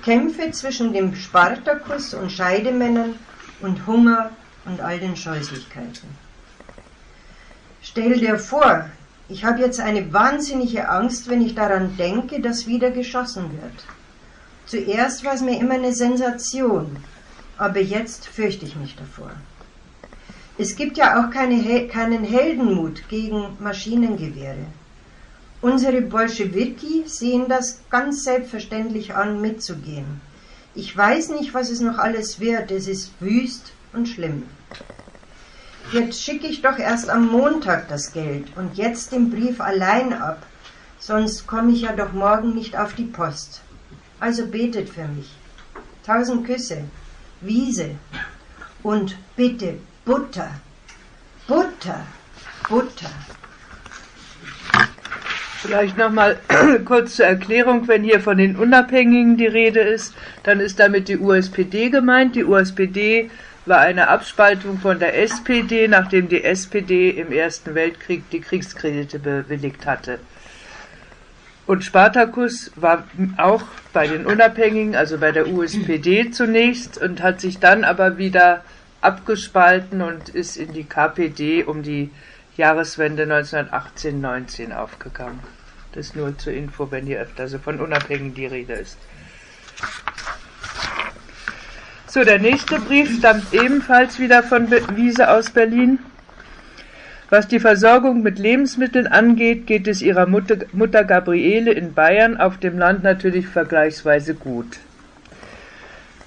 Kämpfe 0.03 0.51
zwischen 0.51 0.93
dem 0.93 1.15
Spartakus 1.15 2.13
und 2.13 2.31
Scheidemännern 2.31 3.15
und 3.61 3.87
Hunger 3.87 4.29
und 4.65 4.81
all 4.81 4.99
den 4.99 5.15
Scheußlichkeiten. 5.15 6.09
Stell 7.81 8.19
dir 8.19 8.37
vor, 8.37 8.89
ich 9.31 9.45
habe 9.45 9.61
jetzt 9.61 9.79
eine 9.79 10.11
wahnsinnige 10.11 10.89
Angst, 10.89 11.29
wenn 11.29 11.41
ich 11.41 11.55
daran 11.55 11.95
denke, 11.95 12.41
dass 12.41 12.67
wieder 12.67 12.91
geschossen 12.91 13.45
wird. 13.53 13.85
Zuerst 14.65 15.23
war 15.23 15.33
es 15.33 15.41
mir 15.41 15.57
immer 15.57 15.75
eine 15.75 15.93
Sensation, 15.93 16.97
aber 17.57 17.79
jetzt 17.79 18.27
fürchte 18.27 18.65
ich 18.65 18.75
mich 18.75 18.95
davor. 18.95 19.31
Es 20.57 20.75
gibt 20.75 20.97
ja 20.97 21.19
auch 21.19 21.31
keine, 21.31 21.87
keinen 21.87 22.25
Heldenmut 22.25 23.07
gegen 23.07 23.57
Maschinengewehre. 23.59 24.65
Unsere 25.61 26.01
Bolschewiki 26.01 27.03
sehen 27.05 27.45
das 27.47 27.81
ganz 27.89 28.25
selbstverständlich 28.25 29.15
an, 29.15 29.39
mitzugehen. 29.39 30.19
Ich 30.75 30.95
weiß 30.95 31.29
nicht, 31.29 31.53
was 31.53 31.69
es 31.69 31.79
noch 31.79 31.97
alles 31.97 32.39
wird. 32.39 32.69
Es 32.71 32.87
ist 32.87 33.13
wüst 33.19 33.71
und 33.93 34.07
schlimm. 34.07 34.43
Jetzt 35.91 36.23
schicke 36.23 36.47
ich 36.47 36.61
doch 36.61 36.77
erst 36.77 37.09
am 37.09 37.27
Montag 37.27 37.89
das 37.89 38.13
Geld 38.13 38.47
und 38.55 38.77
jetzt 38.77 39.11
den 39.11 39.29
Brief 39.29 39.59
allein 39.59 40.13
ab, 40.13 40.45
sonst 40.99 41.47
komme 41.47 41.71
ich 41.71 41.81
ja 41.81 41.91
doch 41.91 42.13
morgen 42.13 42.53
nicht 42.53 42.77
auf 42.77 42.93
die 42.93 43.03
Post. 43.03 43.61
Also 44.19 44.45
betet 44.45 44.89
für 44.89 45.07
mich. 45.07 45.29
Tausend 46.05 46.45
Küsse, 46.45 46.85
Wiese 47.41 47.95
und 48.83 49.17
bitte 49.35 49.79
Butter, 50.05 50.51
Butter, 51.47 52.05
Butter. 52.69 53.11
Vielleicht 55.61 55.97
nochmal 55.97 56.39
kurz 56.85 57.17
zur 57.17 57.25
Erklärung, 57.25 57.87
wenn 57.87 58.03
hier 58.03 58.19
von 58.19 58.37
den 58.37 58.55
Unabhängigen 58.55 59.37
die 59.37 59.45
Rede 59.45 59.81
ist, 59.81 60.15
dann 60.43 60.59
ist 60.59 60.79
damit 60.79 61.07
die 61.07 61.19
USPD 61.19 61.89
gemeint. 61.89 62.35
Die 62.35 62.43
USPD 62.43 63.29
war 63.65 63.79
eine 63.79 64.07
Abspaltung 64.07 64.79
von 64.79 64.99
der 64.99 65.17
SPD, 65.19 65.87
nachdem 65.87 66.29
die 66.29 66.43
SPD 66.43 67.09
im 67.11 67.31
Ersten 67.31 67.75
Weltkrieg 67.75 68.29
die 68.31 68.41
Kriegskredite 68.41 69.19
bewilligt 69.19 69.85
hatte. 69.85 70.19
Und 71.67 71.83
Spartacus 71.83 72.71
war 72.75 73.07
auch 73.37 73.63
bei 73.93 74.07
den 74.07 74.25
Unabhängigen, 74.25 74.95
also 74.95 75.19
bei 75.19 75.31
der 75.31 75.47
USPD 75.47 76.31
zunächst 76.31 76.97
und 76.97 77.21
hat 77.21 77.39
sich 77.39 77.59
dann 77.59 77.83
aber 77.83 78.17
wieder 78.17 78.63
abgespalten 78.99 80.01
und 80.01 80.29
ist 80.29 80.57
in 80.57 80.73
die 80.73 80.83
KPD 80.83 81.63
um 81.63 81.83
die 81.83 82.09
Jahreswende 82.57 83.23
1918-19 83.23 84.75
aufgegangen. 84.75 85.39
Das 85.93 86.15
nur 86.15 86.37
zur 86.37 86.53
Info, 86.53 86.89
wenn 86.91 87.05
hier 87.05 87.19
öfter 87.19 87.47
so 87.47 87.59
von 87.59 87.79
Unabhängigen 87.79 88.33
die 88.33 88.45
Rede 88.45 88.73
ist. 88.73 88.97
So, 92.13 92.25
der 92.25 92.39
nächste 92.39 92.77
Brief 92.77 93.19
stammt 93.19 93.53
ebenfalls 93.53 94.19
wieder 94.19 94.43
von 94.43 94.69
Wiese 94.69 95.29
aus 95.29 95.49
Berlin. 95.49 95.99
Was 97.29 97.47
die 97.47 97.61
Versorgung 97.61 98.21
mit 98.21 98.37
Lebensmitteln 98.37 99.07
angeht, 99.07 99.65
geht 99.65 99.87
es 99.87 100.01
ihrer 100.01 100.25
Mutter, 100.25 100.57
Mutter 100.73 101.05
Gabriele 101.05 101.71
in 101.71 101.93
Bayern 101.93 102.35
auf 102.35 102.57
dem 102.57 102.77
Land 102.77 103.03
natürlich 103.03 103.47
vergleichsweise 103.47 104.33
gut 104.33 104.79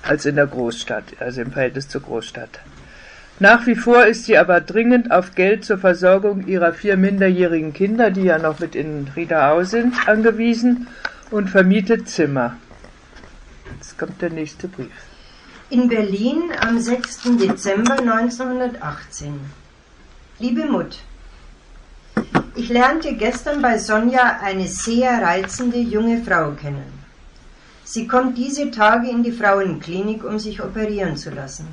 als 0.02 0.24
in 0.24 0.36
der 0.36 0.46
Großstadt, 0.46 1.04
also 1.20 1.42
im 1.42 1.52
Verhältnis 1.52 1.90
zur 1.90 2.00
Großstadt. 2.00 2.60
Nach 3.38 3.66
wie 3.66 3.74
vor 3.74 4.06
ist 4.06 4.24
sie 4.24 4.38
aber 4.38 4.62
dringend 4.62 5.10
auf 5.10 5.34
Geld 5.34 5.66
zur 5.66 5.76
Versorgung 5.76 6.46
ihrer 6.46 6.72
vier 6.72 6.96
minderjährigen 6.96 7.74
Kinder, 7.74 8.10
die 8.10 8.22
ja 8.22 8.38
noch 8.38 8.58
mit 8.58 8.74
in 8.74 9.08
Riederau 9.14 9.64
sind, 9.64 10.08
angewiesen 10.08 10.86
und 11.30 11.50
vermietet 11.50 12.08
Zimmer. 12.08 12.56
Jetzt 13.76 13.98
kommt 13.98 14.22
der 14.22 14.30
nächste 14.30 14.66
Brief. 14.66 15.13
In 15.74 15.88
Berlin 15.88 16.52
am 16.60 16.78
6. 16.78 17.36
Dezember 17.36 17.98
1918. 17.98 19.40
Liebe 20.38 20.66
Mutt, 20.66 21.00
ich 22.54 22.68
lernte 22.68 23.16
gestern 23.16 23.60
bei 23.60 23.76
Sonja 23.76 24.38
eine 24.40 24.68
sehr 24.68 25.20
reizende 25.20 25.78
junge 25.78 26.22
Frau 26.22 26.52
kennen. 26.52 26.92
Sie 27.82 28.06
kommt 28.06 28.38
diese 28.38 28.70
Tage 28.70 29.10
in 29.10 29.24
die 29.24 29.32
Frauenklinik, 29.32 30.22
um 30.22 30.38
sich 30.38 30.62
operieren 30.62 31.16
zu 31.16 31.30
lassen. 31.30 31.66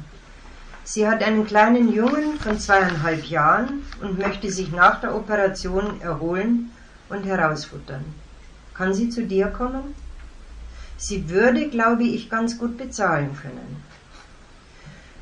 Sie 0.83 1.07
hat 1.07 1.21
einen 1.21 1.45
kleinen 1.45 1.93
Jungen 1.93 2.39
von 2.39 2.59
zweieinhalb 2.59 3.25
Jahren 3.25 3.83
und 4.01 4.17
möchte 4.17 4.49
sich 4.49 4.71
nach 4.71 4.99
der 4.99 5.15
Operation 5.15 6.01
erholen 6.01 6.71
und 7.09 7.23
herausfuttern. 7.23 8.03
Kann 8.73 8.95
sie 8.95 9.09
zu 9.09 9.27
dir 9.27 9.49
kommen? 9.49 9.93
Sie 11.01 11.31
würde, 11.31 11.67
glaube 11.67 12.03
ich, 12.03 12.29
ganz 12.29 12.59
gut 12.59 12.77
bezahlen 12.77 13.35
können. 13.41 13.83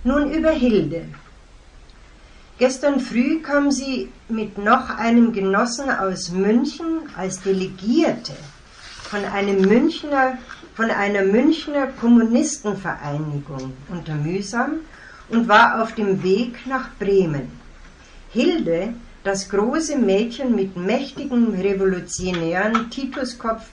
Nun 0.04 0.30
über 0.34 0.50
Hilde. 0.52 1.06
Gestern 2.58 3.00
früh 3.00 3.42
kam 3.42 3.72
sie 3.72 4.10
mit 4.28 4.58
noch 4.58 4.90
einem 4.90 5.32
Genossen 5.32 5.90
aus 5.90 6.32
München 6.32 7.04
als 7.16 7.40
Delegierte 7.42 8.34
von 9.04 9.24
einem 9.24 9.62
Münchner, 9.62 10.38
von 10.76 10.92
einer 10.92 11.24
Münchner 11.24 11.88
Kommunistenvereinigung 11.88 13.72
unter 13.88 14.16
Mühsam 14.16 14.82
und 15.30 15.48
war 15.48 15.82
auf 15.82 15.96
dem 15.96 16.22
Weg 16.24 16.68
nach 16.68 16.90
Bremen. 17.00 17.50
Hilde, 18.32 18.94
das 19.24 19.48
große 19.48 19.98
Mädchen 19.98 20.56
mit 20.56 20.76
mächtigem 20.76 21.54
revolutionären 21.54 22.90
Tituskopf, 22.90 23.64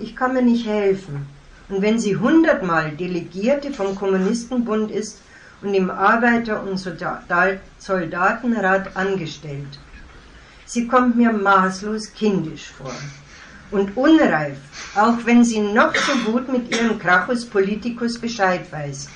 ich 0.00 0.16
kann 0.16 0.34
mir 0.34 0.42
nicht 0.42 0.66
helfen. 0.66 1.28
Und 1.72 1.80
wenn 1.80 1.98
sie 1.98 2.18
hundertmal 2.18 2.90
Delegierte 2.90 3.72
vom 3.72 3.94
Kommunistenbund 3.94 4.90
ist 4.90 5.22
und 5.62 5.72
im 5.72 5.90
Arbeiter- 5.90 6.62
und 6.62 6.76
Soldatenrat 6.76 8.94
angestellt, 8.94 9.78
sie 10.66 10.86
kommt 10.86 11.16
mir 11.16 11.32
maßlos 11.32 12.12
kindisch 12.12 12.70
vor 12.76 12.92
und 13.70 13.96
unreif, 13.96 14.58
auch 14.94 15.16
wenn 15.24 15.46
sie 15.46 15.60
noch 15.60 15.94
so 15.94 16.12
gut 16.30 16.52
mit 16.52 16.76
ihrem 16.76 16.98
Krachus 16.98 17.46
Politicus 17.46 18.18
Bescheid 18.18 18.70
weiß. 18.70 19.08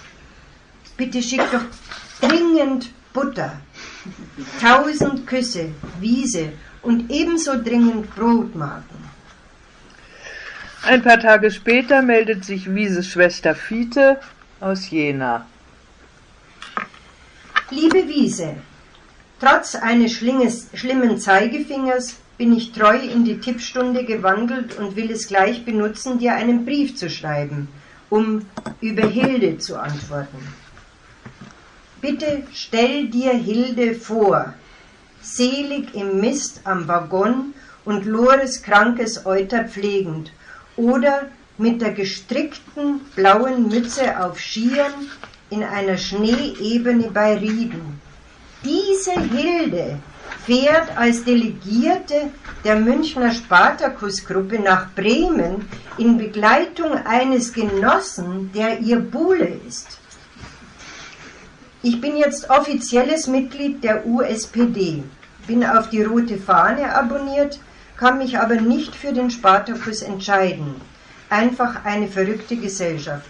Bitte 0.97 1.23
schick 1.23 1.43
doch 1.53 2.27
dringend 2.27 2.91
Butter, 3.13 3.61
tausend 4.63 5.27
Küsse, 5.27 5.73
Wiese 6.01 6.53
und 6.81 7.11
ebenso 7.11 7.63
dringend 7.63 8.15
Brotmarken. 8.15 9.06
Ein 10.87 11.03
paar 11.03 11.19
Tage 11.19 11.51
später 11.51 12.01
meldet 12.01 12.45
sich 12.45 12.73
Wieses 12.73 13.09
Schwester 13.09 13.57
Fiete 13.57 14.21
aus 14.61 14.89
Jena. 14.89 15.45
Liebe 17.71 18.07
Wiese, 18.07 18.55
trotz 19.41 19.75
eines 19.75 20.13
schlimmen 20.13 21.19
Zeigefingers 21.19 22.19
bin 22.39 22.57
ich 22.57 22.71
treu 22.71 22.97
in 22.97 23.25
die 23.25 23.41
Tippstunde 23.41 24.05
gewandelt 24.05 24.79
und 24.79 24.95
will 24.95 25.11
es 25.11 25.27
gleich 25.27 25.65
benutzen, 25.65 26.21
dir 26.21 26.35
einen 26.35 26.65
Brief 26.65 26.95
zu 26.95 27.11
schreiben, 27.11 27.67
um 28.09 28.47
über 28.81 29.09
Hilde 29.09 29.59
zu 29.59 29.81
antworten. 29.81 30.39
Bitte 32.01 32.45
stell 32.55 33.09
dir 33.09 33.33
Hilde 33.33 33.97
vor, 33.97 34.55
selig 35.21 35.97
im 35.97 36.21
Mist 36.21 36.61
am 36.63 36.87
Waggon 36.87 37.55
und 37.85 38.05
Lores 38.05 38.63
krankes 38.63 39.27
Euter 39.27 39.65
pflegend, 39.65 40.31
oder 40.77 41.29
mit 41.59 41.81
der 41.81 41.93
gestrickten 41.93 43.01
blauen 43.15 43.69
Mütze 43.69 44.23
auf 44.23 44.39
Skiern 44.39 44.93
in 45.51 45.63
einer 45.63 45.97
Schneeebene 45.97 47.11
bei 47.11 47.37
Rieden. 47.37 48.01
Diese 48.65 49.13
Hilde 49.13 49.99
fährt 50.45 50.97
als 50.97 51.25
Delegierte 51.25 52.31
der 52.65 52.77
Münchner 52.77 53.31
Spartakusgruppe 53.33 54.59
nach 54.59 54.93
Bremen 54.95 55.69
in 55.99 56.19
Begleitung 56.19 56.93
eines 57.05 57.53
Genossen, 57.53 58.51
der 58.53 58.81
ihr 58.81 58.99
Buhle 58.99 59.59
ist. 59.67 59.99
Ich 61.83 62.01
bin 62.01 62.17
jetzt 62.17 62.51
offizielles 62.51 63.29
Mitglied 63.29 63.85
der 63.85 64.07
USPD, 64.07 65.05
bin 65.47 65.65
auf 65.65 65.89
die 65.91 66.03
rote 66.03 66.37
Fahne 66.37 66.93
abonniert, 66.93 67.61
kann 67.97 68.19
mich 68.19 68.39
aber 68.39 68.57
nicht 68.57 68.95
für 68.95 69.13
den 69.13 69.31
Spartakus 69.31 70.03
entscheiden. 70.03 70.75
Einfach 71.29 71.85
eine 71.85 72.09
verrückte 72.09 72.57
Gesellschaft. 72.57 73.29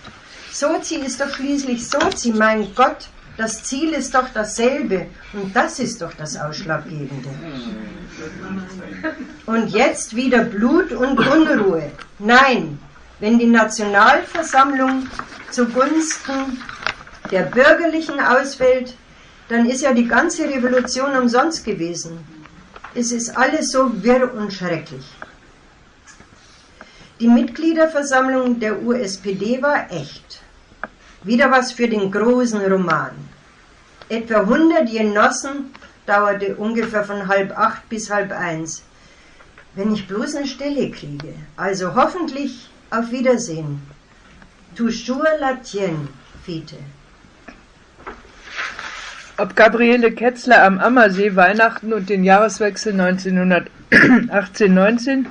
Sozi 0.52 0.96
ist 0.96 1.20
doch 1.20 1.30
schließlich 1.34 1.88
Sozi, 1.88 2.32
mein 2.32 2.74
Gott, 2.74 3.08
das 3.36 3.62
Ziel 3.64 3.92
ist 3.92 4.14
doch 4.14 4.28
dasselbe 4.32 5.06
und 5.34 5.54
das 5.54 5.78
ist 5.78 6.00
doch 6.00 6.12
das 6.14 6.36
Ausschlaggebende. 6.36 7.28
Und 9.44 9.68
jetzt 9.68 10.16
wieder 10.16 10.44
Blut 10.44 10.92
und 10.92 11.18
Unruhe. 11.18 11.90
Nein, 12.18 12.78
wenn 13.20 13.38
die 13.38 13.46
Nationalversammlung 13.46 15.06
zugunsten 15.50 16.62
der 17.30 17.42
Bürgerlichen 17.42 18.18
ausfällt, 18.20 18.94
dann 19.48 19.66
ist 19.66 19.82
ja 19.82 19.92
die 19.92 20.08
ganze 20.08 20.44
Revolution 20.44 21.14
umsonst 21.16 21.64
gewesen. 21.64 22.18
Es 22.98 23.12
ist 23.12 23.36
alles 23.36 23.72
so 23.72 24.02
wirr 24.02 24.32
und 24.32 24.50
schrecklich. 24.50 25.04
Die 27.20 27.28
Mitgliederversammlung 27.28 28.58
der 28.58 28.82
USPD 28.82 29.60
war 29.60 29.90
echt. 29.90 30.40
Wieder 31.22 31.50
was 31.50 31.72
für 31.72 31.88
den 31.88 32.10
großen 32.10 32.60
Roman. 32.72 33.12
Etwa 34.08 34.40
100 34.40 34.90
Genossen 34.90 35.74
dauerte 36.06 36.56
ungefähr 36.56 37.04
von 37.04 37.28
halb 37.28 37.58
acht 37.58 37.86
bis 37.90 38.08
halb 38.10 38.32
eins. 38.32 38.82
Wenn 39.74 39.92
ich 39.92 40.08
bloß 40.08 40.36
eine 40.36 40.46
Stelle 40.46 40.90
kriege. 40.90 41.34
Also 41.58 41.94
hoffentlich 41.94 42.70
auf 42.88 43.10
Wiedersehen. 43.10 43.82
Toujours 44.74 45.38
la 45.38 45.56
tienne, 45.56 46.08
Fiete. 46.46 46.78
Ob 49.38 49.54
Gabriele 49.54 50.12
Ketzler 50.12 50.64
am 50.64 50.78
Ammersee 50.78 51.36
Weihnachten 51.36 51.92
und 51.92 52.08
den 52.08 52.24
Jahreswechsel 52.24 52.98
1918-19 53.90 55.26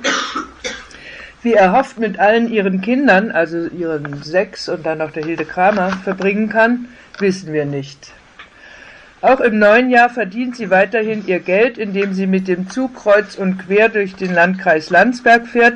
wie 1.42 1.54
erhofft 1.54 1.98
mit 1.98 2.20
allen 2.20 2.48
ihren 2.48 2.80
Kindern, 2.80 3.32
also 3.32 3.66
ihren 3.66 4.22
sechs 4.22 4.68
und 4.68 4.86
dann 4.86 4.98
noch 4.98 5.10
der 5.10 5.24
Hilde 5.24 5.44
Kramer, 5.44 5.90
verbringen 6.04 6.48
kann, 6.48 6.86
wissen 7.18 7.52
wir 7.52 7.64
nicht. 7.64 8.12
Auch 9.22 9.40
im 9.40 9.58
neuen 9.58 9.90
Jahr 9.90 10.10
verdient 10.10 10.56
sie 10.56 10.70
weiterhin 10.70 11.26
ihr 11.26 11.40
Geld, 11.40 11.76
indem 11.76 12.14
sie 12.14 12.28
mit 12.28 12.46
dem 12.46 12.70
Zug 12.70 12.94
kreuz 12.94 13.34
und 13.34 13.58
quer 13.58 13.88
durch 13.88 14.14
den 14.14 14.32
Landkreis 14.32 14.90
Landsberg 14.90 15.48
fährt, 15.48 15.74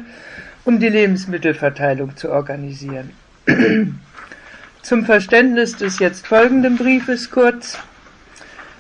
um 0.64 0.78
die 0.78 0.88
Lebensmittelverteilung 0.88 2.16
zu 2.16 2.30
organisieren. 2.30 3.10
Zum 4.82 5.04
Verständnis 5.04 5.76
des 5.76 5.98
jetzt 5.98 6.28
folgenden 6.28 6.76
Briefes 6.76 7.30
kurz. 7.30 7.76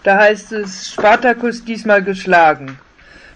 Da 0.02 0.18
heißt 0.18 0.52
es 0.52 0.90
Spartakus 0.92 1.64
diesmal 1.64 2.02
geschlagen. 2.02 2.78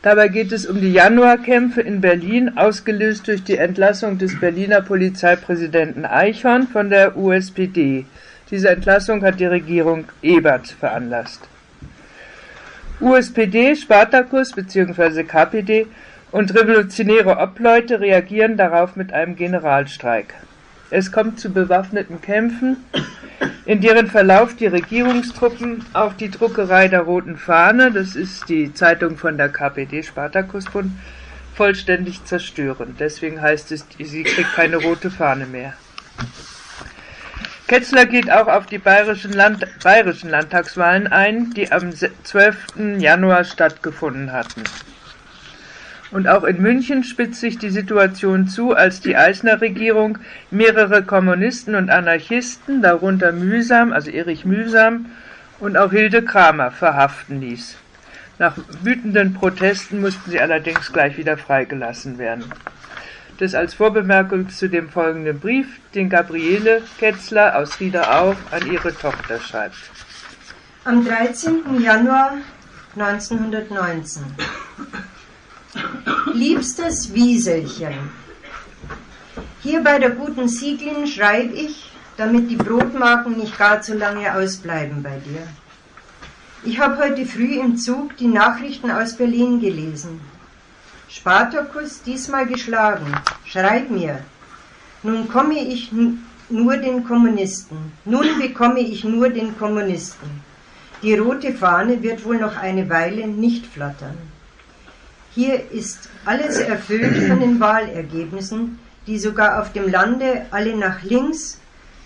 Dabei 0.01 0.29
geht 0.29 0.53
es 0.53 0.67
um 0.67 0.81
die 0.81 0.93
Januarkämpfe 0.93 1.81
in 1.81 2.01
Berlin, 2.01 2.57
ausgelöst 2.57 3.27
durch 3.29 3.45
die 3.45 3.57
Entlassung 3.59 4.19
des 4.19 4.39
Berliner 4.39 4.81
Polizeipräsidenten 4.81 6.05
Eichhorn 6.05 6.67
von 6.69 6.91
der 6.91 7.17
USPD. 7.17 8.07
Diese 8.51 8.71
Entlassung 8.71 9.23
hat 9.23 9.41
die 9.41 9.47
Regierung 9.47 10.05
Ebert 10.23 10.69
veranlasst. 10.69 11.41
USPD, 13.01 13.77
Spartacus 13.77 14.53
bzw. 14.53 15.25
KPD 15.25 15.87
und 16.33 16.55
revolutionäre 16.55 17.39
Obleute 17.39 18.01
reagieren 18.01 18.57
darauf 18.57 18.97
mit 18.97 19.12
einem 19.12 19.37
Generalstreik. 19.37 20.35
Es 20.97 21.11
kommt 21.11 21.41
zu 21.41 21.51
bewaffneten 21.51 22.21
Kämpfen, 22.21 22.77
in 23.67 23.81
deren 23.81 24.07
Verlauf 24.07 24.55
die 24.55 24.69
Regierungstruppen 24.69 25.85
auch 25.93 26.13
die 26.13 26.31
Druckerei 26.31 26.87
der 26.87 27.01
Roten 27.01 27.37
Fahne, 27.37 27.91
das 27.91 28.15
ist 28.15 28.49
die 28.49 28.73
Zeitung 28.75 29.17
von 29.17 29.37
der 29.37 29.49
KPD 29.49 30.05
Spartakusbund, 30.05 30.93
vollständig 31.57 32.25
zerstören. 32.25 32.95
Deswegen 32.97 33.43
heißt 33.43 33.73
es, 33.73 33.85
sie 33.99 34.23
kriegt 34.23 34.55
keine 34.55 34.77
rote 34.77 35.11
Fahne 35.11 35.47
mehr. 35.47 35.73
Ketzler 37.67 38.07
geht 38.07 38.31
auch 38.31 38.47
auf 38.47 38.67
die 38.67 38.79
bayerischen, 38.79 39.33
Land 39.33 39.67
bayerischen 39.83 40.31
Landtagswahlen 40.31 41.09
ein, 41.09 41.51
die 41.55 41.73
am 41.73 41.91
12. 41.93 42.99
Januar 42.99 43.43
stattgefunden 43.43 44.31
hatten. 44.31 44.63
Und 46.11 46.29
auch 46.29 46.45
in 46.45 46.61
München 46.61 47.03
spitzt 47.03 47.41
sich 47.41 47.59
die 47.59 47.71
Situation 47.71 48.47
zu, 48.47 48.75
als 48.75 49.01
die 49.01 49.17
Eisner-Regierung 49.17 50.19
mehrere 50.51 51.03
Kommunisten 51.03 51.75
und 51.75 51.91
Anarchisten, 51.91 52.83
darunter 52.83 53.33
Mühsam, 53.33 53.93
also 53.93 54.11
Erich 54.11 54.45
Mühsam, 54.45 55.07
und 55.61 55.77
auch 55.77 55.91
Hilde 55.91 56.23
Kramer 56.23 56.71
verhaften 56.71 57.41
ließ. 57.41 57.77
Nach 58.39 58.57
wütenden 58.83 59.35
Protesten 59.35 60.01
mussten 60.01 60.31
sie 60.31 60.41
allerdings 60.41 60.93
gleich 60.93 61.17
wieder 61.17 61.37
freigelassen 61.37 62.19
werden. 62.19 62.45
Das 63.39 63.55
als 63.55 63.75
Vorbemerkung 63.75 64.49
zu 64.49 64.69
dem 64.69 64.89
folgenden 64.89 65.41
Brief, 65.41 65.67
den 65.95 66.09
Gabriele 66.09 66.83
Ketzler 66.99 67.57
aus 67.57 67.81
Riederau 67.81 68.37
an 68.51 68.71
ihre 68.71 68.95
Tochter 68.95 69.41
schreibt. 69.41 69.77
Am 70.85 71.05
13. 71.05 71.81
Januar 71.81 72.35
1919 72.97 74.23
Liebstes 76.33 77.12
Wieselchen, 77.14 77.95
hier 79.61 79.83
bei 79.83 79.99
der 79.99 80.11
guten 80.11 80.47
Sieglin 80.47 81.07
schreibe 81.07 81.55
ich, 81.55 81.91
damit 82.16 82.51
die 82.51 82.57
Brotmarken 82.57 83.39
nicht 83.39 83.57
gar 83.57 83.81
zu 83.81 83.95
lange 83.95 84.35
ausbleiben 84.35 85.03
bei 85.03 85.18
dir. 85.18 85.47
Ich 86.64 86.79
habe 86.79 86.99
heute 86.99 87.25
früh 87.27 87.59
im 87.59 87.77
Zug 87.77 88.16
die 88.18 88.29
Nachrichten 88.29 88.91
aus 88.91 89.16
Berlin 89.16 89.61
gelesen. 89.61 90.20
Spartacus 91.09 92.03
diesmal 92.03 92.47
geschlagen. 92.47 93.14
Schreib 93.45 93.91
mir. 93.91 94.20
Nun 95.03 95.29
komme 95.29 95.59
ich 95.59 95.91
nur 96.49 96.77
den 96.77 97.05
Kommunisten. 97.05 97.93
Nun 98.05 98.39
bekomme 98.39 98.81
ich 98.81 99.03
nur 99.05 99.29
den 99.29 99.59
Kommunisten. 99.59 100.29
Die 101.03 101.14
rote 101.14 101.53
Fahne 101.53 102.03
wird 102.03 102.25
wohl 102.25 102.39
noch 102.39 102.57
eine 102.57 102.89
Weile 102.89 103.27
nicht 103.27 103.66
flattern. 103.66 104.16
Hier 105.35 105.70
ist 105.72 106.09
alles 106.24 106.59
erfüllt 106.59 107.26
von 107.26 107.41
den 107.41 107.59
Wahlergebnissen, 107.59 108.78
die 109.09 109.18
sogar 109.18 109.61
auf 109.61 109.72
dem 109.72 109.91
Lande 109.91 110.47
alle 110.53 110.76
nach 110.76 111.03
links, 111.03 111.59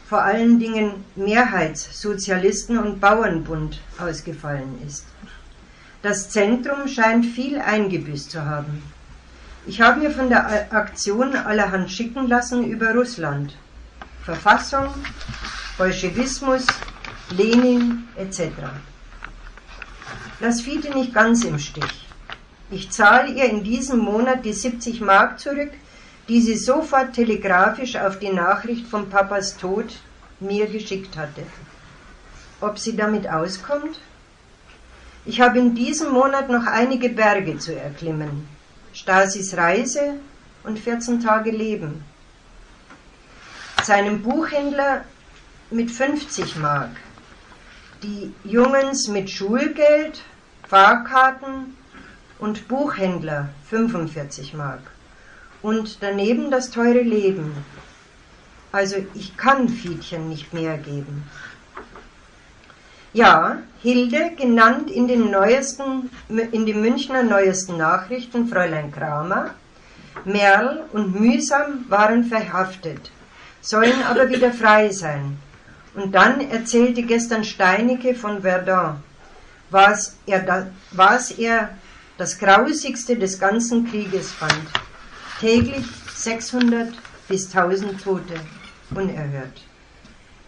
vor 0.09 0.23
allen 0.23 0.59
Dingen 0.59 1.05
Mehrheitssozialisten 1.15 2.79
und 2.79 3.01
Bauernbund 3.01 3.81
ausgefallen 3.99 4.81
ist. 4.87 5.05
Das 6.01 6.31
Zentrum 6.31 6.89
scheint 6.89 7.27
viel 7.27 7.59
eingebüßt 7.59 8.31
zu 8.31 8.47
haben. 8.47 8.83
Ich 9.67 9.83
habe 9.83 10.01
mir 10.01 10.11
von 10.11 10.31
der 10.31 10.73
Aktion 10.73 11.37
allerhand 11.37 11.91
schicken 11.91 12.29
lassen 12.29 12.65
über 12.65 12.95
Russland. 12.95 13.55
Verfassung, 14.25 14.89
Bolschewismus, 15.77 16.67
Lenin 17.37 18.05
etc. 18.17 18.53
Lass 20.41 20.63
Fiete 20.63 20.91
nicht 20.95 21.13
ganz 21.13 21.45
im 21.45 21.59
Stich. 21.59 21.98
Ich 22.71 22.91
zahle 22.91 23.33
ihr 23.33 23.47
in 23.47 23.65
diesem 23.65 23.99
Monat 23.99 24.45
die 24.45 24.53
70 24.53 25.01
Mark 25.01 25.41
zurück, 25.41 25.71
die 26.29 26.43
sie 26.43 26.57
sofort 26.57 27.15
telegrafisch 27.15 27.97
auf 27.97 28.19
die 28.19 28.31
Nachricht 28.31 28.87
von 28.87 29.09
Papas 29.09 29.57
Tod 29.57 29.99
mir 30.41 30.67
geschickt 30.67 31.17
hatte. 31.17 31.45
Ob 32.61 32.79
sie 32.79 32.95
damit 32.95 33.29
auskommt? 33.29 33.99
Ich 35.25 35.41
habe 35.41 35.59
in 35.59 35.75
diesem 35.75 36.13
Monat 36.13 36.51
noch 36.51 36.67
einige 36.67 37.09
Berge 37.09 37.59
zu 37.59 37.75
erklimmen. 37.75 38.47
Stasis 38.93 39.57
Reise 39.57 40.15
und 40.65 40.79
14 40.79 41.21
Tage 41.21 41.51
Leben. 41.51 42.05
Seinem 43.83 44.23
Buchhändler 44.23 45.05
mit 45.71 45.91
50 45.91 46.57
Mark. 46.57 46.91
Die 48.03 48.35
Jungens 48.45 49.09
mit 49.09 49.31
Schulgeld, 49.31 50.23
Fahrkarten 50.69 51.78
und 52.39 52.69
Buchhändler 52.69 53.49
45 53.71 54.55
Mark. 54.55 54.81
Und 55.63 56.03
daneben 56.03 56.51
das 56.51 56.71
teure 56.71 57.03
Leben. 57.03 57.53
Also 58.71 58.97
ich 59.15 59.37
kann 59.37 59.69
Fiedchen 59.69 60.29
nicht 60.29 60.53
mehr 60.53 60.79
geben. 60.79 61.25
Ja, 63.13 63.59
Hilde, 63.83 64.33
genannt 64.37 64.91
in 64.91 65.09
den 65.09 65.31
neuesten, 65.31 66.11
in 66.29 66.67
den 66.67 66.81
Münchner 66.81 67.23
neuesten 67.23 67.79
Nachrichten 67.79 68.49
Fräulein 68.49 68.93
Kramer, 68.93 69.55
Merl 70.25 70.85
und 70.93 71.19
Mühsam 71.19 71.87
waren 71.89 72.25
verhaftet, 72.25 73.11
sollen 73.61 74.03
aber 74.09 74.29
wieder 74.29 74.53
frei 74.53 74.91
sein. 74.91 75.39
Und 75.95 76.15
dann 76.15 76.41
erzählte 76.51 77.03
gestern 77.03 77.45
Steinecke 77.45 78.15
von 78.15 78.43
Verdun, 78.43 78.97
was 79.71 80.17
er, 80.27 80.41
da, 80.41 80.67
was 80.93 81.31
er 81.33 81.71
das 82.19 82.39
Grausigste 82.39 83.17
des 83.17 83.39
ganzen 83.39 83.89
Krieges 83.89 84.33
fand. 84.33 84.53
Täglich 85.41 85.87
600 86.15 86.93
bis 87.29 87.55
1000 87.55 88.03
Tote, 88.03 88.35
unerhört. 88.91 89.65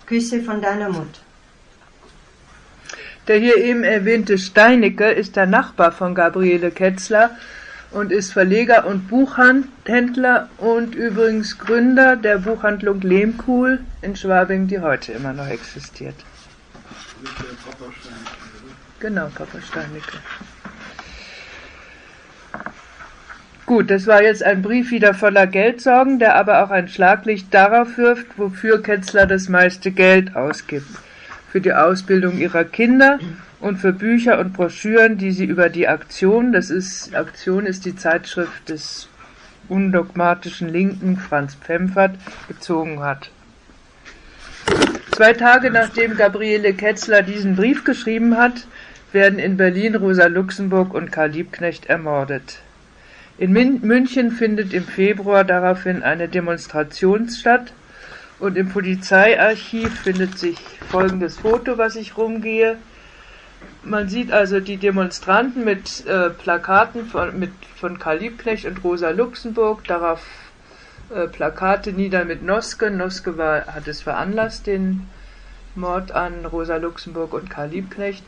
Küsse 0.04 0.42
von 0.42 0.60
deiner 0.60 0.88
Mutter. 0.88 1.20
Der 3.28 3.38
hier 3.38 3.56
eben 3.56 3.84
erwähnte 3.84 4.36
Steinecke 4.38 5.10
ist 5.12 5.36
der 5.36 5.46
Nachbar 5.46 5.92
von 5.92 6.16
Gabriele 6.16 6.72
Ketzler 6.72 7.30
und 7.92 8.10
ist 8.10 8.32
Verleger 8.32 8.86
und 8.86 9.06
Buchhändler 9.06 10.48
und 10.58 10.96
übrigens 10.96 11.58
Gründer 11.58 12.16
der 12.16 12.38
Buchhandlung 12.38 13.00
Lehmkuhl 13.00 13.80
in 14.02 14.16
Schwabing, 14.16 14.66
die 14.66 14.80
heute 14.80 15.12
immer 15.12 15.32
noch 15.32 15.46
existiert. 15.46 16.16
Genau, 18.98 19.28
Papa 19.28 19.60
Steinecke. 19.60 20.18
Gut, 23.66 23.90
das 23.90 24.06
war 24.06 24.22
jetzt 24.22 24.42
ein 24.42 24.62
Brief 24.62 24.90
wieder 24.90 25.14
voller 25.14 25.46
Geldsorgen, 25.46 26.18
der 26.18 26.34
aber 26.34 26.64
auch 26.64 26.70
ein 26.70 26.88
Schlaglicht 26.88 27.54
darauf 27.54 27.96
wirft, 27.98 28.26
wofür 28.36 28.82
Ketzler 28.82 29.26
das 29.26 29.48
meiste 29.48 29.92
Geld 29.92 30.34
ausgibt. 30.34 30.88
Für 31.50 31.60
die 31.60 31.72
Ausbildung 31.72 32.38
ihrer 32.38 32.64
Kinder 32.64 33.18
und 33.60 33.76
für 33.76 33.92
Bücher 33.92 34.38
und 34.38 34.52
Broschüren, 34.54 35.18
die 35.18 35.30
sie 35.30 35.44
über 35.44 35.68
die 35.68 35.86
Aktion, 35.86 36.52
das 36.52 36.70
ist, 36.70 37.14
Aktion 37.14 37.66
ist 37.66 37.84
die 37.84 37.94
Zeitschrift 37.94 38.68
des 38.68 39.08
undogmatischen 39.68 40.68
Linken 40.68 41.16
Franz 41.16 41.54
Pfemfert, 41.54 42.16
gezogen 42.48 43.02
hat. 43.02 43.30
Zwei 45.12 45.32
Tage 45.32 45.70
nachdem 45.70 46.16
Gabriele 46.16 46.74
Ketzler 46.74 47.22
diesen 47.22 47.56
Brief 47.56 47.84
geschrieben 47.84 48.36
hat, 48.36 48.66
werden 49.12 49.38
in 49.38 49.56
Berlin 49.56 49.94
Rosa 49.94 50.26
Luxemburg 50.26 50.94
und 50.94 51.12
Karl 51.12 51.30
Liebknecht 51.30 51.86
ermordet. 51.86 52.60
In 53.40 53.52
München 53.52 54.32
findet 54.32 54.74
im 54.74 54.84
Februar 54.84 55.44
daraufhin 55.44 56.02
eine 56.02 56.28
Demonstration 56.28 57.30
statt 57.30 57.72
und 58.38 58.58
im 58.58 58.68
Polizeiarchiv 58.68 59.98
findet 60.00 60.38
sich 60.38 60.58
folgendes 60.90 61.38
Foto, 61.38 61.78
was 61.78 61.96
ich 61.96 62.18
rumgehe. 62.18 62.76
Man 63.82 64.10
sieht 64.10 64.30
also 64.30 64.60
die 64.60 64.76
Demonstranten 64.76 65.64
mit 65.64 66.04
äh, 66.04 66.28
Plakaten 66.28 67.06
von, 67.06 67.38
mit, 67.38 67.52
von 67.76 67.98
Karl 67.98 68.18
Liebknecht 68.18 68.66
und 68.66 68.84
Rosa 68.84 69.08
Luxemburg, 69.08 69.84
darauf 69.84 70.22
äh, 71.08 71.26
Plakate 71.26 71.92
nieder 71.94 72.26
mit 72.26 72.42
Noske. 72.42 72.90
Noske 72.90 73.38
war, 73.38 73.68
hat 73.68 73.88
es 73.88 74.02
veranlasst, 74.02 74.66
den 74.66 75.08
Mord 75.74 76.12
an 76.12 76.44
Rosa 76.44 76.76
Luxemburg 76.76 77.32
und 77.32 77.48
Karl 77.48 77.70
Liebknecht. 77.70 78.22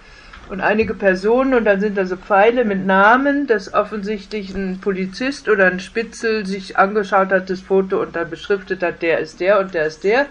Und 0.53 0.61
einige 0.61 0.93
Personen, 0.93 1.55
und 1.55 1.65
dann 1.65 1.81
sind 1.81 1.97
da 1.97 2.05
so 2.05 2.19
Pfeile 2.19 2.67
mit 2.67 2.85
Namen, 2.85 3.47
dass 3.47 3.73
offensichtlich 3.73 4.55
ein 4.55 4.81
Polizist 4.83 5.49
oder 5.49 5.65
ein 5.65 5.81
Spitzel 5.81 6.45
sich 6.45 6.77
angeschaut 6.77 7.31
hat, 7.31 7.49
das 7.49 7.63
Foto 7.63 8.03
und 8.03 8.15
dann 8.15 8.29
beschriftet 8.29 8.83
hat, 8.83 9.01
der 9.01 9.21
ist 9.21 9.41
der 9.41 9.61
und 9.61 9.73
der 9.73 9.87
ist 9.87 10.05
der. 10.05 10.27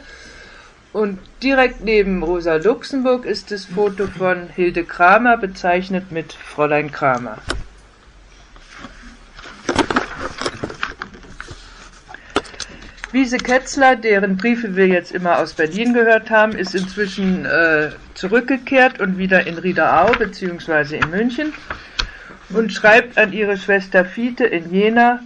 Und 0.94 1.18
direkt 1.42 1.84
neben 1.84 2.22
Rosa 2.22 2.58
Luxemburg 2.58 3.26
ist 3.26 3.50
das 3.50 3.66
Foto 3.66 4.06
von 4.06 4.48
Hilde 4.50 4.84
Kramer, 4.84 5.38
bezeichnet 5.38 6.12
mit 6.12 6.34
Fräulein 6.34 6.92
Kramer. 6.92 7.40
Wiese 13.14 13.40
Ketzler, 13.40 13.98
deren 13.98 14.38
Briefe 14.38 14.78
wir 14.78 14.88
jetzt 14.88 15.12
immer 15.12 15.40
aus 15.40 15.54
Berlin 15.54 15.94
gehört 15.94 16.30
haben, 16.30 16.54
ist 16.54 16.74
inzwischen 16.74 17.46
äh, 17.46 17.90
zurückgekehrt 18.14 19.02
und 19.02 19.18
wieder 19.18 19.46
in 19.46 19.58
Riederau 19.58 20.14
bzw. 20.14 20.98
in 20.98 21.10
München 21.10 21.54
und 22.52 22.72
schreibt 22.72 23.18
an 23.18 23.34
ihre 23.34 23.58
Schwester 23.58 24.06
Fiete 24.06 24.46
in 24.46 24.72
Jena, 24.72 25.20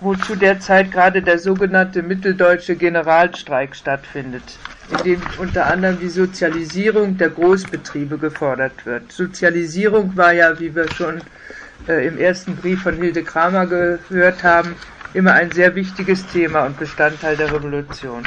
wo 0.00 0.14
zu 0.14 0.34
der 0.34 0.60
Zeit 0.60 0.92
gerade 0.92 1.20
der 1.20 1.38
sogenannte 1.38 2.02
mitteldeutsche 2.02 2.74
Generalstreik 2.74 3.76
stattfindet, 3.76 4.58
in 4.90 5.04
dem 5.04 5.22
unter 5.38 5.66
anderem 5.66 6.00
die 6.00 6.08
Sozialisierung 6.08 7.18
der 7.18 7.28
Großbetriebe 7.28 8.16
gefordert 8.16 8.86
wird. 8.86 9.12
Sozialisierung 9.12 10.16
war 10.16 10.32
ja, 10.32 10.58
wie 10.58 10.74
wir 10.74 10.90
schon 10.90 11.20
äh, 11.86 12.06
im 12.06 12.16
ersten 12.16 12.56
Brief 12.56 12.82
von 12.82 12.96
Hilde 12.96 13.24
Kramer 13.24 13.66
gehört 13.66 14.42
haben, 14.42 14.74
immer 15.14 15.32
ein 15.32 15.50
sehr 15.50 15.74
wichtiges 15.74 16.26
Thema 16.26 16.66
und 16.66 16.78
Bestandteil 16.78 17.36
der 17.36 17.52
Revolution. 17.52 18.22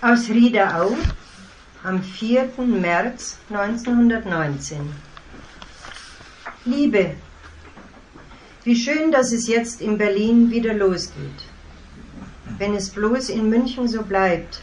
Aus 0.00 0.28
Riederau 0.28 0.96
am 1.82 2.02
4. 2.02 2.50
März 2.58 3.38
1919. 3.50 4.78
Liebe, 6.64 7.14
wie 8.64 8.76
schön, 8.76 9.10
dass 9.10 9.32
es 9.32 9.48
jetzt 9.48 9.80
in 9.80 9.98
Berlin 9.98 10.50
wieder 10.50 10.74
losgeht. 10.74 11.48
Wenn 12.58 12.74
es 12.74 12.90
bloß 12.90 13.30
in 13.30 13.48
München 13.48 13.88
so 13.88 14.02
bleibt. 14.02 14.62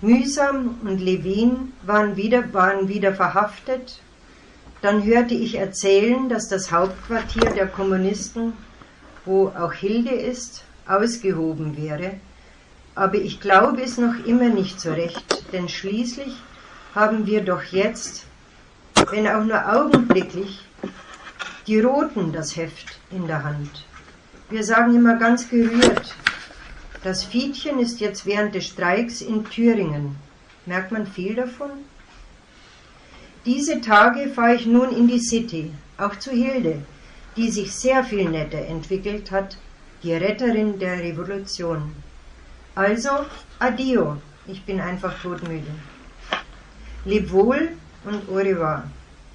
Mühsam 0.00 0.78
und 0.82 0.98
Levin 1.00 1.72
waren 1.82 2.16
wieder, 2.16 2.52
waren 2.54 2.88
wieder 2.88 3.14
verhaftet. 3.14 4.00
Dann 4.80 5.04
hörte 5.04 5.34
ich 5.34 5.56
erzählen, 5.56 6.28
dass 6.28 6.48
das 6.48 6.70
Hauptquartier 6.70 7.50
der 7.50 7.66
Kommunisten 7.66 8.54
wo 9.26 9.48
auch 9.48 9.72
Hilde 9.72 10.14
ist, 10.14 10.64
ausgehoben 10.86 11.76
wäre, 11.76 12.12
aber 12.94 13.16
ich 13.16 13.40
glaube 13.40 13.82
es 13.82 13.98
noch 13.98 14.24
immer 14.24 14.48
nicht 14.48 14.80
so 14.80 14.92
recht, 14.92 15.44
denn 15.52 15.68
schließlich 15.68 16.34
haben 16.94 17.26
wir 17.26 17.44
doch 17.44 17.62
jetzt, 17.64 18.24
wenn 19.10 19.28
auch 19.28 19.44
nur 19.44 19.70
augenblicklich, 19.70 20.60
die 21.66 21.80
Roten 21.80 22.32
das 22.32 22.56
Heft 22.56 22.98
in 23.10 23.26
der 23.26 23.44
Hand. 23.44 23.84
Wir 24.48 24.64
sagen 24.64 24.94
immer 24.94 25.16
ganz 25.16 25.48
gerührt, 25.48 26.14
das 27.02 27.24
Fietchen 27.24 27.80
ist 27.80 28.00
jetzt 28.00 28.24
während 28.24 28.54
des 28.54 28.66
Streiks 28.66 29.20
in 29.20 29.44
Thüringen. 29.44 30.16
Merkt 30.64 30.92
man 30.92 31.06
viel 31.06 31.34
davon? 31.34 31.70
Diese 33.44 33.80
Tage 33.80 34.28
fahre 34.28 34.54
ich 34.54 34.66
nun 34.66 34.90
in 34.90 35.06
die 35.06 35.20
City, 35.20 35.72
auch 35.98 36.16
zu 36.16 36.30
Hilde, 36.30 36.82
die 37.36 37.50
sich 37.50 37.72
sehr 37.72 38.02
viel 38.04 38.28
netter 38.28 38.66
entwickelt 38.66 39.30
hat, 39.30 39.56
die 40.02 40.14
Retterin 40.14 40.78
der 40.78 40.98
Revolution. 40.98 41.94
Also, 42.74 43.10
adio, 43.58 44.16
ich 44.46 44.62
bin 44.64 44.80
einfach 44.80 45.20
todmüde. 45.22 45.70
Leb 47.04 47.30
wohl 47.30 47.68
und 48.04 48.28
au 48.28 48.36
revoir, 48.36 48.84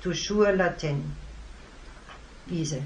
toujours 0.01 0.55
latin. 0.55 1.15
Wiese. 2.47 2.81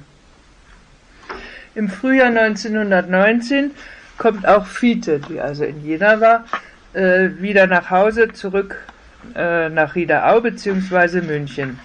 Im 1.76 1.90
Frühjahr 1.90 2.28
1919 2.28 3.72
kommt 4.18 4.48
auch 4.48 4.66
Fiete, 4.66 5.20
die 5.20 5.42
also 5.42 5.66
in 5.66 5.84
Jena 5.84 6.22
war, 6.22 6.46
äh, 6.94 7.30
wieder 7.40 7.68
nach 7.68 7.90
Hause 7.90 8.32
zurück 8.32 8.78
äh, 9.36 9.70
nach 9.70 9.96
Riederau 9.96 10.40
bzw. 10.40 11.22
München. 11.22 11.80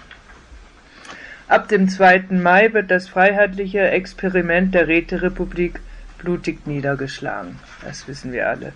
Ab 1.51 1.67
dem 1.67 1.89
2. 1.89 2.27
Mai 2.29 2.71
wird 2.71 2.89
das 2.89 3.09
freiheitliche 3.09 3.81
Experiment 3.81 4.73
der 4.73 4.87
Räterepublik 4.87 5.81
blutig 6.17 6.65
niedergeschlagen. 6.65 7.59
Das 7.83 8.07
wissen 8.07 8.31
wir 8.31 8.47
alle. 8.47 8.71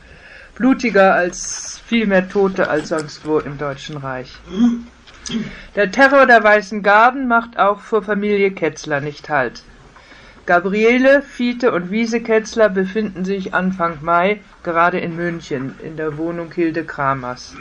Blutiger 0.56 1.14
als 1.14 1.82
viel 1.88 2.06
mehr 2.06 2.28
Tote 2.28 2.68
als 2.68 2.90
sonst 2.90 3.26
wo 3.26 3.40
im 3.40 3.58
Deutschen 3.58 3.96
Reich. 3.96 4.30
Der 5.78 5.90
Terror 5.90 6.26
der 6.26 6.44
Weißen 6.44 6.84
Garden 6.84 7.30
macht 7.30 7.58
auch 7.58 7.80
vor 7.80 8.04
Familie 8.04 8.52
Ketzler 8.52 9.00
nicht 9.00 9.30
Halt. 9.30 9.64
Gabriele, 10.46 11.22
Fiete 11.22 11.72
und 11.72 11.92
Wiese 11.92 12.20
Ketzler 12.20 12.68
befinden 12.68 13.24
sich 13.24 13.54
Anfang 13.54 14.00
Mai 14.02 14.42
gerade 14.64 15.00
in 15.00 15.16
München 15.16 15.76
in 15.82 15.96
der 15.96 16.18
Wohnung 16.18 16.52
Hilde 16.52 16.84
Kramers. 16.84 17.56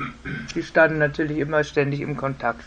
Die 0.56 0.64
standen 0.64 0.98
natürlich 0.98 1.38
immer 1.38 1.62
ständig 1.62 2.00
im 2.00 2.16
Kontakt. 2.16 2.64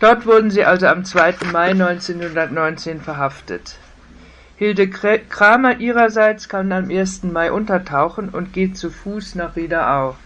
Dort 0.00 0.26
wurden 0.26 0.50
sie 0.50 0.64
also 0.64 0.86
am 0.86 1.04
2. 1.04 1.36
Mai 1.52 1.70
1919 1.70 3.00
verhaftet. 3.00 3.76
Hilde 4.56 4.88
Kramer 4.88 5.78
ihrerseits 5.78 6.48
kann 6.48 6.70
am 6.72 6.90
1. 6.90 7.24
Mai 7.24 7.50
untertauchen 7.50 8.28
und 8.28 8.52
geht 8.52 8.76
zu 8.76 8.90
Fuß 8.90 9.34
nach 9.34 9.56
Riederau. 9.56 10.16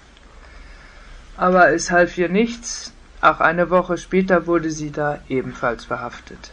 Aber 1.36 1.72
es 1.72 1.90
half 1.90 2.16
ihr 2.18 2.28
nichts, 2.28 2.92
auch 3.22 3.40
eine 3.40 3.70
Woche 3.70 3.96
später 3.96 4.46
wurde 4.46 4.70
sie 4.70 4.90
da 4.90 5.20
ebenfalls 5.28 5.84
verhaftet. 5.84 6.50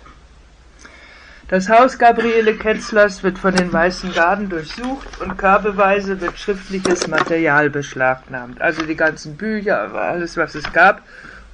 Das 1.49 1.67
Haus 1.67 1.97
Gabriele 1.97 2.55
Ketzlers 2.55 3.23
wird 3.23 3.39
von 3.39 3.55
den 3.55 3.73
Weißen 3.73 4.13
Garden 4.13 4.49
durchsucht 4.49 5.19
und 5.19 5.37
körbeweise 5.37 6.21
wird 6.21 6.37
schriftliches 6.37 7.07
Material 7.07 7.69
beschlagnahmt. 7.69 8.61
Also 8.61 8.83
die 8.83 8.95
ganzen 8.95 9.35
Bücher, 9.35 9.93
alles 9.95 10.37
was 10.37 10.53
es 10.53 10.71
gab 10.71 11.01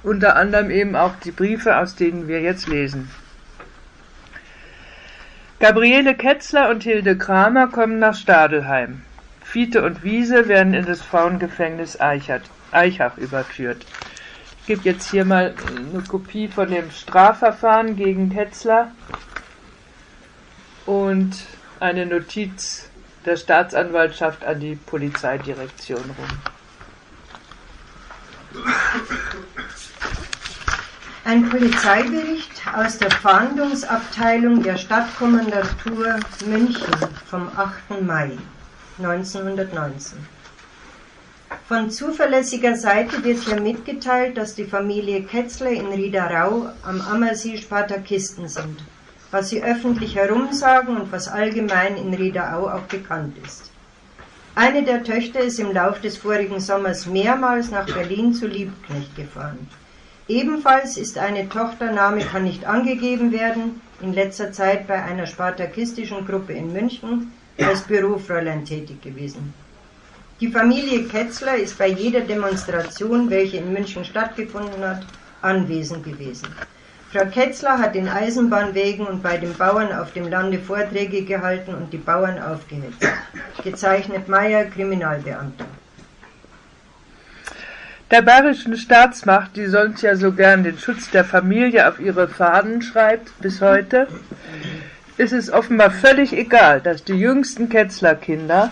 unter 0.06 0.36
anderem 0.36 0.70
eben 0.70 0.94
auch 0.94 1.16
die 1.16 1.32
Briefe, 1.32 1.76
aus 1.78 1.96
denen 1.96 2.28
wir 2.28 2.40
jetzt 2.40 2.68
lesen. 2.68 3.10
Gabriele 5.58 6.14
Ketzler 6.14 6.70
und 6.70 6.84
Hilde 6.84 7.18
Kramer 7.18 7.66
kommen 7.66 7.98
nach 7.98 8.14
Stadelheim. 8.14 9.02
Fiete 9.42 9.82
und 9.82 10.04
Wiese 10.04 10.46
werden 10.46 10.74
in 10.74 10.86
das 10.86 11.02
Frauengefängnis 11.02 12.00
Eichert, 12.00 12.42
Eichach 12.70 13.16
überführt. 13.18 13.84
Ich 14.60 14.66
gebe 14.66 14.82
jetzt 14.84 15.10
hier 15.10 15.24
mal 15.24 15.54
eine 15.92 16.02
Kopie 16.02 16.46
von 16.48 16.70
dem 16.70 16.90
Strafverfahren 16.92 17.96
gegen 17.96 18.30
Ketzler 18.30 18.92
und 20.84 21.32
eine 21.80 22.06
Notiz 22.06 22.90
der 23.24 23.36
Staatsanwaltschaft 23.36 24.44
an 24.44 24.60
die 24.60 24.76
Polizeidirektion 24.76 25.98
rum. 25.98 26.38
Ein 31.26 31.50
Polizeibericht 31.50 32.62
aus 32.72 32.98
der 32.98 33.10
Fahndungsabteilung 33.10 34.62
der 34.62 34.76
Stadtkommandatur 34.76 36.20
München 36.46 36.94
vom 37.28 37.48
8. 37.56 38.00
Mai 38.00 38.30
1919. 38.98 40.18
Von 41.66 41.90
zuverlässiger 41.90 42.76
Seite 42.76 43.24
wird 43.24 43.40
hier 43.40 43.60
mitgeteilt, 43.60 44.36
dass 44.36 44.54
die 44.54 44.66
Familie 44.66 45.24
Ketzler 45.24 45.70
in 45.70 45.88
Riederau 45.88 46.70
am 46.84 47.00
Ammersee 47.00 47.56
Spartakisten 47.56 48.46
sind, 48.46 48.84
was 49.32 49.48
sie 49.48 49.64
öffentlich 49.64 50.14
herumsagen 50.14 50.96
und 50.96 51.10
was 51.10 51.26
allgemein 51.26 51.96
in 51.96 52.14
Riederau 52.14 52.68
auch 52.68 52.82
bekannt 52.82 53.36
ist. 53.44 53.72
Eine 54.54 54.84
der 54.84 55.02
Töchter 55.02 55.40
ist 55.40 55.58
im 55.58 55.72
Lauf 55.72 56.00
des 56.00 56.18
vorigen 56.18 56.60
Sommers 56.60 57.04
mehrmals 57.04 57.72
nach 57.72 57.86
Berlin 57.86 58.32
zu 58.32 58.46
Liebknecht 58.46 59.16
gefahren. 59.16 59.66
Ebenfalls 60.28 60.96
ist 60.96 61.18
eine 61.18 61.48
Tochtername 61.48 62.20
kann 62.20 62.42
nicht 62.42 62.64
angegeben 62.64 63.30
werden, 63.30 63.80
in 64.00 64.12
letzter 64.12 64.50
Zeit 64.50 64.88
bei 64.88 65.00
einer 65.00 65.26
spartakistischen 65.26 66.26
Gruppe 66.26 66.52
in 66.52 66.72
München 66.72 67.32
als 67.58 67.82
Bürofräulein 67.82 68.64
tätig 68.64 69.00
gewesen. 69.02 69.54
Die 70.40 70.48
Familie 70.48 71.04
Ketzler 71.04 71.56
ist 71.56 71.78
bei 71.78 71.86
jeder 71.86 72.20
Demonstration, 72.20 73.30
welche 73.30 73.58
in 73.58 73.72
München 73.72 74.04
stattgefunden 74.04 74.84
hat, 74.84 75.06
anwesend 75.42 76.04
gewesen. 76.04 76.48
Frau 77.12 77.24
Ketzler 77.26 77.78
hat 77.78 77.94
in 77.94 78.08
Eisenbahnwegen 78.08 79.06
und 79.06 79.22
bei 79.22 79.36
den 79.36 79.54
Bauern 79.54 79.92
auf 79.92 80.12
dem 80.12 80.28
Lande 80.28 80.58
Vorträge 80.58 81.22
gehalten 81.22 81.72
und 81.74 81.92
die 81.92 81.98
Bauern 81.98 82.42
aufgehetzt. 82.42 83.06
Gezeichnet 83.62 84.28
Meyer, 84.28 84.64
Kriminalbeamter. 84.64 85.66
Der 88.12 88.22
bayerischen 88.22 88.76
Staatsmacht, 88.76 89.56
die 89.56 89.66
sonst 89.66 90.00
ja 90.02 90.14
so 90.14 90.30
gern 90.30 90.62
den 90.62 90.78
Schutz 90.78 91.10
der 91.10 91.24
Familie 91.24 91.88
auf 91.88 91.98
ihre 91.98 92.28
Fahnen 92.28 92.80
schreibt, 92.80 93.32
bis 93.40 93.60
heute, 93.60 94.06
ist 95.16 95.32
es 95.32 95.50
offenbar 95.50 95.90
völlig 95.90 96.32
egal, 96.32 96.80
dass 96.80 97.02
die 97.02 97.14
jüngsten 97.14 97.68
Ketzlerkinder, 97.68 98.70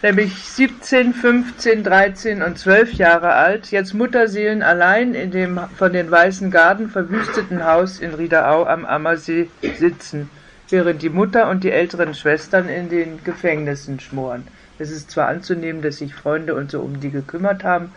nämlich 0.00 0.32
17, 0.44 1.12
15, 1.12 1.84
13 1.84 2.42
und 2.42 2.58
12 2.58 2.94
Jahre 2.94 3.34
alt, 3.34 3.70
jetzt 3.70 3.92
Mutterseelen 3.92 4.62
allein 4.62 5.12
in 5.12 5.30
dem 5.30 5.60
von 5.76 5.92
den 5.92 6.10
Weißen 6.10 6.50
Garden 6.50 6.88
verwüsteten 6.88 7.66
Haus 7.66 8.00
in 8.00 8.14
Riederau 8.14 8.64
am 8.64 8.86
Ammersee 8.86 9.50
sitzen, 9.78 10.30
während 10.70 11.02
die 11.02 11.10
Mutter 11.10 11.50
und 11.50 11.64
die 11.64 11.70
älteren 11.70 12.14
Schwestern 12.14 12.70
in 12.70 12.88
den 12.88 13.22
Gefängnissen 13.24 14.00
schmoren. 14.00 14.46
Es 14.78 14.90
ist 14.90 15.10
zwar 15.10 15.28
anzunehmen, 15.28 15.82
dass 15.82 15.98
sich 15.98 16.14
Freunde 16.14 16.54
und 16.54 16.70
so 16.70 16.80
um 16.80 17.00
die 17.00 17.10
gekümmert 17.10 17.64
haben, 17.64 17.92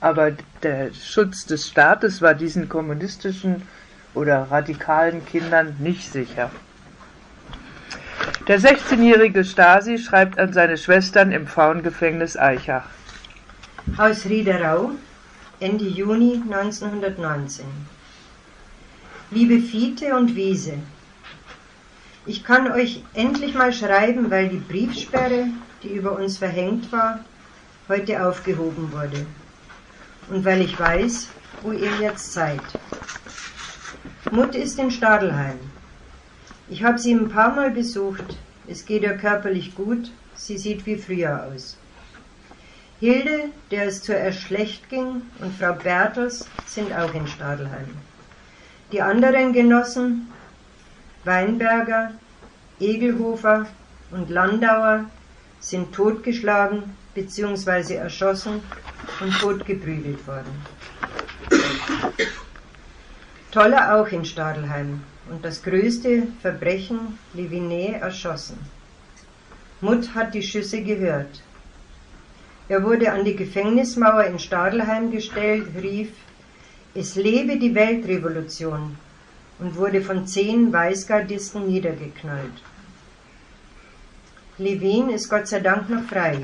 aber 0.00 0.32
der 0.62 0.92
Schutz 0.94 1.44
des 1.44 1.68
Staates 1.68 2.22
war 2.22 2.34
diesen 2.34 2.68
kommunistischen 2.68 3.62
oder 4.14 4.50
radikalen 4.50 5.24
Kindern 5.26 5.76
nicht 5.78 6.10
sicher. 6.10 6.50
Der 8.48 8.58
16-jährige 8.58 9.44
Stasi 9.44 9.98
schreibt 9.98 10.38
an 10.38 10.52
seine 10.52 10.76
Schwestern 10.76 11.32
im 11.32 11.46
Frauengefängnis 11.46 12.36
Eichach. 12.36 12.86
Aus 13.96 14.24
Riederau, 14.24 14.92
Ende 15.58 15.84
Juni 15.84 16.42
1919. 16.50 17.64
Liebe 19.30 19.60
Fiete 19.60 20.16
und 20.16 20.34
Wiese, 20.34 20.74
ich 22.26 22.44
kann 22.44 22.70
euch 22.72 23.02
endlich 23.14 23.54
mal 23.54 23.72
schreiben, 23.72 24.30
weil 24.30 24.48
die 24.48 24.58
Briefsperre, 24.58 25.46
die 25.82 25.94
über 25.94 26.12
uns 26.12 26.38
verhängt 26.38 26.90
war, 26.92 27.20
heute 27.88 28.24
aufgehoben 28.24 28.92
wurde. 28.92 29.26
Und 30.28 30.44
weil 30.44 30.60
ich 30.62 30.78
weiß, 30.78 31.28
wo 31.62 31.72
ihr 31.72 31.96
jetzt 32.00 32.32
seid. 32.32 32.62
Mutt 34.30 34.54
ist 34.54 34.78
in 34.78 34.90
Stadelheim. 34.90 35.58
Ich 36.68 36.84
habe 36.84 36.98
sie 36.98 37.12
ein 37.12 37.28
paar 37.28 37.54
Mal 37.54 37.70
besucht. 37.70 38.38
Es 38.68 38.84
geht 38.84 39.02
ihr 39.02 39.16
körperlich 39.16 39.74
gut. 39.74 40.12
Sie 40.34 40.56
sieht 40.56 40.86
wie 40.86 40.96
früher 40.96 41.46
aus. 41.46 41.76
Hilde, 43.00 43.48
der 43.70 43.86
es 43.86 44.02
zuerst 44.02 44.40
schlecht 44.40 44.88
ging, 44.90 45.22
und 45.40 45.54
Frau 45.58 45.72
Berthels 45.72 46.46
sind 46.66 46.92
auch 46.92 47.14
in 47.14 47.26
Stadelheim. 47.26 47.88
Die 48.92 49.00
anderen 49.00 49.52
Genossen, 49.52 50.28
Weinberger, 51.24 52.12
Egelhofer 52.78 53.66
und 54.10 54.28
Landauer, 54.28 55.06
sind 55.60 55.94
totgeschlagen 55.94 56.96
bzw. 57.14 57.94
erschossen 57.94 58.62
und 59.20 59.32
totgeprügelt 59.38 60.26
worden. 60.26 60.50
Toller 63.52 63.96
auch 63.96 64.08
in 64.08 64.24
Stadelheim 64.24 65.02
und 65.30 65.44
das 65.44 65.62
größte 65.62 66.28
Verbrechen 66.40 67.18
Levinet 67.34 68.00
erschossen. 68.00 68.58
Mutt 69.80 70.14
hat 70.14 70.34
die 70.34 70.42
Schüsse 70.42 70.82
gehört. 70.82 71.42
Er 72.68 72.84
wurde 72.84 73.12
an 73.12 73.24
die 73.24 73.34
Gefängnismauer 73.34 74.24
in 74.24 74.38
Stadelheim 74.38 75.10
gestellt, 75.10 75.66
rief, 75.82 76.10
es 76.94 77.16
lebe 77.16 77.58
die 77.58 77.74
Weltrevolution 77.74 78.96
und 79.58 79.76
wurde 79.76 80.00
von 80.00 80.26
zehn 80.26 80.72
Weißgardisten 80.72 81.66
niedergeknallt. 81.66 82.62
Levin 84.60 85.08
ist 85.08 85.30
Gott 85.30 85.48
sei 85.48 85.60
Dank 85.60 85.88
noch 85.88 86.02
frei. 86.02 86.38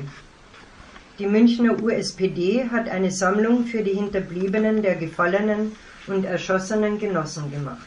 Die 1.19 1.27
Münchner 1.27 1.79
USPD 1.79 2.67
hat 2.71 2.89
eine 2.89 3.11
Sammlung 3.11 3.65
für 3.65 3.83
die 3.83 3.93
Hinterbliebenen 3.93 4.81
der 4.81 4.95
Gefallenen 4.95 5.75
und 6.07 6.25
erschossenen 6.25 6.97
Genossen 6.97 7.51
gemacht. 7.51 7.85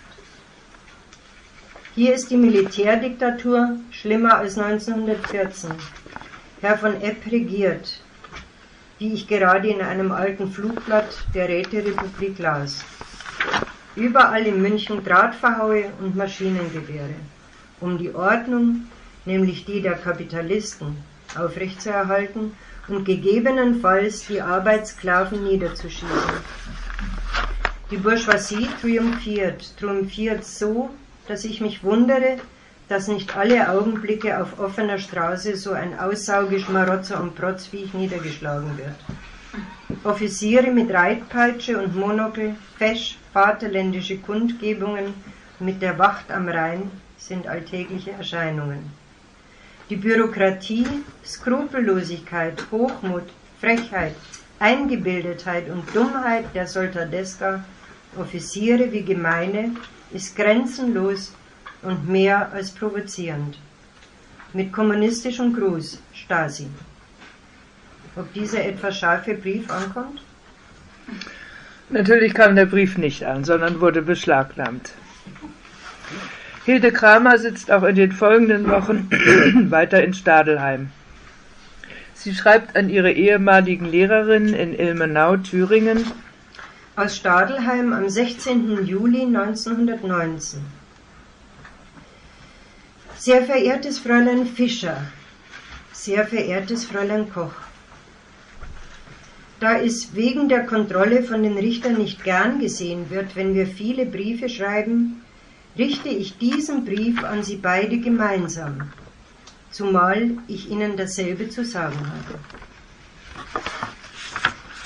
Hier 1.96 2.14
ist 2.14 2.30
die 2.30 2.36
Militärdiktatur 2.36 3.80
schlimmer 3.90 4.36
als 4.36 4.56
1914. 4.56 5.72
Herr 6.60 6.78
von 6.78 7.02
Epp 7.02 7.26
regiert, 7.26 8.00
wie 9.00 9.12
ich 9.12 9.26
gerade 9.26 9.66
in 9.66 9.80
einem 9.82 10.12
alten 10.12 10.52
Flugblatt 10.52 11.12
der 11.34 11.48
Räterepublik 11.48 12.38
las. 12.38 12.84
Überall 13.96 14.46
in 14.46 14.62
München 14.62 15.02
Drahtverhaue 15.02 15.86
und 16.00 16.14
Maschinengewehre, 16.14 17.16
um 17.80 17.98
die 17.98 18.14
Ordnung, 18.14 18.86
nämlich 19.24 19.64
die 19.64 19.82
der 19.82 19.94
Kapitalisten, 19.94 20.96
aufrechtzuerhalten 21.36 22.52
und 22.88 23.04
gegebenenfalls 23.04 24.26
die 24.26 24.40
Arbeitssklaven 24.40 25.44
niederzuschießen. 25.44 26.08
Die 27.90 27.96
Bourgeoisie 27.96 28.68
triumphiert, 28.80 29.76
triumphiert 29.78 30.44
so, 30.44 30.90
dass 31.26 31.44
ich 31.44 31.60
mich 31.60 31.82
wundere, 31.82 32.38
dass 32.88 33.08
nicht 33.08 33.36
alle 33.36 33.68
Augenblicke 33.70 34.40
auf 34.40 34.58
offener 34.58 34.98
Straße 34.98 35.56
so 35.56 35.72
ein 35.72 35.98
Aussaugeschmarotzer 35.98 37.20
und 37.20 37.36
Protzviech 37.36 37.94
niedergeschlagen 37.94 38.76
wird. 38.76 38.96
Offiziere 40.04 40.70
mit 40.70 40.92
Reitpeitsche 40.92 41.80
und 41.80 41.94
Monokel, 41.94 42.54
fesch, 42.78 43.18
vaterländische 43.32 44.18
Kundgebungen 44.18 45.14
mit 45.60 45.82
der 45.82 45.98
Wacht 45.98 46.30
am 46.30 46.48
Rhein 46.48 46.90
sind 47.16 47.46
alltägliche 47.46 48.12
Erscheinungen. 48.12 48.99
Die 49.90 49.96
Bürokratie, 49.96 50.86
Skrupellosigkeit, 51.24 52.64
Hochmut, 52.70 53.24
Frechheit, 53.60 54.14
Eingebildetheit 54.60 55.68
und 55.68 55.82
Dummheit 55.92 56.44
der 56.54 56.68
Soldadeska 56.68 57.64
Offiziere 58.16 58.92
wie 58.92 59.02
Gemeine 59.02 59.72
ist 60.12 60.36
grenzenlos 60.36 61.32
und 61.82 62.08
mehr 62.08 62.52
als 62.52 62.70
provozierend. 62.70 63.58
Mit 64.52 64.72
kommunistischem 64.72 65.52
Gruß, 65.52 66.00
Stasi. 66.12 66.68
Ob 68.14 68.32
dieser 68.32 68.64
etwas 68.64 68.96
scharfe 68.96 69.34
Brief 69.34 69.68
ankommt? 69.70 70.22
Natürlich 71.88 72.32
kam 72.34 72.54
der 72.54 72.66
Brief 72.66 72.96
nicht 72.96 73.24
an, 73.24 73.44
sondern 73.44 73.80
wurde 73.80 74.02
beschlagnahmt. 74.02 74.92
Hilde 76.64 76.92
Kramer 76.92 77.38
sitzt 77.38 77.70
auch 77.70 77.84
in 77.84 77.96
den 77.96 78.12
folgenden 78.12 78.68
Wochen 78.68 79.08
weiter 79.70 80.04
in 80.04 80.12
Stadelheim. 80.12 80.90
Sie 82.12 82.34
schreibt 82.34 82.76
an 82.76 82.90
ihre 82.90 83.12
ehemaligen 83.12 83.86
Lehrerinnen 83.86 84.52
in 84.52 84.78
Ilmenau, 84.78 85.38
Thüringen, 85.38 86.04
aus 86.96 87.16
Stadelheim 87.16 87.94
am 87.94 88.10
16. 88.10 88.84
Juli 88.84 89.22
1919. 89.22 90.60
Sehr 93.16 93.42
verehrtes 93.42 93.98
Fräulein 93.98 94.44
Fischer, 94.44 95.00
sehr 95.92 96.26
verehrtes 96.26 96.84
Fräulein 96.84 97.32
Koch, 97.32 97.54
da 99.60 99.78
es 99.78 100.14
wegen 100.14 100.50
der 100.50 100.66
Kontrolle 100.66 101.22
von 101.22 101.42
den 101.42 101.56
Richtern 101.56 101.94
nicht 101.94 102.22
gern 102.22 102.58
gesehen 102.58 103.08
wird, 103.08 103.34
wenn 103.34 103.54
wir 103.54 103.66
viele 103.66 104.04
Briefe 104.04 104.50
schreiben, 104.50 105.19
richte 105.76 106.08
ich 106.08 106.38
diesen 106.38 106.84
Brief 106.84 107.22
an 107.24 107.42
Sie 107.42 107.56
beide 107.56 107.98
gemeinsam, 107.98 108.90
zumal 109.70 110.30
ich 110.48 110.70
Ihnen 110.70 110.96
dasselbe 110.96 111.48
zu 111.48 111.64
sagen 111.64 111.98
habe. 111.98 112.38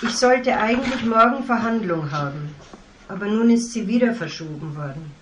Ich 0.03 0.17
sollte 0.17 0.57
eigentlich 0.57 1.05
morgen 1.05 1.45
Verhandlung 1.45 2.11
haben, 2.11 2.55
aber 3.09 3.27
nun 3.27 3.49
ist 3.51 3.73
sie 3.73 3.87
wieder 3.89 4.15
verschoben 4.15 4.77
worden. 4.77 5.13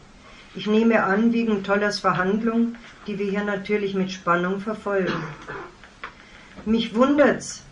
Ich 0.54 0.66
nehme 0.66 1.04
an, 1.04 1.32
wegen 1.32 1.62
Tollers 1.62 2.00
Verhandlung, 2.00 2.74
die 3.06 3.18
wir 3.18 3.30
hier 3.30 3.44
natürlich 3.44 3.94
mit 3.94 4.10
Spannung 4.10 4.60
verfolgen. 4.60 5.22
Mich 6.64 6.94
wundert's, 6.94 7.62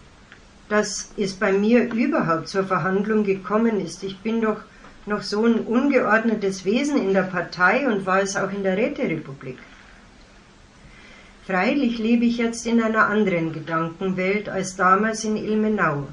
dass 0.68 1.12
es 1.16 1.34
bei 1.34 1.52
mir 1.52 1.92
überhaupt 1.92 2.48
zur 2.48 2.64
Verhandlung 2.64 3.24
gekommen 3.24 3.80
ist. 3.80 4.04
Ich 4.04 4.18
bin 4.20 4.40
doch 4.40 4.60
noch 5.06 5.22
so 5.22 5.44
ein 5.44 5.60
ungeordnetes 5.60 6.64
Wesen 6.64 6.96
in 6.96 7.14
der 7.14 7.22
Partei 7.22 7.86
und 7.86 8.06
war 8.06 8.20
es 8.22 8.36
auch 8.36 8.52
in 8.52 8.62
der 8.62 8.76
Räterepublik. 8.76 9.58
Freilich 11.46 11.98
lebe 11.98 12.26
ich 12.26 12.36
jetzt 12.36 12.66
in 12.66 12.80
einer 12.82 13.06
anderen 13.06 13.52
Gedankenwelt 13.52 14.48
als 14.48 14.76
damals 14.76 15.24
in 15.24 15.36
Ilmenau. 15.36 16.06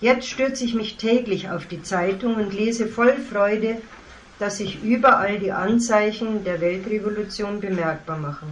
Jetzt 0.00 0.28
stürze 0.28 0.64
ich 0.64 0.74
mich 0.74 0.96
täglich 0.96 1.50
auf 1.50 1.66
die 1.66 1.82
Zeitung 1.82 2.36
und 2.36 2.54
lese 2.54 2.86
voll 2.86 3.14
Freude, 3.14 3.82
dass 4.38 4.58
sich 4.58 4.82
überall 4.82 5.38
die 5.40 5.52
Anzeichen 5.52 6.44
der 6.44 6.60
Weltrevolution 6.60 7.60
bemerkbar 7.60 8.18
machen. 8.18 8.48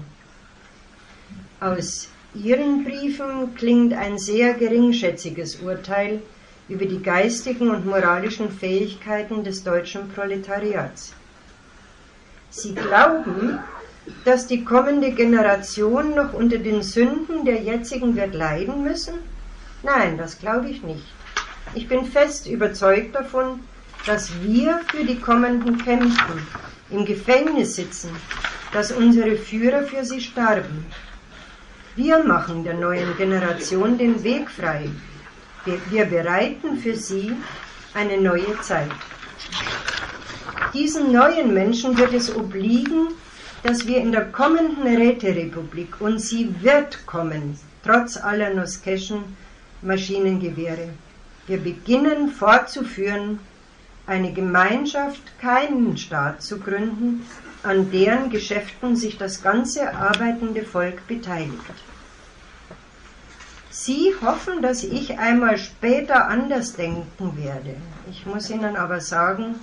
Aus 1.61 2.09
Ihren 2.35 2.85
Briefen 2.85 3.55
klingt 3.55 3.95
ein 3.95 4.19
sehr 4.19 4.55
geringschätziges 4.55 5.57
Urteil 5.57 6.21
über 6.69 6.87
die 6.87 7.03
geistigen 7.03 7.71
und 7.71 7.87
moralischen 7.87 8.51
Fähigkeiten 8.51 9.45
des 9.45 9.63
deutschen 9.63 10.09
Proletariats. 10.09 11.15
Sie 12.51 12.75
glauben, 12.75 13.59
dass 14.25 14.47
die 14.47 14.65
kommende 14.65 15.13
Generation 15.13 16.15
noch 16.15 16.33
unter 16.33 16.59
den 16.59 16.83
Sünden 16.83 17.45
der 17.45 17.61
jetzigen 17.63 18.17
wird 18.17 18.35
leiden 18.35 18.83
müssen? 18.83 19.15
Nein, 19.83 20.17
das 20.17 20.39
glaube 20.39 20.69
ich 20.69 20.83
nicht. 20.83 21.07
Ich 21.75 21.89
bin 21.89 22.05
fest 22.05 22.47
überzeugt 22.49 23.15
davon, 23.15 23.61
dass 24.07 24.31
wir 24.43 24.81
für 24.91 25.05
die 25.05 25.19
Kommenden 25.19 25.79
kämpfen, 25.79 26.47
im 26.91 27.05
Gefängnis 27.05 27.75
sitzen, 27.77 28.11
dass 28.73 28.93
unsere 28.93 29.37
Führer 29.37 29.83
für 29.83 30.05
sie 30.05 30.21
starben. 30.21 30.87
Wir 31.97 32.23
machen 32.23 32.63
der 32.63 32.75
neuen 32.75 33.17
Generation 33.17 33.99
den 33.99 34.23
Weg 34.23 34.51
frei. 34.51 34.89
Wir, 35.91 36.05
bereiten 36.05 36.77
für 36.79 36.95
sie 36.95 37.33
eine 37.93 38.21
neue 38.21 38.61
Zeit. 38.61 38.91
Diesen 40.73 41.11
neuen 41.13 41.53
Menschen 41.53 41.99
wird 41.99 42.15
es 42.15 42.35
obliegen, 42.35 43.09
dass 43.65 43.85
wir 43.85 43.99
in 43.99 44.13
der 44.13 44.27
kommenden 44.27 44.87
Räterepublik, 44.87 46.01
und 46.01 46.21
sie 46.21 46.55
wird 46.61 47.05
kommen, 47.07 47.59
trotz 47.85 48.17
aller 48.17 48.55
Nuskeschen 48.55 49.25
Maschinengewehre, 49.83 50.91
wir 51.49 51.59
beginnen 51.59 52.31
fortzuführen, 52.31 53.41
eine 54.07 54.33
Gemeinschaft, 54.33 55.23
keinen 55.41 55.97
Staat 55.97 56.43
zu 56.43 56.61
gründen, 56.61 57.27
an 57.65 57.91
deren 57.91 58.31
Geschäften 58.31 58.95
sich 58.95 59.19
das 59.19 59.43
ganze 59.43 59.93
arbeitende 59.93 60.63
Volk 60.63 61.05
beteiligt. 61.09 61.75
Sie 63.87 64.13
hoffen, 64.21 64.63
dass 64.63 64.83
ich 64.83 65.17
einmal 65.17 65.59
später 65.59 66.27
anders 66.27 66.73
denken 66.73 67.37
werde. 67.37 67.77
Ich 68.11 68.27
muss 68.27 68.51
Ihnen 68.51 68.75
aber 68.75 69.01
sagen, 69.01 69.55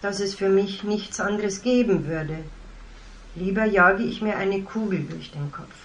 dass 0.00 0.20
es 0.20 0.34
für 0.34 0.48
mich 0.48 0.82
nichts 0.82 1.20
anderes 1.20 1.60
geben 1.60 2.06
würde. 2.06 2.38
Lieber 3.34 3.66
jage 3.66 4.02
ich 4.02 4.22
mir 4.22 4.38
eine 4.38 4.62
Kugel 4.62 5.00
durch 5.10 5.30
den 5.30 5.52
Kopf. 5.52 5.76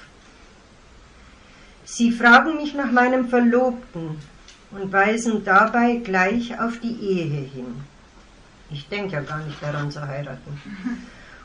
Sie 1.83 2.13
fragen 2.13 2.55
mich 2.55 2.75
nach 2.75 2.91
meinem 2.91 3.27
Verlobten, 3.27 4.17
und 4.71 4.93
weisen 4.93 5.43
dabei 5.43 5.95
gleich 5.97 6.59
auf 6.59 6.79
die 6.79 6.95
Ehe 7.01 7.41
hin. 7.41 7.83
Ich 8.71 8.87
denke 8.87 9.13
ja 9.13 9.21
gar 9.21 9.39
nicht 9.39 9.61
daran 9.61 9.91
zu 9.91 10.07
heiraten. 10.07 10.61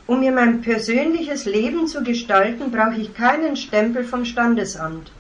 Um 0.07 0.21
mir 0.21 0.31
mein 0.33 0.61
persönliches 0.61 1.47
Leben 1.47 1.89
zu 1.89 2.05
gestalten, 2.05 2.71
brauche 2.71 3.01
ich 3.01 3.15
keinen 3.15 3.57
Stempel 3.57 4.05
vom 4.05 4.25
Standesamt. 4.27 5.11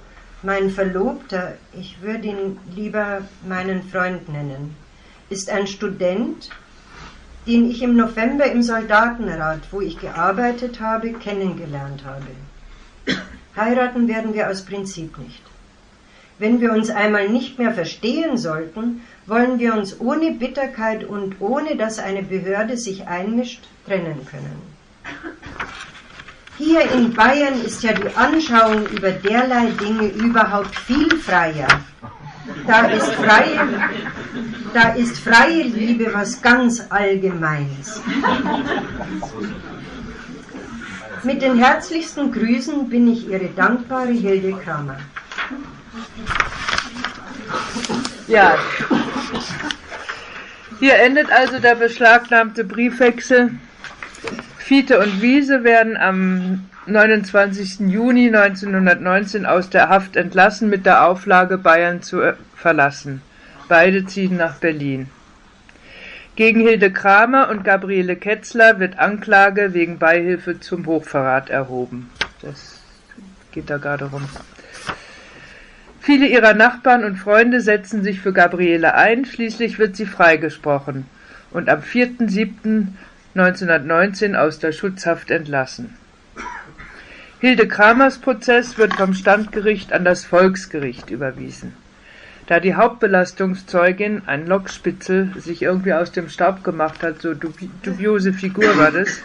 Mein 0.45 0.68
Verlobter, 0.68 1.55
ich 1.72 2.03
würde 2.03 2.28
ihn 2.28 2.59
lieber 2.76 3.22
meinen 3.49 3.82
Freund 3.82 4.28
nennen, 4.28 4.76
ist 5.30 5.49
ein 5.49 5.66
Student, 5.66 6.51
den 7.47 7.70
ich 7.70 7.80
im 7.80 7.97
November 7.97 8.45
im 8.45 8.62
Soldatenrat, 8.62 9.61
wo 9.70 9.80
ich 9.80 9.99
gearbeitet 9.99 10.80
habe, 10.80 11.14
kennengelernt 11.14 12.05
habe. 12.05 13.16
Heiraten 13.57 14.07
werden 14.07 14.34
wir 14.34 14.51
aus 14.51 14.66
Prinzip 14.66 15.16
nicht. 15.16 15.42
Wenn 16.38 16.61
wir 16.61 16.72
uns 16.72 16.90
einmal 16.90 17.30
nicht 17.30 17.59
mehr 17.59 17.72
verstehen 17.72 18.36
sollten, 18.36 19.01
wollen 19.24 19.59
wir 19.59 19.72
uns 19.72 19.99
ohne 19.99 20.32
Bitterkeit 20.32 21.05
und 21.05 21.40
ohne 21.40 21.76
dass 21.76 21.99
eine 21.99 22.22
Behörde 22.22 22.76
sich 22.76 23.07
einmischt, 23.07 23.64
trennen 23.86 24.26
können. 24.26 24.61
Hier 26.57 26.90
in 26.92 27.12
Bayern 27.12 27.61
ist 27.64 27.82
ja 27.82 27.92
die 27.92 28.14
Anschauung 28.14 28.86
über 28.86 29.11
derlei 29.11 29.66
Dinge 29.80 30.07
überhaupt 30.09 30.74
viel 30.76 31.11
freier. 31.18 31.66
Da 32.66 32.86
ist 32.86 33.12
freie, 33.14 33.90
da 34.72 34.90
ist 34.90 35.18
freie 35.18 35.64
Liebe 35.64 36.12
was 36.12 36.40
ganz 36.40 36.82
Allgemeines. 36.90 38.00
Mit 41.24 41.42
den 41.42 41.59
herzlichsten 41.59 42.30
Grüßen 42.30 42.88
bin 42.88 43.11
ich 43.11 43.28
Ihre 43.28 43.48
dankbare 43.48 44.12
Hilde 44.12 44.52
Kramer. 44.62 44.98
Ja. 48.28 48.59
Hier 50.78 50.94
endet 50.96 51.30
also 51.32 51.59
der 51.59 51.74
beschlagnahmte 51.74 52.62
Briefwechsel. 52.64 53.59
Fiete 54.64 54.98
und 54.98 55.20
Wiese 55.20 55.62
werden 55.62 55.98
am 55.98 56.64
29. 56.86 57.80
Juni 57.80 58.34
1919 58.34 59.44
aus 59.44 59.68
der 59.68 59.90
Haft 59.90 60.16
entlassen 60.16 60.70
mit 60.70 60.86
der 60.86 61.06
Auflage, 61.06 61.58
Bayern 61.58 62.00
zu 62.00 62.32
verlassen. 62.54 63.20
Beide 63.68 64.06
ziehen 64.06 64.38
nach 64.38 64.54
Berlin. 64.54 65.10
Gegen 66.34 66.60
Hilde 66.60 66.90
Kramer 66.90 67.50
und 67.50 67.62
Gabriele 67.62 68.16
Ketzler 68.16 68.80
wird 68.80 68.98
Anklage 68.98 69.74
wegen 69.74 69.98
Beihilfe 69.98 70.58
zum 70.60 70.86
Hochverrat 70.86 71.50
erhoben. 71.50 72.10
Das 72.40 72.80
geht 73.52 73.68
da 73.68 73.76
gerade 73.76 74.06
rum. 74.06 74.26
Viele 76.00 76.26
ihrer 76.26 76.54
Nachbarn 76.54 77.04
und 77.04 77.16
Freunde 77.16 77.60
setzen 77.60 78.02
sich 78.02 78.18
für 78.18 78.32
Gabriele 78.32 78.94
ein, 78.94 79.26
schließlich 79.26 79.78
wird 79.78 79.94
sie 79.94 80.06
freigesprochen 80.06 81.04
und 81.50 81.68
am 81.68 81.82
4.7.1919 83.35 84.35
aus 84.37 84.59
der 84.59 84.72
Schutzhaft 84.72 85.30
entlassen. 85.30 85.97
Hilde 87.41 87.66
Kramers 87.68 88.18
Prozess 88.18 88.78
wird 88.78 88.95
vom 88.95 89.12
Standgericht 89.12 89.93
an 89.93 90.05
das 90.05 90.24
Volksgericht 90.24 91.11
überwiesen. 91.11 91.74
Da 92.47 92.61
die 92.61 92.74
Hauptbelastungszeugin, 92.74 94.22
ein 94.26 94.47
Lokspitzel, 94.47 95.32
sich 95.37 95.62
irgendwie 95.62 95.95
aus 95.95 96.12
dem 96.12 96.28
Staub 96.28 96.62
gemacht 96.62 97.03
hat, 97.03 97.22
so 97.22 97.35
dubiose 97.35 98.32
Figur 98.32 98.76
war 98.78 98.93
das, 98.93 99.20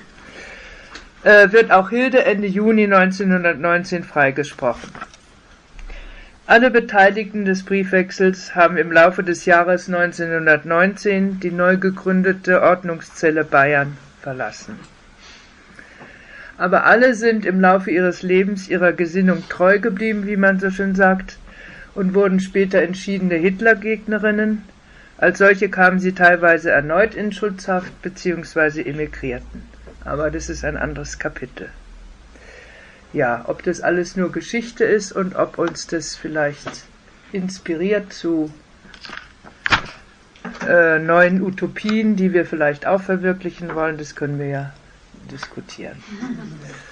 äh, 1.23 1.51
wird 1.51 1.71
auch 1.71 1.89
Hilde 1.89 2.23
Ende 2.25 2.47
Juni 2.47 2.85
1919 2.85 4.03
freigesprochen. 4.03 4.89
Alle 6.49 6.71
Beteiligten 6.71 7.45
des 7.45 7.61
Briefwechsels 7.61 8.55
haben 8.55 8.75
im 8.77 8.91
Laufe 8.91 9.21
des 9.21 9.45
Jahres 9.45 9.87
1919 9.87 11.39
die 11.39 11.51
neu 11.51 11.77
gegründete 11.77 12.63
Ordnungszelle 12.63 13.43
Bayern 13.43 13.95
verlassen. 14.19 14.79
Aber 16.57 16.85
alle 16.85 17.13
sind 17.13 17.45
im 17.45 17.61
Laufe 17.61 17.91
ihres 17.91 18.23
Lebens 18.23 18.67
ihrer 18.67 18.93
Gesinnung 18.93 19.43
treu 19.47 19.77
geblieben, 19.77 20.25
wie 20.25 20.37
man 20.37 20.59
so 20.59 20.71
schön 20.71 20.95
sagt, 20.95 21.37
und 21.93 22.15
wurden 22.15 22.39
später 22.39 22.81
entschiedene 22.81 23.35
Hitlergegnerinnen. 23.35 24.63
Als 25.19 25.37
solche 25.37 25.69
kamen 25.69 25.99
sie 25.99 26.13
teilweise 26.13 26.71
erneut 26.71 27.13
in 27.13 27.31
Schutzhaft 27.31 28.01
bzw. 28.01 28.81
emigrierten. 28.89 29.65
Aber 30.03 30.31
das 30.31 30.49
ist 30.49 30.65
ein 30.65 30.77
anderes 30.77 31.19
Kapitel 31.19 31.69
ja, 33.13 33.43
ob 33.47 33.63
das 33.63 33.81
alles 33.81 34.15
nur 34.15 34.31
Geschichte 34.31 34.83
ist 34.83 35.11
und 35.11 35.35
ob 35.35 35.57
uns 35.57 35.87
das 35.87 36.15
vielleicht 36.15 36.83
inspiriert 37.31 38.13
zu 38.13 38.53
äh, 40.67 40.99
neuen 40.99 41.41
Utopien, 41.41 42.15
die 42.15 42.33
wir 42.33 42.45
vielleicht 42.45 42.85
auch 42.85 43.01
verwirklichen 43.01 43.75
wollen, 43.75 43.97
das 43.97 44.15
können 44.15 44.39
wir 44.39 44.47
ja 44.47 44.73
diskutieren. 45.31 46.01